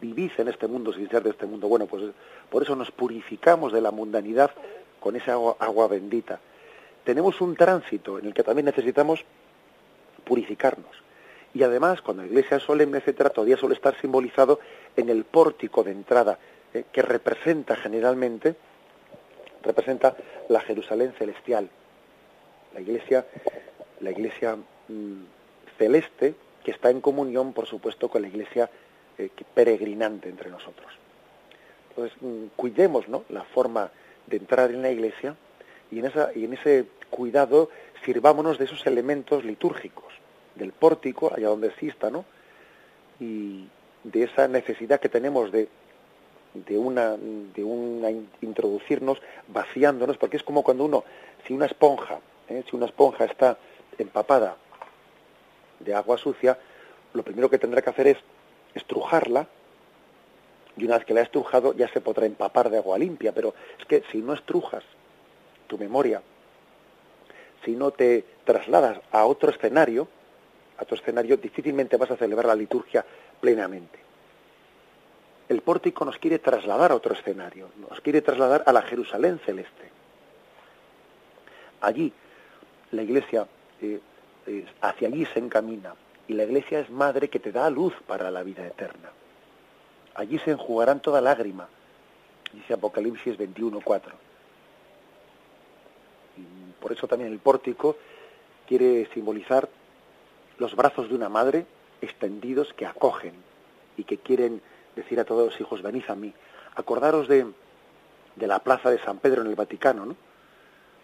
vivís 0.00 0.38
en 0.38 0.48
este 0.48 0.66
mundo 0.66 0.92
sin 0.92 1.08
ser 1.08 1.22
de 1.22 1.30
este 1.30 1.46
mundo. 1.46 1.68
Bueno, 1.68 1.86
pues 1.86 2.04
por 2.48 2.62
eso 2.62 2.76
nos 2.76 2.90
purificamos 2.90 3.72
de 3.72 3.80
la 3.80 3.90
mundanidad 3.90 4.50
con 5.00 5.16
esa 5.16 5.32
agua, 5.32 5.88
bendita. 5.88 6.38
Tenemos 7.04 7.40
un 7.40 7.56
tránsito 7.56 8.18
en 8.18 8.26
el 8.26 8.34
que 8.34 8.42
también 8.42 8.66
necesitamos 8.66 9.24
purificarnos. 10.24 10.90
Y 11.52 11.62
además, 11.62 12.02
cuando 12.02 12.22
la 12.22 12.28
iglesia 12.28 12.58
es 12.58 12.62
solemne, 12.62 12.98
etcétera, 12.98 13.30
todavía 13.30 13.56
suele 13.56 13.74
estar 13.74 13.98
simbolizado 14.00 14.60
en 14.96 15.08
el 15.08 15.24
pórtico 15.24 15.82
de 15.82 15.90
entrada, 15.90 16.38
eh, 16.72 16.84
que 16.92 17.02
representa 17.02 17.74
generalmente, 17.74 18.54
representa 19.62 20.14
la 20.48 20.60
Jerusalén 20.60 21.12
celestial. 21.18 21.68
La 22.74 22.80
iglesia, 22.80 23.26
la 24.00 24.10
iglesia 24.10 24.56
mm, 24.88 25.22
celeste, 25.78 26.34
que 26.62 26.70
está 26.70 26.90
en 26.90 27.00
comunión, 27.00 27.52
por 27.52 27.66
supuesto, 27.66 28.08
con 28.08 28.22
la 28.22 28.28
iglesia 28.28 28.70
peregrinante 29.28 30.28
entre 30.28 30.50
nosotros. 30.50 30.92
Entonces, 31.90 32.16
mm, 32.20 32.46
cuidemos 32.56 33.08
¿no? 33.08 33.24
la 33.28 33.44
forma 33.44 33.90
de 34.26 34.36
entrar 34.36 34.70
en 34.70 34.82
la 34.82 34.90
iglesia 34.90 35.34
y 35.90 35.98
en, 35.98 36.06
esa, 36.06 36.30
y 36.34 36.44
en 36.44 36.54
ese 36.54 36.86
cuidado 37.10 37.70
sirvámonos 38.04 38.58
de 38.58 38.64
esos 38.64 38.86
elementos 38.86 39.44
litúrgicos, 39.44 40.12
del 40.54 40.72
pórtico, 40.72 41.32
allá 41.34 41.48
donde 41.48 41.68
exista, 41.68 42.10
¿no? 42.10 42.24
y 43.18 43.68
de 44.04 44.24
esa 44.24 44.48
necesidad 44.48 45.00
que 45.00 45.08
tenemos 45.08 45.52
de, 45.52 45.68
de, 46.54 46.78
una, 46.78 47.16
de 47.16 47.62
una 47.62 48.10
introducirnos 48.40 49.20
vaciándonos, 49.48 50.16
porque 50.16 50.36
es 50.36 50.42
como 50.42 50.62
cuando 50.62 50.84
uno, 50.84 51.04
si 51.46 51.52
una 51.52 51.66
esponja, 51.66 52.20
¿eh? 52.48 52.64
si 52.68 52.76
una 52.76 52.86
esponja 52.86 53.24
está 53.24 53.58
empapada 53.98 54.56
de 55.78 55.94
agua 55.94 56.18
sucia, 56.18 56.58
lo 57.12 57.22
primero 57.22 57.50
que 57.50 57.58
tendrá 57.58 57.82
que 57.82 57.90
hacer 57.90 58.06
es 58.08 58.18
estrujarla, 58.74 59.46
y 60.76 60.84
una 60.84 60.96
vez 60.96 61.04
que 61.04 61.14
la 61.14 61.20
ha 61.20 61.24
estrujado 61.24 61.74
ya 61.74 61.88
se 61.88 62.00
podrá 62.00 62.26
empapar 62.26 62.70
de 62.70 62.78
agua 62.78 62.98
limpia, 62.98 63.32
pero 63.32 63.54
es 63.78 63.84
que 63.86 64.02
si 64.10 64.18
no 64.18 64.32
estrujas 64.32 64.84
tu 65.66 65.78
memoria, 65.78 66.22
si 67.64 67.72
no 67.72 67.90
te 67.90 68.24
trasladas 68.44 69.00
a 69.12 69.24
otro 69.26 69.50
escenario, 69.50 70.08
a 70.78 70.84
tu 70.84 70.94
escenario, 70.94 71.36
difícilmente 71.36 71.96
vas 71.96 72.10
a 72.10 72.16
celebrar 72.16 72.46
la 72.46 72.54
liturgia 72.54 73.04
plenamente. 73.40 73.98
El 75.48 75.60
pórtico 75.62 76.04
nos 76.04 76.16
quiere 76.18 76.38
trasladar 76.38 76.92
a 76.92 76.94
otro 76.94 77.12
escenario, 77.12 77.68
nos 77.90 78.00
quiere 78.00 78.22
trasladar 78.22 78.62
a 78.66 78.72
la 78.72 78.82
Jerusalén 78.82 79.40
celeste. 79.44 79.90
Allí 81.80 82.12
la 82.92 83.02
iglesia, 83.02 83.46
eh, 83.82 84.00
hacia 84.80 85.08
allí 85.08 85.26
se 85.26 85.38
encamina, 85.38 85.94
y 86.30 86.32
la 86.32 86.44
iglesia 86.44 86.78
es 86.78 86.88
madre 86.90 87.28
que 87.28 87.40
te 87.40 87.50
da 87.50 87.68
luz 87.70 87.92
para 88.06 88.30
la 88.30 88.44
vida 88.44 88.64
eterna. 88.64 89.10
Allí 90.14 90.38
se 90.38 90.52
enjugarán 90.52 91.00
toda 91.02 91.20
lágrima, 91.20 91.66
dice 92.52 92.74
Apocalipsis 92.74 93.36
21.4. 93.36 94.02
Y 96.36 96.72
por 96.80 96.92
eso 96.92 97.08
también 97.08 97.32
el 97.32 97.40
pórtico 97.40 97.96
quiere 98.68 99.08
simbolizar 99.12 99.68
los 100.58 100.76
brazos 100.76 101.08
de 101.08 101.16
una 101.16 101.28
madre 101.28 101.66
extendidos 102.00 102.72
que 102.74 102.86
acogen 102.86 103.34
y 103.96 104.04
que 104.04 104.18
quieren 104.18 104.62
decir 104.94 105.18
a 105.18 105.24
todos 105.24 105.46
los 105.50 105.60
hijos, 105.60 105.82
venid 105.82 106.04
a 106.06 106.14
mí. 106.14 106.32
Acordaros 106.76 107.26
de, 107.26 107.44
de 108.36 108.46
la 108.46 108.60
plaza 108.60 108.88
de 108.88 109.00
San 109.00 109.18
Pedro 109.18 109.42
en 109.42 109.48
el 109.48 109.56
Vaticano, 109.56 110.06
¿no? 110.06 110.16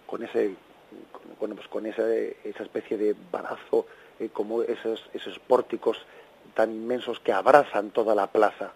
Con 0.06 0.22
ese, 0.22 0.54
con, 1.40 1.50
pues 1.56 1.66
con 1.66 1.84
esa, 1.84 2.08
esa 2.14 2.62
especie 2.62 2.96
de 2.96 3.16
brazo 3.32 3.88
como 4.32 4.62
esos, 4.62 5.08
esos 5.12 5.38
pórticos 5.38 5.98
tan 6.54 6.72
inmensos 6.72 7.20
que 7.20 7.32
abrazan 7.32 7.90
toda 7.90 8.14
la 8.14 8.28
plaza. 8.28 8.72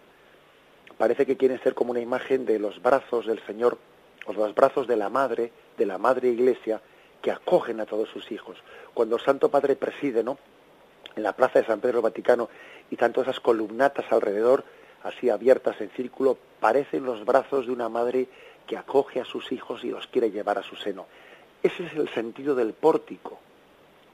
Parece 0.99 1.24
que 1.24 1.36
quieren 1.36 1.62
ser 1.62 1.74
como 1.74 1.93
una 1.93 2.01
imagen 2.01 2.45
de 2.45 2.59
los 2.59 2.82
brazos 2.82 3.26
del 3.26 3.45
Señor, 3.47 3.78
o 4.26 4.32
los 4.32 4.55
brazos 4.55 4.86
de 4.86 4.97
la 4.97 5.09
Madre, 5.09 5.51
de 5.78 5.86
la 5.86 5.99
Madre 5.99 6.28
Iglesia, 6.28 6.80
que 7.22 7.30
acogen 7.30 7.80
a 7.80 7.86
todos 7.86 8.09
sus 8.11 8.30
hijos. 8.30 8.59
Cuando 8.95 9.16
el 9.16 9.22
Santo 9.22 9.51
Padre 9.51 9.76
preside, 9.76 10.22
¿no? 10.22 10.38
En 11.16 11.22
la 11.22 11.32
plaza 11.32 11.59
de 11.61 11.66
San 11.66 11.80
Pedro 11.80 12.03
Vaticano 12.03 12.49
y 12.91 12.97
tanto 12.97 13.22
esas 13.22 13.41
columnatas 13.41 14.11
alrededor, 14.12 14.64
así 15.03 15.30
abiertas 15.30 15.80
en 15.80 15.91
círculo, 15.91 16.38
parecen 16.61 17.05
los 17.05 17.24
brazos 17.24 17.66
de 17.66 17.72
una 17.72 17.88
madre 17.88 18.28
que 18.66 18.76
acoge 18.76 19.20
a 19.20 19.24
sus 19.24 19.51
hijos 19.53 19.84
y 19.84 19.91
los 19.91 20.07
quiere 20.07 20.30
llevar 20.30 20.59
a 20.59 20.62
su 20.62 20.76
seno. 20.76 21.07
Ese 21.62 21.86
es 21.86 21.95
el 21.95 22.09
sentido 22.11 22.55
del 22.55 22.72
pórtico, 22.72 23.38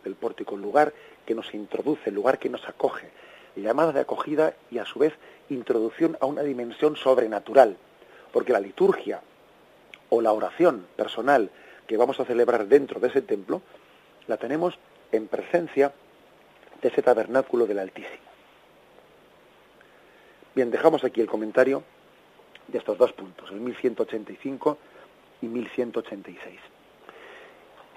del 0.06 0.14
pórtico, 0.14 0.54
el 0.54 0.62
lugar 0.62 0.94
que 1.26 1.34
nos 1.34 1.52
introduce, 1.52 2.10
el 2.10 2.14
lugar 2.14 2.38
que 2.38 2.48
nos 2.48 2.66
acoge, 2.68 3.10
llamada 3.56 3.92
de 3.92 4.00
acogida 4.00 4.54
y 4.70 4.78
a 4.78 4.84
su 4.84 5.00
vez 5.00 5.14
introducción 5.50 6.16
a 6.20 6.26
una 6.26 6.42
dimensión 6.42 6.94
sobrenatural, 6.94 7.76
porque 8.32 8.52
la 8.52 8.60
liturgia 8.60 9.20
o 10.08 10.20
la 10.20 10.32
oración 10.32 10.86
personal 10.94 11.50
que 11.88 11.96
vamos 11.96 12.20
a 12.20 12.24
celebrar 12.24 12.68
dentro 12.68 13.00
de 13.00 13.08
ese 13.08 13.22
templo, 13.22 13.62
la 14.28 14.36
tenemos 14.36 14.78
en 15.10 15.26
presencia 15.26 15.92
de 16.80 16.88
ese 16.88 17.02
tabernáculo 17.02 17.66
del 17.66 17.80
Altísimo. 17.80 18.26
Bien, 20.54 20.70
dejamos 20.70 21.02
aquí 21.04 21.20
el 21.20 21.26
comentario 21.26 21.82
de 22.68 22.78
estos 22.78 22.96
dos 22.96 23.12
puntos, 23.12 23.50
el 23.50 23.60
1185 23.60 24.78
y 25.42 25.46
1186 25.46 26.75